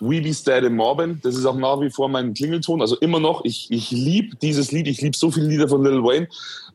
We 0.00 0.20
Be 0.20 0.34
Steady 0.34 0.68
Morbin. 0.68 1.20
Das 1.22 1.36
ist 1.36 1.46
auch 1.46 1.54
nach 1.54 1.80
wie 1.80 1.90
vor 1.90 2.08
mein 2.08 2.34
Klingelton. 2.34 2.80
Also 2.80 2.96
immer 2.96 3.20
noch, 3.20 3.44
ich, 3.44 3.68
ich 3.70 3.92
liebe 3.92 4.36
dieses 4.36 4.72
Lied. 4.72 4.88
Ich 4.88 5.00
liebe 5.00 5.16
so 5.16 5.30
viele 5.30 5.46
Lieder 5.46 5.68
von 5.68 5.84
Lil 5.84 6.02
Wayne. 6.02 6.28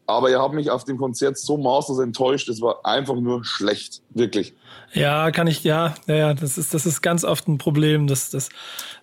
Aber 0.06 0.30
er 0.30 0.42
hat 0.42 0.54
mich 0.54 0.72
auf 0.72 0.86
dem 0.86 0.96
Konzert 0.96 1.38
so 1.38 1.58
maßlos 1.58 2.00
enttäuscht. 2.00 2.48
Es 2.48 2.62
war 2.62 2.86
einfach 2.86 3.16
nur 3.16 3.44
schlecht. 3.44 4.02
Wirklich. 4.12 4.54
Ja, 4.94 5.32
kann 5.32 5.48
ich, 5.48 5.66
ja, 5.66 5.96
ja, 6.08 6.16
ja, 6.16 6.34
das 6.34 6.58
ist, 6.58 6.74
das 6.74 6.86
ist 6.86 7.02
ganz 7.02 7.26
oft 7.26 7.50
ein 7.50 7.58
Problem. 7.58 8.08
Das, 8.08 8.30
das, 8.30 8.48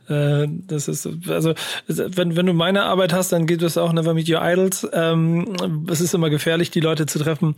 äh, 0.09 0.47
das 0.49 0.89
ist, 0.89 1.09
also, 1.29 1.55
wenn, 1.87 2.37
wenn 2.37 2.47
du 2.47 2.53
meine 2.53 2.85
Arbeit 2.85 3.13
hast, 3.13 3.33
dann 3.33 3.47
geht 3.47 3.63
es 3.63 3.79
auch 3.79 3.93
Never 3.93 4.15
Meet 4.15 4.29
Your 4.29 4.41
Idols. 4.43 4.87
Ähm, 4.93 5.87
es 5.91 6.01
ist 6.01 6.15
immer 6.15 6.31
gefährlich, 6.31 6.71
die 6.71 6.81
Leute 6.81 7.07
zu 7.07 7.19
treffen, 7.19 7.57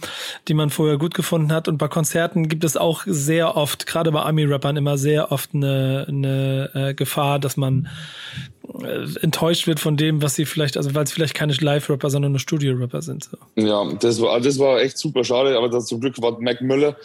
die 0.49 0.55
man 0.55 0.71
vorher 0.71 0.99
gut 0.99 1.15
gefunden 1.15 1.53
hat. 1.53 1.69
Und 1.69 1.79
bei 1.79 1.89
Konzerten 1.89 2.49
gibt 2.49 2.65
es 2.65 2.77
auch 2.77 3.03
sehr 3.07 3.57
oft, 3.57 3.87
gerade 3.87 4.13
bei 4.13 4.21
Army-Rappern, 4.21 4.77
immer 4.77 4.99
sehr 4.99 5.33
oft 5.33 5.51
eine, 5.55 6.07
eine 6.09 6.71
äh, 6.75 6.95
Gefahr, 6.95 7.39
dass 7.39 7.57
man 7.57 7.89
äh, 8.83 9.07
enttäuscht 9.21 9.67
wird 9.67 9.81
von 9.81 9.97
dem, 9.97 10.23
was 10.23 10.35
sie 10.35 10.45
vielleicht, 10.45 10.77
also 10.77 10.95
weil 10.95 11.05
es 11.05 11.13
vielleicht 11.13 11.35
keine 11.35 11.53
Live-Rapper, 11.53 12.11
sondern 12.11 12.33
nur 12.33 12.41
Studio-Rapper 12.41 13.03
sind. 13.03 13.25
So. 13.25 13.39
Ja, 13.57 13.85
das 14.01 14.21
war, 14.21 14.41
das 14.41 14.59
war 14.59 14.81
echt 14.81 14.99
super 14.99 15.25
schade, 15.25 15.57
aber 15.57 15.69
das, 15.69 15.87
zum 15.87 16.01
Glück 16.01 16.21
war 16.21 16.41
Mac 16.41 16.61
Müller 16.61 16.97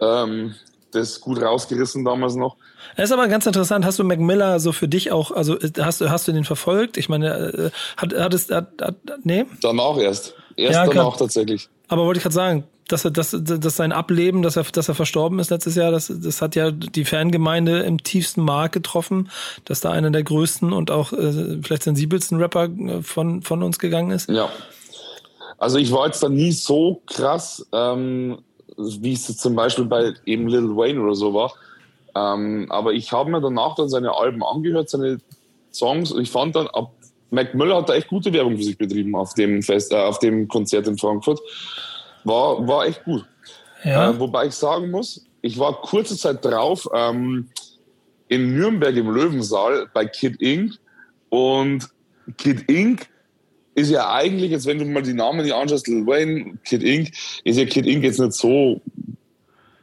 ähm, 0.00 0.54
das 0.92 1.20
gut 1.20 1.40
rausgerissen 1.40 2.04
damals 2.04 2.34
noch. 2.34 2.56
Das 2.96 3.06
ist 3.06 3.12
aber 3.12 3.28
ganz 3.28 3.46
interessant. 3.46 3.84
Hast 3.84 3.98
du 3.98 4.04
Mac 4.04 4.18
Miller 4.18 4.60
so 4.60 4.72
für 4.72 4.88
dich 4.88 5.12
auch, 5.12 5.30
also 5.30 5.58
hast 5.78 6.00
du, 6.00 6.10
hast 6.10 6.28
du 6.28 6.32
den 6.32 6.44
verfolgt? 6.44 6.96
Ich 6.96 7.08
meine, 7.08 7.28
äh, 7.28 7.70
hat, 7.96 8.14
hat 8.14 8.34
es, 8.34 8.50
hat, 8.50 8.68
hat, 8.80 8.96
nee? 9.22 9.46
Danach 9.62 9.96
erst. 9.96 10.34
Erst 10.56 10.74
ja, 10.74 10.86
danach 10.86 10.92
klar. 10.92 11.16
tatsächlich. 11.18 11.68
Aber 11.88 12.04
wollte 12.04 12.18
ich 12.18 12.22
gerade 12.22 12.34
sagen, 12.34 12.64
dass 12.88 13.04
er, 13.04 13.10
dass, 13.10 13.36
dass 13.38 13.76
sein 13.76 13.92
Ableben, 13.92 14.42
dass 14.42 14.56
er, 14.56 14.64
dass 14.64 14.88
er 14.88 14.94
verstorben 14.94 15.38
ist 15.38 15.50
letztes 15.50 15.76
Jahr, 15.76 15.90
das, 15.90 16.12
das 16.14 16.42
hat 16.42 16.56
ja 16.56 16.70
die 16.70 17.04
Fangemeinde 17.04 17.80
im 17.80 18.02
tiefsten 18.02 18.42
Mark 18.42 18.72
getroffen, 18.72 19.30
dass 19.64 19.80
da 19.80 19.90
einer 19.90 20.10
der 20.10 20.24
größten 20.24 20.72
und 20.72 20.90
auch 20.90 21.12
äh, 21.12 21.60
vielleicht 21.62 21.84
sensibelsten 21.84 22.38
Rapper 22.38 22.64
äh, 22.64 23.02
von, 23.02 23.42
von 23.42 23.62
uns 23.62 23.78
gegangen 23.78 24.10
ist. 24.10 24.28
Ja. 24.28 24.48
Also 25.58 25.78
ich 25.78 25.92
war 25.92 26.06
jetzt 26.06 26.22
da 26.22 26.28
nie 26.28 26.52
so 26.52 27.02
krass, 27.06 27.66
ähm, 27.72 28.38
wie 28.76 29.12
es 29.12 29.36
zum 29.36 29.54
Beispiel 29.54 29.84
bei 29.84 30.14
eben 30.24 30.48
Lil 30.48 30.74
Wayne 30.76 31.00
oder 31.00 31.14
so 31.14 31.34
war. 31.34 31.52
Ähm, 32.14 32.66
aber 32.70 32.92
ich 32.92 33.12
habe 33.12 33.30
mir 33.30 33.40
danach 33.40 33.74
dann 33.74 33.88
seine 33.88 34.14
Alben 34.14 34.42
angehört, 34.42 34.90
seine 34.90 35.18
Songs. 35.72 36.12
Und 36.12 36.22
ich 36.22 36.30
fand 36.30 36.56
dann, 36.56 36.66
ab 36.68 36.92
Mac 37.30 37.54
Müller 37.54 37.76
hat 37.76 37.88
da 37.88 37.94
echt 37.94 38.08
gute 38.08 38.32
Werbung 38.32 38.56
für 38.56 38.64
sich 38.64 38.76
betrieben 38.76 39.14
auf 39.14 39.34
dem 39.34 39.62
Fest, 39.62 39.92
äh, 39.92 39.96
auf 39.96 40.18
dem 40.18 40.48
Konzert 40.48 40.88
in 40.88 40.98
Frankfurt. 40.98 41.40
War, 42.24 42.66
war 42.66 42.86
echt 42.86 43.04
gut. 43.04 43.24
Ja. 43.84 44.10
Äh, 44.10 44.20
wobei 44.20 44.46
ich 44.46 44.54
sagen 44.54 44.90
muss, 44.90 45.24
ich 45.42 45.58
war 45.58 45.80
kurze 45.80 46.16
Zeit 46.16 46.44
drauf 46.44 46.86
ähm, 46.94 47.48
in 48.28 48.54
Nürnberg 48.54 48.94
im 48.96 49.10
Löwensaal 49.10 49.88
bei 49.92 50.06
Kid 50.06 50.40
Inc. 50.40 50.74
Und 51.30 51.88
Kid 52.36 52.68
Inc. 52.68 53.08
ist 53.74 53.90
ja 53.90 54.12
eigentlich, 54.12 54.50
jetzt 54.50 54.66
wenn 54.66 54.78
du 54.78 54.84
mal 54.84 55.02
die 55.02 55.14
Namen 55.14 55.44
die 55.44 55.52
anschaust, 55.52 55.88
Lil 55.88 56.06
Wayne, 56.06 56.58
Kid 56.64 56.82
Inc., 56.82 57.12
ist 57.44 57.56
ja 57.56 57.64
Kid 57.64 57.86
Inc. 57.86 58.04
jetzt 58.04 58.20
nicht 58.20 58.32
so 58.32 58.80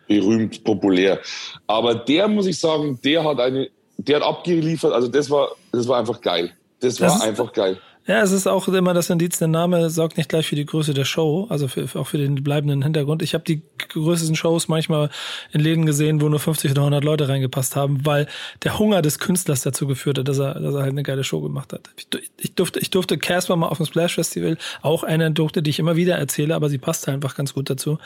berühmt, 0.07 0.63
populär. 0.63 1.19
Aber 1.67 1.95
der, 1.95 2.27
muss 2.27 2.47
ich 2.47 2.59
sagen, 2.59 2.99
der 3.03 3.23
hat 3.23 3.39
eine, 3.39 3.69
der 3.97 4.17
hat 4.17 4.23
abgeliefert, 4.23 4.93
also 4.93 5.07
das 5.07 5.29
war, 5.29 5.51
das 5.71 5.87
war 5.87 5.99
einfach 5.99 6.21
geil. 6.21 6.51
Das 6.79 7.01
war 7.01 7.07
das 7.07 7.21
einfach 7.21 7.51
geil. 7.53 7.79
Ja, 8.07 8.21
es 8.21 8.31
ist 8.31 8.47
auch 8.47 8.69
immer 8.69 8.93
das 8.93 9.09
Indiz, 9.09 9.37
der 9.37 9.49
Name 9.49 9.89
sorgt 9.89 10.15
nicht 10.15 10.29
gleich 10.29 10.47
für 10.47 10.55
die 10.55 10.65
Größe 10.65 10.93
der 10.93 11.03
Show, 11.03 11.45
also 11.49 11.67
für, 11.67 11.87
auch 11.99 12.07
für 12.07 12.17
den 12.17 12.41
bleibenden 12.41 12.81
Hintergrund. 12.81 13.21
Ich 13.21 13.33
habe 13.33 13.43
die 13.43 13.61
größten 13.89 14.33
Shows 14.37 14.69
manchmal 14.69 15.09
in 15.51 15.59
Läden 15.59 15.85
gesehen, 15.85 16.21
wo 16.21 16.29
nur 16.29 16.39
50 16.39 16.71
oder 16.71 16.83
100 16.83 17.03
Leute 17.03 17.27
reingepasst 17.27 17.75
haben, 17.75 18.05
weil 18.05 18.27
der 18.63 18.79
Hunger 18.79 19.01
des 19.01 19.19
Künstlers 19.19 19.61
dazu 19.61 19.87
geführt 19.87 20.19
hat, 20.19 20.27
dass 20.29 20.39
er, 20.39 20.53
dass 20.53 20.73
er 20.73 20.83
halt 20.83 20.91
eine 20.91 21.03
geile 21.03 21.25
Show 21.25 21.41
gemacht 21.41 21.73
hat. 21.73 21.89
Ich, 21.97 22.07
ich 22.37 22.55
durfte, 22.55 22.79
ich 22.79 22.91
durfte 22.91 23.17
Casper 23.17 23.57
mal 23.57 23.67
auf 23.67 23.75
dem 23.75 23.85
Splash 23.85 24.15
Festival, 24.15 24.57
auch 24.81 25.03
eine 25.03 25.29
durfte, 25.31 25.61
die 25.61 25.71
ich 25.71 25.79
immer 25.79 25.97
wieder 25.97 26.15
erzähle, 26.15 26.55
aber 26.55 26.69
sie 26.69 26.77
passt 26.77 27.09
einfach 27.09 27.35
ganz 27.35 27.53
gut 27.53 27.69
dazu. 27.69 27.97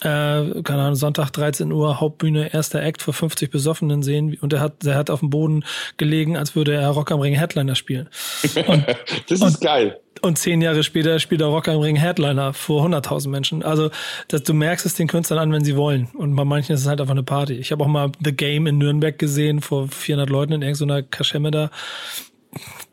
Äh, 0.00 0.62
keine 0.62 0.82
Ahnung, 0.82 0.94
Sonntag 0.96 1.30
13 1.30 1.70
Uhr, 1.70 2.00
Hauptbühne, 2.00 2.52
erster 2.52 2.82
Act 2.82 3.02
vor 3.02 3.14
50 3.14 3.52
Besoffenen 3.52 4.02
sehen 4.02 4.36
und 4.40 4.52
er 4.52 4.60
hat, 4.60 4.84
er 4.84 4.96
hat 4.96 5.10
auf 5.10 5.20
dem 5.20 5.30
Boden 5.30 5.64
gelegen, 5.96 6.36
als 6.36 6.56
würde 6.56 6.74
er 6.74 6.88
Rock 6.88 7.12
am 7.12 7.20
Ring 7.20 7.34
Headliner 7.34 7.76
spielen. 7.76 8.08
Und 8.66 8.84
das 9.28 9.40
ist 9.40 9.42
und, 9.42 9.60
geil. 9.60 10.00
Und 10.22 10.38
zehn 10.38 10.60
Jahre 10.60 10.82
später 10.82 11.18
spielt 11.18 11.40
er 11.40 11.48
Rock 11.48 11.68
am 11.68 11.80
Ring 11.80 11.96
Headliner 11.96 12.52
vor 12.52 12.84
100.000 12.86 13.28
Menschen. 13.28 13.62
Also 13.62 13.90
das, 14.28 14.42
du 14.42 14.54
merkst 14.54 14.86
es 14.86 14.94
den 14.94 15.06
Künstlern 15.06 15.38
an, 15.38 15.52
wenn 15.52 15.64
sie 15.64 15.76
wollen. 15.76 16.08
Und 16.14 16.34
bei 16.34 16.44
manchen 16.44 16.72
ist 16.72 16.80
es 16.80 16.86
halt 16.86 17.00
einfach 17.00 17.12
eine 17.12 17.22
Party. 17.22 17.54
Ich 17.54 17.72
habe 17.72 17.84
auch 17.84 17.88
mal 17.88 18.10
The 18.24 18.32
Game 18.32 18.66
in 18.66 18.78
Nürnberg 18.78 19.18
gesehen, 19.18 19.60
vor 19.60 19.88
400 19.88 20.28
Leuten 20.28 20.52
in 20.52 20.62
irgendeiner 20.62 21.02
Kaschemme 21.02 21.50
da. 21.50 21.70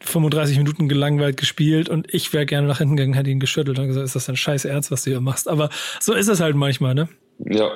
35 0.01 0.57
Minuten 0.57 0.87
gelangweilt 0.87 1.37
gespielt 1.37 1.89
und 1.89 2.13
ich 2.13 2.31
wäre 2.33 2.45
gerne 2.45 2.67
nach 2.67 2.77
hinten 2.77 2.95
gegangen, 2.95 3.15
hätte 3.15 3.29
ihn 3.29 3.39
geschüttelt 3.39 3.79
und 3.79 3.87
gesagt, 3.87 4.05
ist 4.05 4.15
das 4.15 4.29
ein 4.29 4.35
scheiß 4.35 4.65
Ernst, 4.65 4.91
was 4.91 5.03
du 5.03 5.11
hier 5.11 5.21
machst? 5.21 5.47
Aber 5.47 5.69
so 5.99 6.13
ist 6.13 6.27
es 6.27 6.39
halt 6.41 6.55
manchmal, 6.55 6.93
ne? 6.93 7.09
Ja, 7.39 7.69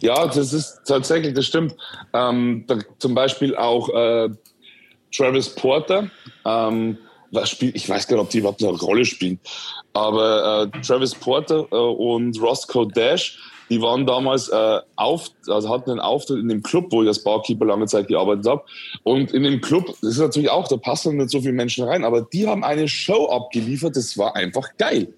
ja, 0.00 0.26
das 0.26 0.52
ist 0.52 0.82
tatsächlich, 0.84 1.34
das 1.34 1.46
stimmt. 1.46 1.74
Ähm, 2.12 2.64
da, 2.66 2.78
zum 2.98 3.14
Beispiel 3.14 3.56
auch 3.56 3.88
äh, 3.88 4.28
Travis 5.12 5.48
Porter, 5.54 6.10
ähm, 6.44 6.98
was 7.30 7.50
spielt, 7.50 7.76
ich 7.76 7.88
weiß 7.88 8.06
gar 8.06 8.16
nicht, 8.16 8.24
ob 8.24 8.30
die 8.30 8.38
überhaupt 8.38 8.62
eine 8.62 8.72
Rolle 8.72 9.04
spielen. 9.04 9.38
Aber 9.92 10.70
äh, 10.74 10.80
Travis 10.80 11.14
Porter 11.14 11.66
äh, 11.70 11.76
und 11.76 12.40
Roscoe 12.40 12.86
Dash, 12.86 13.38
die 13.70 13.80
waren 13.80 14.04
damals 14.04 14.48
äh, 14.48 14.80
auf, 14.96 15.30
also 15.46 15.68
hatten 15.68 15.90
einen 15.90 16.00
Auftritt 16.00 16.38
in 16.38 16.48
dem 16.48 16.62
Club, 16.62 16.86
wo 16.90 17.02
ich 17.02 17.08
als 17.08 17.22
Barkeeper 17.22 17.64
lange 17.64 17.86
Zeit 17.86 18.08
gearbeitet 18.08 18.46
habe. 18.46 18.62
Und 19.04 19.32
in 19.32 19.44
dem 19.44 19.60
Club, 19.60 19.86
das 20.02 20.12
ist 20.12 20.18
natürlich 20.18 20.50
auch, 20.50 20.66
da 20.66 20.76
passen 20.76 21.16
nicht 21.16 21.30
so 21.30 21.40
viele 21.40 21.52
Menschen 21.52 21.84
rein, 21.84 22.04
aber 22.04 22.22
die 22.22 22.48
haben 22.48 22.64
eine 22.64 22.88
Show 22.88 23.28
abgeliefert, 23.28 23.96
das 23.96 24.18
war 24.18 24.34
einfach 24.34 24.68
geil. 24.76 25.08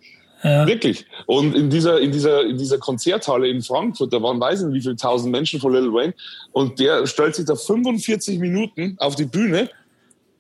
Ja. 0.43 0.67
Wirklich. 0.67 1.07
Und 1.27 1.55
in 1.55 1.71
dieser, 1.71 2.01
in 2.01 2.11
dieser, 2.11 2.43
in 2.43 2.59
dieser 2.59 2.79
Konzerthalle 2.79 3.49
in 3.49 3.63
Frankfurt, 3.63 4.13
da 4.13 4.21
waren 4.21 4.41
weiß 4.41 4.63
nicht 4.63 4.75
wie 4.75 4.83
viele 4.83 4.97
tausend 4.97 5.31
Menschen 5.31 5.61
von 5.61 5.73
Lil 5.73 5.93
Wayne. 5.93 6.15
Und 6.51 6.81
der 6.81 7.07
stellt 7.07 7.37
sich 7.37 7.47
da 7.47 7.55
45 7.55 8.39
Minuten 8.41 8.97
auf 8.99 9.15
die 9.15 9.25
Bühne 9.25 9.71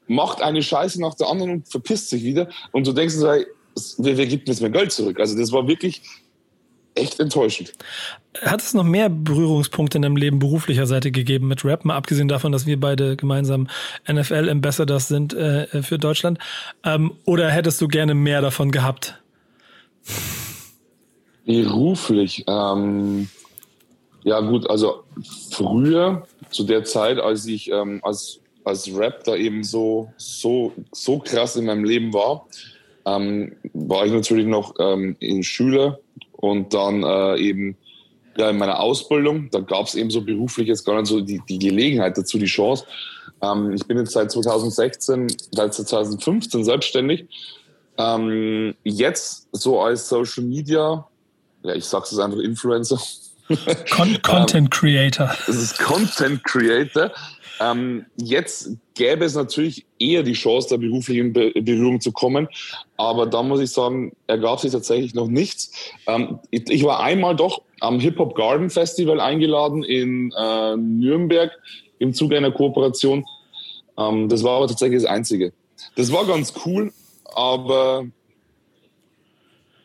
macht 0.06 0.42
eine 0.42 0.62
Scheiße 0.62 1.00
nach 1.00 1.14
der 1.14 1.28
anderen 1.28 1.52
und 1.52 1.68
verpisst 1.68 2.10
sich 2.10 2.24
wieder. 2.24 2.48
Und 2.72 2.86
du 2.86 2.92
denkst, 2.92 3.14
wer, 3.18 3.46
wer 3.98 4.26
gibt 4.26 4.46
mir 4.46 4.52
jetzt 4.52 4.62
mein 4.62 4.72
Geld 4.72 4.92
zurück? 4.92 5.18
Also 5.20 5.38
das 5.38 5.52
war 5.52 5.66
wirklich 5.66 6.02
echt 6.94 7.20
enttäuschend. 7.20 7.72
Hat 8.42 8.60
es 8.60 8.74
noch 8.74 8.84
mehr 8.84 9.08
Berührungspunkte 9.08 9.98
in 9.98 10.02
deinem 10.02 10.16
Leben 10.16 10.38
beruflicher 10.38 10.86
Seite 10.86 11.10
gegeben 11.10 11.48
mit 11.48 11.64
Rap, 11.64 11.84
mal 11.84 11.96
abgesehen 11.96 12.28
davon, 12.28 12.52
dass 12.52 12.66
wir 12.66 12.78
beide 12.78 13.16
gemeinsam 13.16 13.68
NFL-Ambassadors 14.10 15.08
sind 15.08 15.34
äh, 15.34 15.82
für 15.82 15.98
Deutschland? 15.98 16.38
Ähm, 16.84 17.12
oder 17.24 17.50
hättest 17.50 17.80
du 17.80 17.88
gerne 17.88 18.14
mehr 18.14 18.40
davon 18.40 18.70
gehabt? 18.70 19.22
Beruflich. 21.44 22.44
Ähm, 22.46 23.28
ja 24.24 24.40
gut, 24.40 24.68
also 24.70 25.04
früher, 25.50 26.26
zu 26.50 26.64
der 26.64 26.84
Zeit, 26.84 27.18
als 27.18 27.46
ich 27.46 27.70
ähm, 27.70 28.00
als 28.02 28.41
als 28.64 28.94
Rap 28.94 29.24
da 29.24 29.34
eben 29.34 29.64
so, 29.64 30.12
so, 30.16 30.72
so 30.92 31.18
krass 31.18 31.56
in 31.56 31.66
meinem 31.66 31.84
Leben 31.84 32.12
war, 32.12 32.46
ähm, 33.06 33.56
war 33.72 34.06
ich 34.06 34.12
natürlich 34.12 34.46
noch 34.46 34.74
ähm, 34.78 35.16
in 35.18 35.42
Schüler 35.42 35.98
und 36.32 36.72
dann 36.74 37.02
äh, 37.02 37.38
eben 37.38 37.76
ja, 38.36 38.50
in 38.50 38.58
meiner 38.58 38.80
Ausbildung. 38.80 39.48
Da 39.50 39.60
gab 39.60 39.86
es 39.86 39.94
eben 39.94 40.10
so 40.10 40.22
beruflich 40.22 40.68
jetzt 40.68 40.84
gar 40.84 41.00
nicht 41.00 41.08
so 41.08 41.20
die, 41.20 41.42
die 41.48 41.58
Gelegenheit 41.58 42.16
dazu, 42.16 42.38
die 42.38 42.46
Chance. 42.46 42.84
Ähm, 43.42 43.72
ich 43.72 43.86
bin 43.86 43.98
jetzt 43.98 44.12
seit 44.12 44.30
2016, 44.30 45.26
seit 45.50 45.74
2015 45.74 46.64
selbstständig. 46.64 47.26
Ähm, 47.98 48.74
jetzt 48.84 49.48
so 49.52 49.80
als 49.80 50.08
Social 50.08 50.44
Media, 50.44 51.06
ja, 51.62 51.74
ich 51.74 51.84
sag's 51.84 52.10
jetzt 52.10 52.20
einfach 52.20 52.38
Influencer. 52.38 53.00
Con 53.90 54.20
Content 54.22 54.70
Creator. 54.70 55.34
Das 55.46 55.56
ist 55.56 55.78
Content 55.78 56.42
Creator. 56.44 57.10
Ähm, 57.60 58.06
jetzt 58.16 58.70
gäbe 58.94 59.24
es 59.24 59.34
natürlich 59.34 59.86
eher 59.98 60.22
die 60.22 60.32
Chance, 60.32 60.68
da 60.70 60.76
beruflich 60.76 61.18
in 61.18 61.32
Berührung 61.32 62.00
zu 62.00 62.12
kommen. 62.12 62.48
Aber 62.96 63.26
da 63.26 63.42
muss 63.42 63.60
ich 63.60 63.70
sagen, 63.70 64.12
ergab 64.26 64.60
sich 64.60 64.72
tatsächlich 64.72 65.14
noch 65.14 65.28
nichts. 65.28 65.72
Ähm, 66.06 66.38
ich, 66.50 66.68
ich, 66.70 66.84
war 66.84 67.00
einmal 67.00 67.36
doch 67.36 67.62
am 67.80 68.00
Hip 68.00 68.18
Hop 68.18 68.34
Garden 68.34 68.70
Festival 68.70 69.20
eingeladen 69.20 69.84
in 69.84 70.32
äh, 70.36 70.76
Nürnberg 70.76 71.52
im 71.98 72.14
Zuge 72.14 72.36
einer 72.36 72.50
Kooperation. 72.50 73.24
Ähm, 73.98 74.28
das 74.28 74.42
war 74.42 74.56
aber 74.56 74.68
tatsächlich 74.68 75.02
das 75.02 75.10
Einzige. 75.10 75.52
Das 75.96 76.12
war 76.12 76.26
ganz 76.26 76.54
cool, 76.64 76.92
aber 77.34 78.06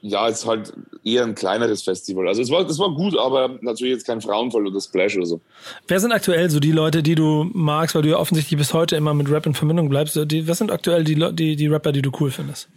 ja, 0.01 0.27
es 0.27 0.39
ist 0.39 0.47
halt 0.47 0.73
eher 1.03 1.23
ein 1.23 1.36
kleineres 1.36 1.83
Festival. 1.83 2.27
Also 2.27 2.41
es 2.41 2.51
war, 2.51 2.63
das 2.63 2.79
war 2.79 2.93
gut, 2.93 3.17
aber 3.17 3.57
natürlich 3.62 3.93
jetzt 3.93 4.05
kein 4.05 4.21
Frauenfall 4.21 4.67
oder 4.67 4.79
Splash 4.79 5.17
oder 5.17 5.25
so. 5.25 5.41
Wer 5.88 5.99
sind 5.99 6.12
aktuell 6.12 6.49
so 6.49 6.60
die 6.60 6.71
Leute, 6.71 7.01
die 7.03 7.15
du 7.15 7.49
magst, 7.53 7.95
weil 7.95 8.03
du 8.03 8.10
ja 8.10 8.17
offensichtlich 8.17 8.57
bis 8.57 8.73
heute 8.73 8.95
immer 8.95 9.13
mit 9.13 9.29
Rap 9.29 9.45
in 9.45 9.53
Verbindung 9.53 9.89
bleibst? 9.89 10.19
Die, 10.31 10.47
was 10.47 10.60
sind 10.60 10.71
aktuell 10.71 11.03
die, 11.03 11.15
die, 11.33 11.55
die 11.55 11.67
Rapper, 11.67 11.91
die 11.91 12.01
du 12.01 12.12
cool 12.19 12.31
findest? 12.31 12.69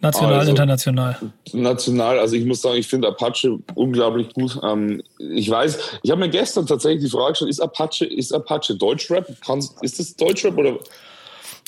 National, 0.00 0.34
also, 0.34 0.50
international. 0.50 1.16
National, 1.52 2.18
also 2.18 2.36
ich 2.36 2.44
muss 2.44 2.60
sagen, 2.60 2.76
ich 2.76 2.86
finde 2.86 3.08
Apache 3.08 3.58
unglaublich 3.74 4.32
gut. 4.34 4.58
Ähm, 4.62 5.02
ich 5.18 5.48
weiß, 5.48 6.00
ich 6.02 6.10
habe 6.10 6.20
mir 6.20 6.28
gestern 6.28 6.66
tatsächlich 6.66 7.04
die 7.04 7.10
Frage 7.10 7.30
gestellt, 7.30 7.50
ist 7.50 7.60
Apache, 7.60 8.04
ist 8.04 8.32
Apache 8.32 8.74
Deutschrap? 8.74 9.26
Kann, 9.40 9.64
ist 9.80 9.98
das 9.98 10.14
Deutschrap 10.14 10.58
oder 10.58 10.78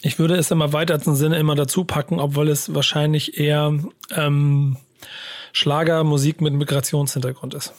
ich 0.02 0.18
würde 0.18 0.36
es 0.36 0.50
im 0.50 0.60
erweiterten 0.60 1.14
Sinne 1.14 1.38
immer 1.38 1.54
dazu 1.54 1.84
packen, 1.84 2.20
obwohl 2.20 2.48
es 2.48 2.74
wahrscheinlich 2.74 3.38
eher 3.38 3.78
ähm, 4.14 4.76
Schlagermusik 5.52 6.40
mit 6.40 6.54
Migrationshintergrund 6.54 7.54
ist. 7.54 7.72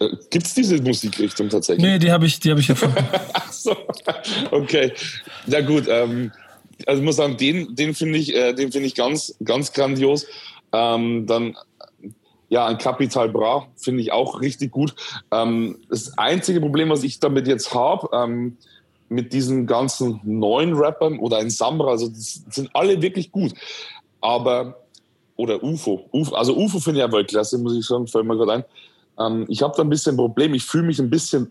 Äh, 0.00 0.08
Gibt 0.30 0.46
es 0.46 0.54
diese 0.54 0.80
Musikrichtung 0.82 1.48
tatsächlich? 1.48 1.84
Nee, 1.84 1.98
die 1.98 2.10
habe 2.10 2.26
ich, 2.26 2.40
die 2.40 2.50
hab 2.50 2.58
ich 2.58 2.70
erfunden. 2.70 3.04
Ach 3.32 3.52
so, 3.52 3.76
okay. 4.50 4.92
Ja 5.46 5.60
gut, 5.60 5.84
ähm, 5.88 6.32
also 6.86 7.00
ich 7.00 7.04
muss 7.04 7.16
sagen, 7.16 7.36
den, 7.36 7.74
den 7.74 7.94
finde 7.94 8.18
ich, 8.18 8.34
äh, 8.34 8.54
den 8.54 8.72
finde 8.72 8.86
ich 8.86 8.94
ganz, 8.94 9.34
ganz 9.44 9.72
grandios. 9.72 10.26
Ähm, 10.72 11.26
dann 11.26 11.56
ja, 12.48 12.66
ein 12.66 12.78
Capital 12.78 13.28
Bra 13.28 13.68
finde 13.76 14.02
ich 14.02 14.12
auch 14.12 14.40
richtig 14.40 14.72
gut. 14.72 14.94
Ähm, 15.30 15.78
das 15.88 16.18
einzige 16.18 16.60
Problem, 16.60 16.90
was 16.90 17.04
ich 17.04 17.20
damit 17.20 17.46
jetzt 17.46 17.72
habe, 17.74 18.08
ähm, 18.12 18.56
mit 19.10 19.32
diesen 19.32 19.66
ganzen 19.66 20.20
neuen 20.22 20.72
Rappern 20.72 21.18
oder 21.18 21.38
ein 21.38 21.50
Samra, 21.50 21.90
also 21.90 22.08
sind 22.14 22.70
alle 22.72 23.02
wirklich 23.02 23.30
gut. 23.32 23.52
Aber, 24.20 24.76
oder 25.36 25.62
UFO, 25.62 26.08
UFO 26.12 26.34
also 26.34 26.56
UFO 26.56 26.78
finde 26.78 27.00
ich 27.00 27.06
ja 27.06 27.12
Weltklasse, 27.12 27.58
muss 27.58 27.76
ich 27.76 27.84
sagen, 27.84 28.06
fällt 28.06 28.24
mir 28.24 28.36
gerade 28.36 28.52
ein. 28.52 28.64
Ähm, 29.18 29.46
ich 29.48 29.62
habe 29.62 29.74
da 29.76 29.82
ein 29.82 29.90
bisschen 29.90 30.14
ein 30.14 30.16
Problem, 30.16 30.54
ich 30.54 30.64
fühle 30.64 30.84
mich 30.84 31.00
ein 31.00 31.10
bisschen 31.10 31.50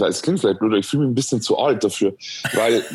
es 0.00 0.22
klingt 0.22 0.40
vielleicht 0.40 0.58
blöd, 0.58 0.78
ich 0.78 0.86
fühle 0.86 1.02
mich 1.02 1.12
ein 1.12 1.14
bisschen 1.14 1.40
zu 1.40 1.58
alt 1.58 1.82
dafür, 1.84 2.14
weil. 2.54 2.82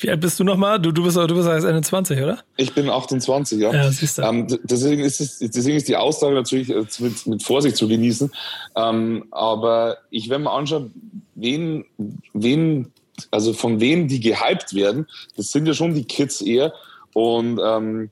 Wie 0.00 0.10
alt 0.10 0.20
bist 0.20 0.38
du 0.38 0.44
nochmal? 0.44 0.80
Du, 0.80 0.92
du 0.92 1.02
bist, 1.02 1.16
du 1.16 1.26
bist 1.34 1.48
erst 1.48 1.66
21, 1.66 2.20
oder? 2.20 2.38
Ich 2.56 2.72
bin 2.72 2.88
28, 2.88 3.58
ja. 3.58 3.72
Ja, 3.72 3.90
siehst 3.90 4.18
du. 4.18 4.22
Ähm, 4.22 4.46
deswegen, 4.62 5.02
ist 5.02 5.20
es, 5.20 5.38
deswegen 5.40 5.76
ist 5.76 5.88
die 5.88 5.96
Aussage 5.96 6.34
natürlich 6.34 6.70
äh, 6.70 6.84
mit, 7.00 7.26
mit 7.26 7.42
Vorsicht 7.42 7.76
zu 7.76 7.88
genießen. 7.88 8.30
Ähm, 8.76 9.24
aber 9.32 9.98
ich, 10.10 10.30
wenn 10.30 10.42
man 10.42 10.54
anschaut, 10.54 10.90
wen, 11.34 11.84
wen, 12.32 12.92
also 13.32 13.52
von 13.52 13.80
wem 13.80 14.06
die 14.06 14.20
gehypt 14.20 14.74
werden, 14.74 15.08
das 15.36 15.50
sind 15.50 15.66
ja 15.66 15.74
schon 15.74 15.94
die 15.94 16.04
Kids 16.04 16.42
eher. 16.42 16.72
Und 17.12 17.58
ähm, 17.64 18.10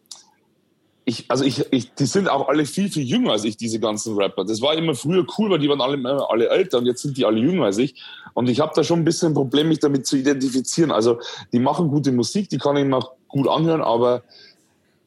ich, 1.08 1.24
also 1.28 1.44
ich, 1.44 1.64
ich, 1.70 1.94
die 1.94 2.04
sind 2.04 2.28
auch 2.28 2.48
alle 2.48 2.66
viel, 2.66 2.90
viel 2.90 3.04
jünger 3.04 3.30
als 3.30 3.44
ich, 3.44 3.56
diese 3.56 3.78
ganzen 3.78 4.16
Rapper. 4.16 4.44
Das 4.44 4.60
war 4.60 4.74
immer 4.74 4.96
früher 4.96 5.24
cool, 5.38 5.50
weil 5.50 5.60
die 5.60 5.68
waren 5.68 5.80
alle, 5.80 6.28
alle 6.28 6.48
älter 6.48 6.78
und 6.78 6.86
jetzt 6.86 7.02
sind 7.02 7.16
die 7.16 7.24
alle 7.24 7.38
jünger 7.38 7.66
als 7.66 7.78
ich. 7.78 7.94
Und 8.34 8.48
ich 8.48 8.58
habe 8.58 8.72
da 8.74 8.82
schon 8.82 9.00
ein 9.00 9.04
bisschen 9.04 9.28
ein 9.30 9.34
Problem, 9.34 9.68
mich 9.68 9.78
damit 9.78 10.04
zu 10.04 10.16
identifizieren. 10.16 10.90
Also 10.90 11.20
die 11.52 11.60
machen 11.60 11.88
gute 11.88 12.10
Musik, 12.10 12.48
die 12.48 12.58
kann 12.58 12.76
ich 12.76 12.84
mir 12.84 13.08
gut 13.28 13.46
anhören, 13.46 13.82
aber 13.82 14.24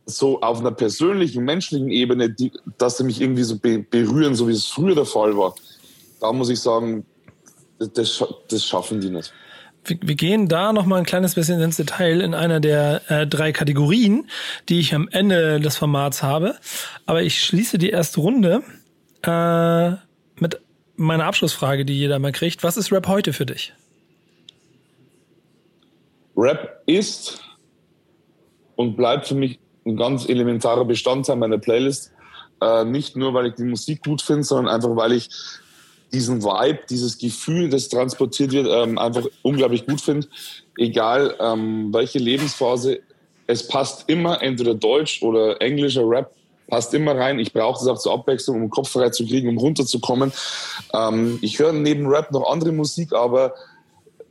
so 0.05 0.39
auf 0.39 0.61
einer 0.61 0.71
persönlichen, 0.71 1.43
menschlichen 1.43 1.89
Ebene, 1.89 2.29
die, 2.29 2.53
dass 2.77 2.97
sie 2.97 3.03
mich 3.03 3.19
irgendwie 3.19 3.43
so 3.43 3.57
be 3.57 3.79
berühren, 3.79 4.35
so 4.35 4.47
wie 4.47 4.53
es 4.53 4.67
früher 4.67 4.95
der 4.95 5.05
Fall 5.05 5.35
war, 5.37 5.53
da 6.21 6.31
muss 6.31 6.49
ich 6.49 6.61
sagen, 6.61 7.05
das, 7.77 8.23
das 8.47 8.65
schaffen 8.65 9.01
die 9.01 9.09
nicht. 9.09 9.33
Wir, 9.89 10.15
gehen 10.15 10.47
da 10.47 10.73
noch 10.73 10.85
mal 10.85 10.97
ein 10.97 11.05
kleines 11.05 11.35
bisschen 11.35 11.59
ins 11.61 11.77
Detail 11.77 12.21
in 12.21 12.33
einer 12.33 12.59
der 12.59 13.01
äh, 13.09 13.27
drei 13.27 13.51
Kategorien, 13.51 14.29
die 14.69 14.79
ich 14.79 14.93
am 14.93 15.07
Ende 15.09 15.59
des 15.59 15.77
Formats 15.77 16.23
habe. 16.23 16.55
Aber 17.05 17.23
ich 17.23 17.41
schließe 17.41 17.77
die 17.77 17.89
erste 17.89 18.21
Runde 18.21 18.61
äh, 19.23 19.91
mit 20.41 20.61
meiner 20.95 21.25
Abschlussfrage, 21.25 21.85
die 21.85 21.97
jeder 21.97 22.19
mal 22.19 22.31
kriegt. 22.31 22.63
Was 22.63 22.77
ist 22.77 22.91
Rap 22.91 23.07
heute 23.07 23.33
für 23.33 23.45
dich? 23.45 23.73
Rap 26.35 26.83
ist 26.85 27.41
und 28.75 28.95
bleibt 28.95 29.27
für 29.27 29.35
mich 29.35 29.59
ein 29.85 29.97
ganz 29.97 30.27
elementarer 30.27 30.85
Bestandteil 30.85 31.35
meiner 31.35 31.57
Playlist. 31.57 32.11
Äh, 32.61 32.85
nicht 32.85 33.15
nur, 33.15 33.33
weil 33.33 33.47
ich 33.47 33.55
die 33.55 33.63
Musik 33.63 34.03
gut 34.03 34.21
finde, 34.21 34.43
sondern 34.43 34.73
einfach, 34.73 34.95
weil 34.95 35.13
ich 35.13 35.29
diesen 36.11 36.43
Vibe, 36.43 36.79
dieses 36.89 37.17
Gefühl, 37.17 37.69
das 37.69 37.89
transportiert 37.89 38.51
wird, 38.51 38.67
ähm, 38.69 38.97
einfach 38.97 39.25
unglaublich 39.41 39.85
gut 39.85 40.01
finde. 40.01 40.27
Egal 40.77 41.35
ähm, 41.39 41.93
welche 41.93 42.19
Lebensphase, 42.19 42.99
es 43.47 43.67
passt 43.67 44.09
immer 44.09 44.41
entweder 44.41 44.75
Deutsch 44.75 45.21
oder 45.23 45.61
englischer 45.61 46.03
Rap 46.07 46.33
passt 46.69 46.93
immer 46.93 47.15
rein. 47.15 47.39
Ich 47.39 47.51
brauche 47.51 47.79
das 47.79 47.87
auch 47.87 47.99
zur 47.99 48.13
Abwechslung, 48.13 48.57
um 48.57 48.61
den 48.63 48.69
Kopf 48.69 48.89
frei 48.89 49.09
zu 49.09 49.25
kriegen, 49.25 49.49
um 49.49 49.57
runterzukommen. 49.57 50.31
Ähm, 50.93 51.39
ich 51.41 51.59
höre 51.59 51.73
neben 51.73 52.07
Rap 52.07 52.31
noch 52.31 52.49
andere 52.49 52.71
Musik, 52.71 53.11
aber 53.13 53.53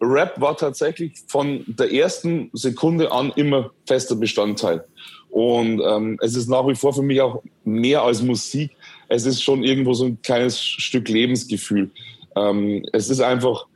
Rap 0.01 0.41
war 0.41 0.57
tatsächlich 0.57 1.15
von 1.27 1.65
der 1.67 1.93
ersten 1.93 2.51
Sekunde 2.53 3.11
an 3.11 3.33
immer 3.35 3.71
fester 3.87 4.15
Bestandteil. 4.15 4.85
Und 5.31 5.83
ähm, 5.85 6.19
es 6.23 6.37
ist 6.37 6.49
nach 6.49 6.67
wie 6.69 6.75
vor 6.75 6.95
für 6.95 7.03
mich 7.03 7.21
auch 7.21 7.43
mehr 7.65 8.03
als 8.03 8.23
Musik. 8.23 8.71
Es 9.09 9.27
ist 9.27 9.43
schon 9.43 9.65
irgendwo 9.65 9.95
so 9.95 10.05
ein 10.05 10.21
kleines 10.23 10.61
Stück 10.61 11.09
Lebensgefühl. 11.09 11.91
Ähm, 12.37 12.85
es 12.93 13.09
ist 13.11 13.21
einfach 13.21 13.67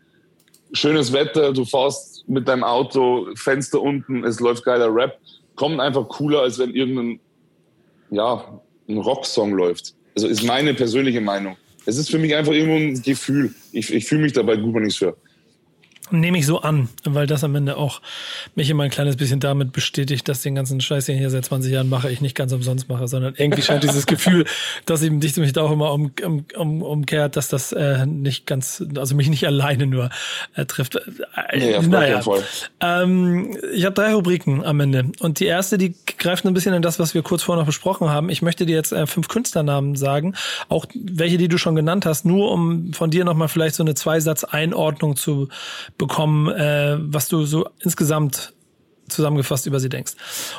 schönes 0.73 1.13
Wetter, 1.13 1.53
du 1.53 1.65
fährst 1.65 2.29
mit 2.29 2.49
deinem 2.49 2.65
Auto, 2.65 3.29
Fenster 3.35 3.81
unten, 3.81 4.25
es 4.25 4.41
läuft 4.41 4.65
geiler 4.65 4.95
Rap. 4.95 5.19
Kommt 5.55 5.81
einfach 5.81 6.09
cooler, 6.09 6.41
als 6.41 6.59
wenn 6.59 6.75
irgendein, 6.75 7.21
ja, 8.11 8.61
ein 8.89 8.99
Rocksong 8.99 9.53
läuft. 9.53 9.95
Also 10.15 10.29
ist 10.29 10.43
meine 10.43 10.75
persönliche 10.75 11.21
Meinung. 11.21 11.57
Es 11.85 11.97
ist 11.97 12.11
für 12.11 12.19
mich 12.19 12.35
einfach 12.35 12.53
irgendwo 12.53 12.77
ein 12.77 13.03
Gefühl. 13.03 13.55
Ich, 13.73 13.93
ich 13.93 14.07
fühle 14.07 14.23
mich 14.23 14.33
dabei 14.33 14.57
gut, 14.57 14.75
wenn 14.75 14.87
ich 14.87 14.95
es 14.95 15.01
höre. 15.01 15.17
Nehme 16.13 16.39
ich 16.39 16.47
so 16.47 16.61
an, 16.61 16.89
weil 17.05 17.27
das 17.27 17.43
am 17.43 17.55
Ende 17.55 17.77
auch 17.77 18.01
mich 18.55 18.71
immer 18.71 18.85
ein 18.85 18.91
kleines 18.91 19.17
bisschen 19.17 19.41
damit 19.41 19.73
bestätigt, 19.73 20.29
dass 20.29 20.43
den 20.43 20.55
ganzen 20.55 20.81
Scheiß, 20.81 21.07
den 21.07 21.17
ich 21.17 21.21
hier 21.21 21.31
seit 21.31 21.45
20 21.45 21.73
Jahren 21.73 21.89
mache, 21.89 22.11
ich 22.11 22.21
nicht 22.21 22.37
ganz 22.37 22.53
umsonst 22.53 22.89
mache, 22.89 23.09
sondern 23.09 23.35
irgendwie 23.37 23.63
scheint 23.63 23.83
dieses 23.83 24.07
Gefühl, 24.07 24.45
dass 24.87 25.03
eben 25.03 25.21
dich 25.21 25.37
mich 25.37 25.53
da 25.53 25.63
auch 25.63 25.73
immer 25.73 25.93
um, 25.93 26.13
um, 26.25 26.45
um, 26.57 26.83
umkehrt, 26.83 27.37
dass 27.37 27.49
das 27.49 27.73
äh, 27.73 28.07
nicht 28.07 28.47
ganz, 28.47 28.85
also 28.97 29.15
mich 29.15 29.29
nicht 29.29 29.47
alleine 29.47 29.87
nur 29.87 30.11
äh, 30.55 30.67
trifft. 30.67 30.97
Äh, 30.97 31.73
ja, 31.73 31.83
naja. 31.83 32.23
Ähm, 32.81 33.57
ich 33.73 33.85
habe 33.85 33.95
drei 33.95 34.13
Rubriken 34.15 34.65
am 34.65 34.81
Ende 34.81 35.07
und 35.21 35.41
die 35.41 35.47
erste, 35.47 35.79
die 35.79 35.95
greift 36.19 36.45
ein 36.45 36.55
bisschen 36.55 36.75
in 36.75 36.83
das, 36.83 36.99
was 36.99 37.15
wir 37.15 37.23
kurz 37.23 37.43
vorher 37.43 37.61
noch 37.61 37.67
besprochen 37.67 38.11
haben. 38.11 38.29
Ich 38.29 38.43
möchte 38.43 38.67
dir 38.67 38.77
jetzt 38.77 38.93
äh, 38.93 39.07
fünf 39.07 39.29
Künstlernamen 39.29 39.97
sagen, 39.97 40.35
auch 40.69 40.87
welche, 40.95 41.39
die 41.39 41.49
du 41.49 41.59
schon 41.59 41.75
genannt 41.75 42.07
hast, 42.07 42.25
nur 42.25 42.51
um 42.51 42.93
von 42.93 43.11
dir 43.11 43.25
nochmal 43.25 43.49
vielleicht 43.49 43.75
so 43.77 43.83
eine 43.83 43.95
Zweisatz-Einordnung 43.95 45.17
zu 45.17 45.49
bekommen, 46.03 46.49
äh, 46.49 46.97
was 46.99 47.29
du 47.29 47.45
so 47.45 47.69
insgesamt 47.79 48.53
zusammengefasst 49.09 49.67
über 49.67 49.79
sie 49.79 49.89
denkst. 49.89 50.15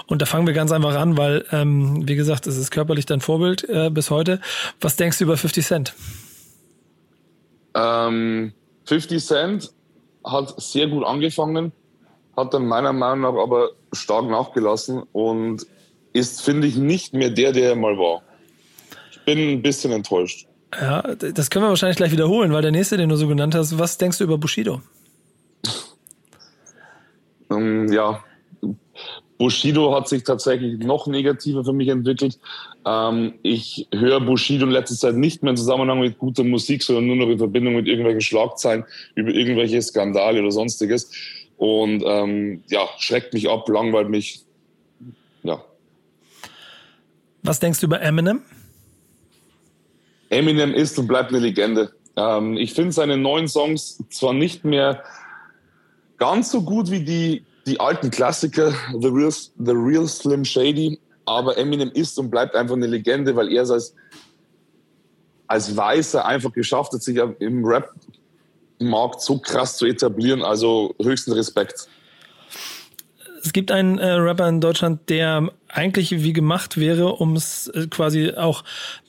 Und 0.07 0.21
da 0.21 0.25
fangen 0.25 0.47
wir 0.47 0.53
ganz 0.53 0.71
einfach 0.71 0.95
an, 0.95 1.17
weil, 1.17 1.45
ähm, 1.51 2.07
wie 2.07 2.15
gesagt, 2.15 2.47
es 2.47 2.55
ist 2.55 2.71
körperlich 2.71 3.05
dein 3.05 3.19
Vorbild 3.19 3.67
äh, 3.67 3.89
bis 3.89 4.09
heute. 4.09 4.39
Was 4.79 4.95
denkst 4.95 5.17
du 5.17 5.25
über 5.25 5.35
50 5.35 5.65
Cent? 5.65 5.93
Ähm, 7.75 8.53
50 8.85 9.25
Cent 9.25 9.71
hat 10.23 10.61
sehr 10.61 10.87
gut 10.87 11.03
angefangen, 11.03 11.73
hat 12.37 12.53
dann 12.53 12.65
meiner 12.65 12.93
Meinung 12.93 13.33
nach 13.33 13.41
aber 13.41 13.71
stark 13.91 14.25
nachgelassen 14.29 15.03
und 15.11 15.65
ist, 16.13 16.41
finde 16.41 16.67
ich, 16.67 16.77
nicht 16.77 17.13
mehr 17.13 17.31
der, 17.31 17.51
der 17.51 17.71
er 17.71 17.75
mal 17.75 17.97
war. 17.97 18.21
Ich 19.11 19.19
bin 19.25 19.39
ein 19.39 19.61
bisschen 19.61 19.91
enttäuscht. 19.91 20.47
Ja, 20.79 21.01
das 21.01 21.49
können 21.49 21.65
wir 21.65 21.69
wahrscheinlich 21.69 21.97
gleich 21.97 22.13
wiederholen, 22.13 22.53
weil 22.53 22.61
der 22.61 22.71
nächste, 22.71 22.95
den 22.95 23.09
du 23.09 23.17
so 23.17 23.27
genannt 23.27 23.55
hast, 23.55 23.77
was 23.77 23.97
denkst 23.97 24.19
du 24.19 24.23
über 24.23 24.37
Bushido? 24.37 24.81
Ähm, 27.57 27.91
ja, 27.91 28.23
Bushido 29.37 29.93
hat 29.93 30.07
sich 30.07 30.23
tatsächlich 30.23 30.79
noch 30.79 31.07
negativer 31.07 31.63
für 31.63 31.73
mich 31.73 31.89
entwickelt. 31.89 32.39
Ähm, 32.85 33.33
ich 33.43 33.87
höre 33.93 34.21
Bushido 34.21 34.65
in 34.65 34.71
letzter 34.71 34.95
Zeit 34.95 35.15
nicht 35.15 35.43
mehr 35.43 35.51
im 35.51 35.57
Zusammenhang 35.57 35.99
mit 35.99 36.17
guter 36.17 36.43
Musik, 36.43 36.83
sondern 36.83 37.07
nur 37.07 37.15
noch 37.15 37.29
in 37.29 37.37
Verbindung 37.37 37.75
mit 37.75 37.87
irgendwelchen 37.87 38.21
Schlagzeilen 38.21 38.85
über 39.15 39.31
irgendwelche 39.31 39.81
Skandale 39.81 40.39
oder 40.41 40.51
sonstiges. 40.51 41.11
Und 41.57 42.03
ähm, 42.05 42.63
ja, 42.67 42.87
schreckt 42.99 43.33
mich 43.33 43.49
ab, 43.49 43.67
langweilt 43.69 44.09
mich. 44.09 44.41
Ja. 45.43 45.63
Was 47.41 47.59
denkst 47.59 47.79
du 47.81 47.87
über 47.87 48.01
Eminem? 48.01 48.41
Eminem 50.29 50.73
ist 50.73 50.97
und 50.97 51.07
bleibt 51.07 51.29
eine 51.29 51.39
Legende. 51.39 51.91
Ähm, 52.15 52.57
ich 52.57 52.73
finde 52.73 52.91
seine 52.91 53.17
neuen 53.17 53.47
Songs 53.47 54.01
zwar 54.09 54.33
nicht 54.33 54.63
mehr 54.63 55.03
ganz 56.23 56.51
so 56.51 56.61
gut 56.61 56.89
wie 56.89 57.01
die, 57.01 57.43
die 57.67 57.81
alten 57.81 58.09
Klassiker, 58.09 58.73
The 58.97 59.09
Real, 59.09 59.29
The 59.29 59.71
Real 59.71 60.07
Slim 60.07 60.45
Shady, 60.45 60.97
aber 61.25 61.57
Eminem 61.57 61.91
ist 61.93 62.17
und 62.17 62.29
bleibt 62.29 62.55
einfach 62.55 62.75
eine 62.75 62.87
Legende, 62.87 63.35
weil 63.35 63.51
er 63.51 63.63
es 63.63 63.71
als, 63.71 63.95
als 65.47 65.75
Weißer 65.75 66.25
einfach 66.25 66.53
geschafft 66.53 66.93
hat, 66.93 67.03
sich 67.03 67.17
im 67.39 67.65
Rap-Markt 67.65 69.19
so 69.19 69.37
krass 69.37 69.75
zu 69.75 69.85
etablieren. 69.85 70.43
Also 70.43 70.95
höchsten 71.01 71.33
Respekt. 71.33 71.89
Es 73.43 73.51
gibt 73.51 73.69
einen 73.69 73.97
äh, 73.97 74.11
Rapper 74.11 74.47
in 74.47 74.61
Deutschland, 74.61 75.09
der 75.09 75.51
eigentlich 75.67 76.23
wie 76.23 76.31
gemacht 76.31 76.77
wäre, 76.77 77.15
um 77.15 77.35
es 77.35 77.67
äh, 77.67 77.87
quasi 77.87 78.31
auch 78.31 78.63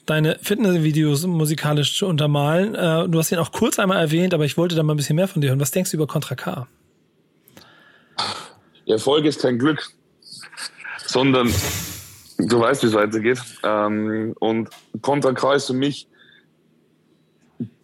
deine 0.05 0.37
Fitnessvideos 0.41 1.25
musikalisch 1.27 1.97
zu 1.97 2.07
untermalen. 2.07 2.75
Äh, 2.75 3.07
du 3.07 3.17
hast 3.19 3.31
ihn 3.31 3.37
auch 3.37 3.53
kurz 3.53 3.79
einmal 3.79 4.01
erwähnt, 4.01 4.33
aber 4.33 4.43
ich 4.43 4.57
wollte 4.57 4.75
da 4.75 4.83
mal 4.83 4.95
ein 4.95 4.97
bisschen 4.97 5.15
mehr 5.15 5.29
von 5.29 5.41
dir 5.41 5.51
hören. 5.51 5.61
Was 5.61 5.71
denkst 5.71 5.91
du 5.91 5.95
über 5.95 6.07
Contra 6.07 6.35
K? 6.35 6.67
Erfolg 8.87 9.25
ist 9.25 9.41
kein 9.41 9.57
Glück, 9.57 9.91
sondern 11.05 11.51
du 12.37 12.59
weißt, 12.59 12.83
wie 12.83 12.87
es 12.87 12.93
weitergeht. 12.93 13.39
Ähm, 13.63 14.35
und 14.39 14.69
Contra 15.01 15.33
K 15.33 15.55
ist 15.55 15.67
für 15.67 15.73
mich 15.73 16.07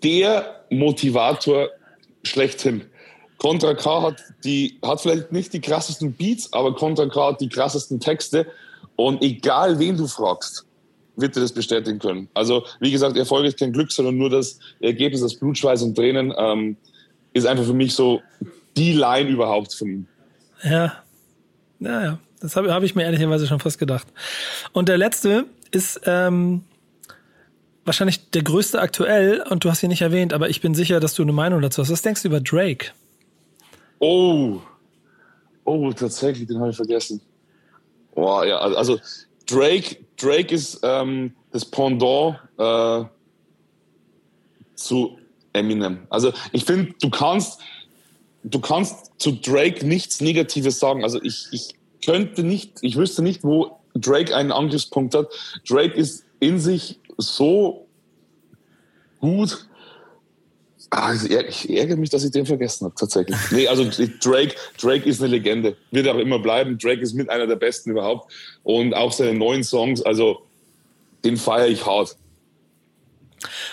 der 0.03 0.65
Motivator 0.69 1.69
schlechthin. 2.23 2.83
Contra 3.37 3.73
K 3.73 4.03
hat, 4.03 4.23
die, 4.43 4.77
hat 4.83 5.01
vielleicht 5.01 5.31
nicht 5.31 5.53
die 5.53 5.61
krassesten 5.61 6.13
Beats, 6.13 6.51
aber 6.53 6.75
Contra 6.75 7.07
K 7.07 7.31
hat 7.31 7.41
die 7.41 7.49
krassesten 7.49 7.99
Texte. 7.99 8.45
Und 8.95 9.23
egal 9.23 9.79
wen 9.79 9.97
du 9.97 10.05
fragst, 10.05 10.65
wird 11.15 11.35
dir 11.35 11.41
das 11.41 11.51
bestätigen 11.51 11.99
können. 11.99 12.29
Also, 12.33 12.65
wie 12.79 12.91
gesagt, 12.91 13.17
Erfolg 13.17 13.45
ist 13.45 13.57
kein 13.57 13.73
Glück, 13.73 13.91
sondern 13.91 14.17
nur 14.17 14.29
das 14.29 14.59
Ergebnis, 14.79 15.21
das 15.21 15.35
Blutschweiß 15.35 15.81
und 15.81 15.95
Tränen, 15.95 16.33
ähm, 16.37 16.77
ist 17.33 17.47
einfach 17.47 17.65
für 17.65 17.73
mich 17.73 17.93
so 17.93 18.21
die 18.77 18.93
Line 18.93 19.29
überhaupt 19.29 19.73
von 19.73 19.87
ihm. 19.87 20.07
Ja. 20.63 21.03
Naja, 21.79 22.19
das 22.39 22.55
habe 22.55 22.73
hab 22.73 22.83
ich 22.83 22.95
mir 22.95 23.03
ehrlicherweise 23.03 23.47
schon 23.47 23.59
fast 23.59 23.79
gedacht. 23.79 24.07
Und 24.71 24.87
der 24.87 24.97
letzte 24.97 25.45
ist 25.71 26.01
ähm, 26.05 26.63
wahrscheinlich 27.85 28.29
der 28.31 28.43
größte 28.43 28.79
aktuell 28.79 29.43
und 29.49 29.63
du 29.63 29.69
hast 29.69 29.81
ihn 29.83 29.89
nicht 29.89 30.01
erwähnt, 30.01 30.33
aber 30.33 30.49
ich 30.49 30.61
bin 30.61 30.75
sicher, 30.75 30.99
dass 30.99 31.15
du 31.15 31.23
eine 31.23 31.33
Meinung 31.33 31.61
dazu 31.61 31.81
hast. 31.81 31.91
Was 31.91 32.01
denkst 32.01 32.21
du 32.21 32.27
über 32.27 32.39
Drake? 32.39 32.91
Oh, 33.99 34.61
oh, 35.63 35.91
tatsächlich, 35.91 36.47
den 36.47 36.59
habe 36.59 36.69
ich 36.69 36.75
vergessen. 36.75 37.21
Boah, 38.13 38.45
ja, 38.45 38.59
also 38.59 38.99
Drake, 39.45 39.97
Drake 40.17 40.53
ist 40.53 40.79
ähm, 40.83 41.33
das 41.51 41.65
Pendant 41.65 42.37
äh, 42.57 43.03
zu 44.75 45.17
Eminem. 45.53 45.99
Also 46.09 46.33
ich 46.51 46.65
finde, 46.65 46.93
du 47.01 47.09
kannst, 47.09 47.59
du 48.43 48.59
kannst 48.59 49.11
zu 49.17 49.31
Drake 49.33 49.85
nichts 49.85 50.21
Negatives 50.21 50.79
sagen. 50.79 51.03
Also 51.03 51.21
ich, 51.21 51.47
ich 51.51 51.75
könnte 52.03 52.43
nicht, 52.43 52.79
ich 52.81 52.95
wüsste 52.95 53.21
nicht, 53.21 53.43
wo 53.43 53.79
Drake 53.93 54.35
einen 54.35 54.51
Angriffspunkt 54.51 55.13
hat. 55.15 55.29
Drake 55.67 55.93
ist 55.93 56.25
in 56.39 56.59
sich 56.59 56.99
so 57.17 57.87
gut. 59.19 59.67
Ah, 60.89 61.13
ich 61.13 61.69
ärgere 61.69 61.95
mich, 61.95 62.09
dass 62.09 62.25
ich 62.25 62.31
den 62.31 62.45
vergessen 62.45 62.85
habe, 62.85 62.95
tatsächlich. 62.95 63.37
Nee, 63.51 63.67
also 63.67 63.85
Drake, 64.21 64.55
Drake 64.81 65.07
ist 65.07 65.21
eine 65.21 65.29
Legende. 65.29 65.77
Wird 65.91 66.07
auch 66.09 66.17
immer 66.17 66.39
bleiben. 66.39 66.77
Drake 66.77 67.01
ist 67.01 67.13
mit 67.13 67.29
einer 67.29 67.47
der 67.47 67.55
besten 67.55 67.91
überhaupt. 67.91 68.31
Und 68.63 68.93
auch 68.93 69.13
seine 69.13 69.33
neuen 69.33 69.63
Songs, 69.63 70.01
also 70.01 70.41
den 71.23 71.37
feiere 71.37 71.67
ich 71.67 71.85
hart. 71.85 72.17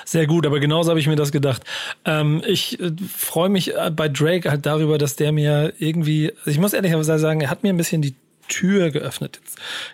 Sehr 0.04 0.26
gut, 0.26 0.46
aber 0.46 0.60
genauso 0.60 0.90
habe 0.90 1.00
ich 1.00 1.06
mir 1.06 1.16
das 1.16 1.32
gedacht. 1.32 1.62
Ähm, 2.04 2.42
ich 2.46 2.80
äh, 2.80 2.92
freue 3.14 3.48
mich 3.48 3.74
äh, 3.74 3.90
bei 3.90 4.08
Drake 4.08 4.50
halt 4.50 4.66
darüber, 4.66 4.98
dass 4.98 5.16
der 5.16 5.32
mir 5.32 5.72
irgendwie, 5.78 6.32
also 6.38 6.50
ich 6.50 6.58
muss 6.58 6.72
ehrlich 6.72 6.94
sagen, 7.04 7.40
er 7.40 7.50
hat 7.50 7.62
mir 7.62 7.72
ein 7.72 7.76
bisschen 7.76 8.02
die 8.02 8.14
Tür 8.48 8.90
geöffnet. 8.90 9.40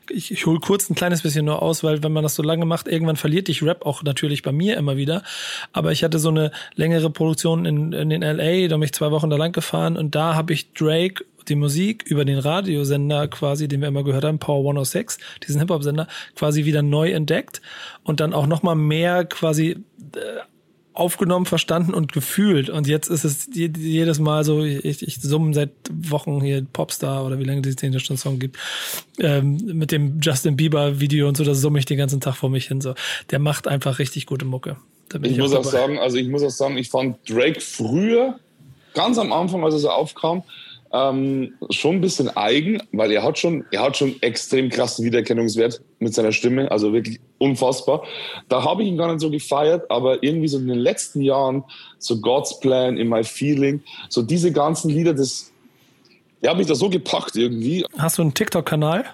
Ich, 0.09 0.31
ich 0.31 0.47
hole 0.47 0.61
kurz 0.61 0.89
ein 0.89 0.95
kleines 0.95 1.23
bisschen 1.23 1.45
nur 1.45 1.61
aus, 1.61 1.85
weil 1.85 2.03
wenn 2.03 2.13
man 2.13 2.23
das 2.23 2.35
so 2.35 2.43
lange 2.43 2.65
macht, 2.65 2.89
irgendwann 2.89 3.17
verliert 3.17 3.49
dich 3.49 3.63
Rap 3.63 3.85
auch 3.85 4.03
natürlich 4.03 4.43
bei 4.43 4.53
mir 4.53 4.77
immer 4.77 4.97
wieder. 4.97 5.23
Aber 5.73 5.93
ich 5.93 6.05
hatte 6.05 6.19
so 6.19 6.31
eine 6.31 6.53
längere 6.75 7.11
Produktion 7.11 7.67
in, 7.67 7.93
in 7.93 8.11
den 8.11 8.23
LA, 8.23 8.69
da 8.69 8.77
bin 8.77 8.85
ich 8.85 8.93
zwei 8.93 9.11
Wochen 9.11 9.29
da 9.29 9.37
lang 9.37 9.53
gefahren 9.53 9.97
und 9.97 10.15
da 10.15 10.35
habe 10.35 10.53
ich 10.53 10.73
Drake 10.73 11.25
die 11.49 11.55
Musik 11.55 12.05
über 12.07 12.25
den 12.25 12.39
Radiosender 12.39 13.29
quasi, 13.29 13.69
den 13.69 13.81
wir 13.81 13.89
immer 13.89 14.05
gehört 14.05 14.25
haben, 14.25 14.39
Power 14.39 14.61
106, 14.61 15.19
diesen 15.47 15.61
Hip-Hop-Sender, 15.61 16.09
quasi 16.35 16.65
wieder 16.65 16.83
neu 16.83 17.13
entdeckt 17.13 17.61
und 18.03 18.21
dann 18.21 18.33
auch 18.33 18.47
nochmal 18.47 18.77
mehr 18.77 19.25
quasi 19.25 19.71
äh, 20.17 20.41
aufgenommen, 20.95 21.45
verstanden 21.45 21.93
und 21.93 22.13
gefühlt. 22.13 22.71
Und 22.71 22.87
jetzt 22.87 23.09
ist 23.09 23.25
es 23.25 23.49
jedes 23.53 24.21
Mal 24.21 24.45
so, 24.45 24.63
ich, 24.65 25.03
ich 25.03 25.21
summe 25.21 25.53
seit 25.53 25.71
Wochen 25.91 26.41
hier 26.41 26.65
Popstar 26.73 27.27
oder 27.27 27.39
wie 27.39 27.45
lange 27.45 27.63
die 27.63 27.75
10 27.75 27.99
Stunden 27.99 28.21
Song 28.21 28.39
gibt, 28.39 28.57
ähm, 29.19 29.57
mit 29.73 29.91
dem 29.91 30.21
Justin 30.21 30.57
Bieber 30.57 31.01
Video 31.01 31.27
und 31.27 31.37
so, 31.37 31.45
das 31.45 31.61
summe 31.61 31.81
ich 31.81 31.85
den 31.85 31.99
ganzen 31.99 32.21
Tag 32.21 32.37
vor 32.37 32.49
mich 32.49 32.69
hin. 32.69 32.81
So, 32.81 32.95
der 33.31 33.41
macht 33.41 33.67
einfach 33.67 33.99
richtig 33.99 34.27
gute 34.27 34.45
Mucke. 34.45 34.77
ich, 35.13 35.33
ich, 35.33 35.39
muss 35.39 35.53
auch, 35.53 35.59
auch 35.59 35.65
sagen, 35.65 35.99
also 35.99 36.17
ich 36.17 36.29
muss 36.29 36.45
auch 36.45 36.51
sagen, 36.51 36.79
ich 36.79 36.91
fand 36.91 37.19
Drake 37.29 37.61
früher, 37.61 38.39
ganz 38.95 39.19
am 39.19 39.33
Anfang, 39.33 39.65
als 39.65 39.75
er 39.75 39.81
so 39.81 39.91
aufkam, 39.91 40.45
ähm, 40.95 41.55
schon 41.71 41.97
ein 41.97 42.01
bisschen 42.01 42.35
eigen, 42.37 42.81
weil 42.93 43.11
er 43.11 43.25
hat 43.25 43.37
schon, 43.37 43.65
er 43.73 43.83
hat 43.83 43.97
schon 43.97 44.15
extrem 44.23 44.71
krassen 44.71 45.05
Wiedererkennungswert 45.05 45.81
mit 45.99 46.15
seiner 46.15 46.31
Stimme, 46.31 46.71
also 46.71 46.93
wirklich 46.93 47.19
unfassbar. 47.39 48.05
Da 48.49 48.63
habe 48.63 48.85
ich 48.85 48.89
ihn 48.89 48.97
gar 48.97 49.09
nicht 49.09 49.21
so 49.21 49.29
gefeiert, 49.29 49.91
aber 49.91 50.23
irgendwie 50.23 50.47
so 50.47 50.57
in 50.59 50.69
den 50.69 50.79
letzten 50.79 51.21
Jahren, 51.21 51.65
so 51.99 52.21
God's 52.21 52.61
Plan, 52.61 52.97
In 52.97 53.09
My 53.09 53.25
Feeling, 53.25 53.83
so 54.09 54.23
diese 54.23 54.53
ganzen 54.53 54.89
Lieder, 54.89 55.15
das, 55.15 55.53
der 56.41 56.53
hat 56.53 56.59
mich 56.59 56.69
da 56.69 56.77
so 56.77 56.89
gepackt 56.89 57.35
irgendwie. 57.35 57.85
Hast 57.99 58.19
du 58.19 58.23
einen 58.23 58.33
TikTok-Kanal? 58.33 59.05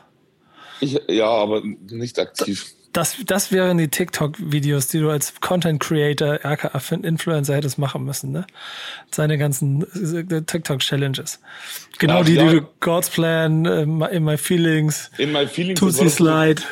Ja, 0.80 1.28
aber 1.28 1.62
nicht 1.62 2.18
aktiv. 2.18 2.74
Das, 2.92 3.16
das 3.24 3.52
wären 3.52 3.78
die 3.78 3.86
TikTok-Videos, 3.86 4.88
die 4.88 4.98
du 4.98 5.10
als 5.10 5.40
Content 5.40 5.80
Creator, 5.80 6.40
aka 6.42 6.76
Influencer 7.02 7.54
hättest 7.54 7.78
machen 7.78 8.04
müssen, 8.04 8.32
ne? 8.32 8.46
Seine 9.12 9.38
ganzen 9.38 9.82
äh, 10.28 10.42
TikTok-Challenges. 10.42 11.38
Genau 12.00 12.20
Ach, 12.20 12.24
die, 12.24 12.34
ja. 12.34 12.44
die 12.44 12.60
du 12.60 12.66
God's 12.80 13.08
Plan, 13.08 13.64
uh, 13.64 14.06
In 14.06 14.24
My 14.24 14.36
Feelings, 14.36 15.10
In 15.18 15.30
My 15.30 15.46
Feelings, 15.46 15.78
Tutsi 15.78 16.10
Slide. 16.10 16.62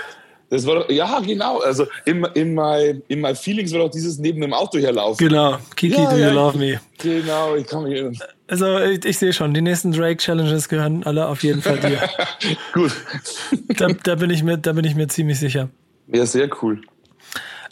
Das 0.51 0.67
war 0.67 0.77
doch, 0.77 0.91
ja, 0.91 1.21
genau. 1.21 1.59
Also 1.59 1.87
in, 2.07 2.25
in, 2.35 2.55
my, 2.55 3.03
in 3.09 3.21
my 3.21 3.35
Feelings 3.35 3.73
war 3.73 3.81
doch 3.81 3.91
dieses 3.91 4.19
neben 4.19 4.41
dem 4.41 4.55
Auto 4.55 4.79
herlaufen. 4.79 5.29
Genau. 5.29 5.59
Kiki, 5.77 6.01
ja, 6.01 6.11
do 6.11 6.17
ja, 6.17 6.29
you 6.29 6.35
love 6.35 6.59
me? 6.59 6.81
Genau, 6.99 7.55
ich 7.55 7.67
kann 7.67 7.85
mich 7.85 8.19
Also 8.47 8.79
ich, 8.79 9.05
ich 9.05 9.19
sehe 9.19 9.33
schon, 9.35 9.53
die 9.53 9.61
nächsten 9.61 9.93
Drake-Challenges 9.93 10.69
gehören 10.69 11.05
alle 11.05 11.29
auf 11.29 11.43
jeden 11.43 11.61
Fall 11.61 11.79
dir. 11.79 12.01
Gut. 12.73 12.93
Da, 13.77 13.89
da, 13.89 14.15
bin 14.15 14.31
ich 14.31 14.43
mir, 14.43 14.57
da 14.57 14.73
bin 14.73 14.85
ich 14.87 14.95
mir 14.95 15.09
ziemlich 15.09 15.39
sicher. 15.39 15.69
Ja, 16.11 16.25
sehr 16.25 16.49
cool. 16.63 16.81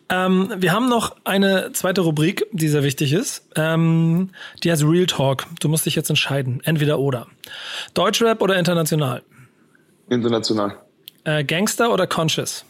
Ähm, 0.08 0.52
wir 0.58 0.72
haben 0.72 0.88
noch 0.88 1.16
eine 1.24 1.72
zweite 1.72 2.02
Rubrik, 2.02 2.46
die 2.52 2.68
sehr 2.68 2.84
wichtig 2.84 3.12
ist. 3.14 3.48
Ähm, 3.56 4.30
die 4.62 4.70
heißt 4.70 4.84
Real 4.84 5.06
Talk. 5.06 5.46
Du 5.60 5.68
musst 5.68 5.86
dich 5.86 5.96
jetzt 5.96 6.10
entscheiden. 6.10 6.60
Entweder 6.64 6.98
oder. 6.98 7.26
Deutschrap 7.94 8.42
oder 8.42 8.56
international? 8.56 9.22
International. 10.08 10.76
Äh, 11.26 11.42
Gangster 11.42 11.92
oder 11.92 12.06
Conscious? 12.06 12.64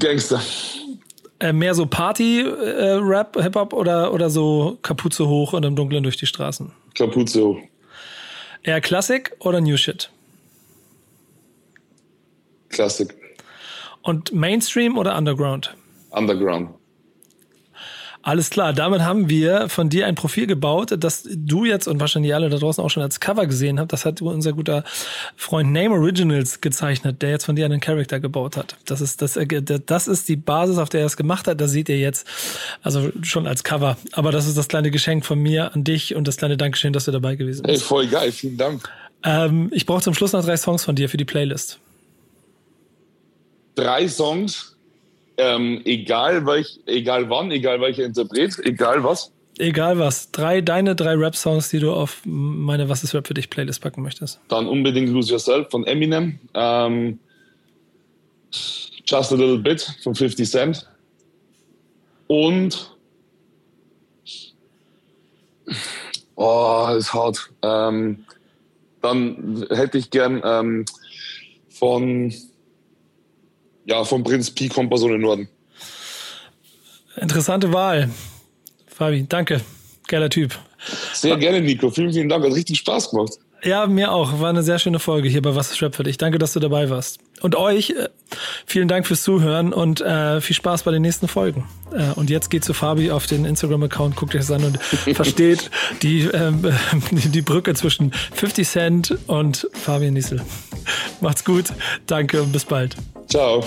Gangster. 0.00 0.42
Äh, 1.38 1.52
mehr 1.52 1.74
so 1.74 1.86
Party-Rap, 1.86 3.36
äh, 3.36 3.42
Hip-Hop 3.42 3.72
oder, 3.72 4.12
oder 4.12 4.28
so 4.28 4.78
Kapuze 4.82 5.28
hoch 5.28 5.52
und 5.52 5.64
im 5.64 5.76
Dunkeln 5.76 6.02
durch 6.02 6.16
die 6.16 6.26
Straßen? 6.26 6.72
Kapuze 6.96 7.44
hoch. 7.44 7.58
Eher 8.64 8.80
Klassik 8.80 9.32
oder 9.38 9.60
New 9.60 9.76
Shit? 9.76 10.10
Klassik. 12.68 13.14
Und 14.02 14.32
Mainstream 14.32 14.98
oder 14.98 15.16
Underground? 15.16 15.76
Underground. 16.10 16.70
Alles 18.22 18.50
klar, 18.50 18.72
damit 18.72 19.00
haben 19.00 19.28
wir 19.28 19.68
von 19.68 19.88
dir 19.88 20.06
ein 20.06 20.14
Profil 20.14 20.46
gebaut, 20.46 20.94
das 20.96 21.28
du 21.28 21.64
jetzt 21.64 21.88
und 21.88 22.00
wahrscheinlich 22.00 22.34
alle 22.34 22.48
da 22.48 22.58
draußen 22.58 22.82
auch 22.82 22.88
schon 22.88 23.02
als 23.02 23.18
Cover 23.18 23.46
gesehen 23.46 23.80
habt. 23.80 23.92
Das 23.92 24.04
hat 24.04 24.22
unser 24.22 24.52
guter 24.52 24.84
Freund 25.36 25.72
Name 25.72 25.94
Originals 25.94 26.60
gezeichnet, 26.60 27.20
der 27.22 27.30
jetzt 27.30 27.44
von 27.44 27.56
dir 27.56 27.64
einen 27.64 27.80
Charakter 27.80 28.20
gebaut 28.20 28.56
hat. 28.56 28.76
Das 28.84 29.00
ist, 29.00 29.22
das, 29.22 29.38
das 29.86 30.08
ist 30.08 30.28
die 30.28 30.36
Basis, 30.36 30.78
auf 30.78 30.88
der 30.88 31.00
er 31.00 31.06
es 31.06 31.16
gemacht 31.16 31.48
hat. 31.48 31.60
Das 31.60 31.72
seht 31.72 31.88
ihr 31.88 31.98
jetzt 31.98 32.26
also 32.82 33.10
schon 33.22 33.46
als 33.46 33.64
Cover. 33.64 33.96
Aber 34.12 34.30
das 34.30 34.46
ist 34.46 34.56
das 34.56 34.68
kleine 34.68 34.90
Geschenk 34.90 35.26
von 35.26 35.40
mir 35.40 35.74
an 35.74 35.82
dich 35.84 36.14
und 36.14 36.28
das 36.28 36.36
kleine 36.36 36.56
Dankeschön, 36.56 36.92
dass 36.92 37.06
du 37.06 37.10
dabei 37.10 37.34
gewesen 37.34 37.62
bist. 37.62 37.82
Hey, 37.82 37.86
voll 37.86 38.06
geil, 38.06 38.30
vielen 38.30 38.56
Dank. 38.56 38.88
Ähm, 39.24 39.68
ich 39.72 39.86
brauche 39.86 40.02
zum 40.02 40.14
Schluss 40.14 40.32
noch 40.32 40.44
drei 40.44 40.56
Songs 40.56 40.84
von 40.84 40.94
dir 40.94 41.08
für 41.08 41.16
die 41.16 41.24
Playlist 41.24 41.78
drei 43.74 44.08
Songs, 44.08 44.71
ähm, 45.36 45.80
egal 45.84 46.46
welch, 46.46 46.80
egal 46.86 47.28
wann, 47.30 47.50
egal 47.50 47.80
welcher 47.80 48.04
Interpret, 48.04 48.58
egal 48.64 49.02
was. 49.04 49.32
Egal 49.58 49.98
was. 49.98 50.30
Drei, 50.30 50.60
deine 50.60 50.96
drei 50.96 51.14
Rap-Songs, 51.14 51.68
die 51.68 51.78
du 51.78 51.92
auf 51.92 52.22
meine 52.24 52.88
Was 52.88 53.04
ist 53.04 53.14
Rap 53.14 53.26
für 53.26 53.34
dich 53.34 53.50
Playlist 53.50 53.82
packen 53.82 54.02
möchtest. 54.02 54.40
Dann 54.48 54.66
unbedingt 54.66 55.10
Lose 55.10 55.30
Yourself 55.30 55.70
von 55.70 55.84
Eminem. 55.84 56.38
Ähm, 56.54 57.18
Just 59.06 59.32
a 59.32 59.34
Little 59.34 59.58
Bit 59.58 59.94
von 60.02 60.14
50 60.14 60.50
Cent. 60.50 60.88
Und 62.28 62.96
oh, 66.36 66.88
ist 66.96 67.12
hart. 67.12 67.50
Ähm, 67.62 68.24
dann 69.02 69.66
hätte 69.70 69.98
ich 69.98 70.10
gern 70.10 70.40
ähm, 70.44 70.84
von 71.68 72.32
ja, 73.84 74.04
vom 74.04 74.22
Prinz 74.22 74.50
Pi 74.50 74.68
Kompass 74.68 75.02
ohne 75.02 75.18
Norden. 75.18 75.48
Interessante 77.16 77.72
Wahl. 77.72 78.10
Fabi, 78.86 79.26
danke. 79.28 79.60
Geiler 80.08 80.30
Typ. 80.30 80.58
Sehr 81.12 81.36
gerne, 81.36 81.60
Nico. 81.60 81.90
Vielen, 81.90 82.12
vielen 82.12 82.28
Dank. 82.28 82.44
Hat 82.44 82.52
richtig 82.52 82.78
Spaß 82.78 83.10
gemacht. 83.10 83.32
Ja, 83.64 83.86
mir 83.86 84.12
auch. 84.12 84.40
War 84.40 84.50
eine 84.50 84.62
sehr 84.62 84.78
schöne 84.78 84.98
Folge 84.98 85.28
hier 85.28 85.40
bei 85.40 85.54
Was 85.54 85.70
ist 85.70 85.80
Rap 85.82 85.94
für 85.94 86.02
dich. 86.02 86.18
Danke, 86.18 86.38
dass 86.38 86.52
du 86.52 86.60
dabei 86.60 86.90
warst. 86.90 87.20
Und 87.40 87.54
euch, 87.54 87.90
äh, 87.90 88.08
vielen 88.66 88.88
Dank 88.88 89.06
fürs 89.06 89.22
Zuhören 89.22 89.72
und 89.72 90.00
äh, 90.00 90.40
viel 90.40 90.56
Spaß 90.56 90.82
bei 90.82 90.90
den 90.90 91.02
nächsten 91.02 91.28
Folgen. 91.28 91.68
Äh, 91.92 92.10
und 92.16 92.28
jetzt 92.28 92.50
geht 92.50 92.64
zu 92.64 92.74
Fabi 92.74 93.12
auf 93.12 93.26
den 93.26 93.44
Instagram-Account, 93.44 94.16
guckt 94.16 94.34
euch 94.34 94.40
das 94.40 94.50
an 94.50 94.64
und 94.64 94.82
versteht 95.14 95.70
die, 96.02 96.22
äh, 96.22 96.52
die 97.12 97.42
Brücke 97.42 97.74
zwischen 97.74 98.12
50 98.12 98.68
Cent 98.68 99.18
und 99.28 99.68
Fabian 99.72 100.14
Niesel. 100.14 100.42
Macht's 101.20 101.44
gut. 101.44 101.66
Danke 102.06 102.42
und 102.42 102.52
bis 102.52 102.64
bald. 102.64 102.96
Ciao. 103.28 103.64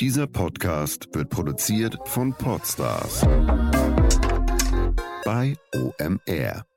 Dieser 0.00 0.26
Podcast 0.26 1.08
wird 1.14 1.30
produziert 1.30 1.96
von 2.04 2.34
Podstars 2.34 3.24
bei 5.26 5.56
OMR. 5.74 6.75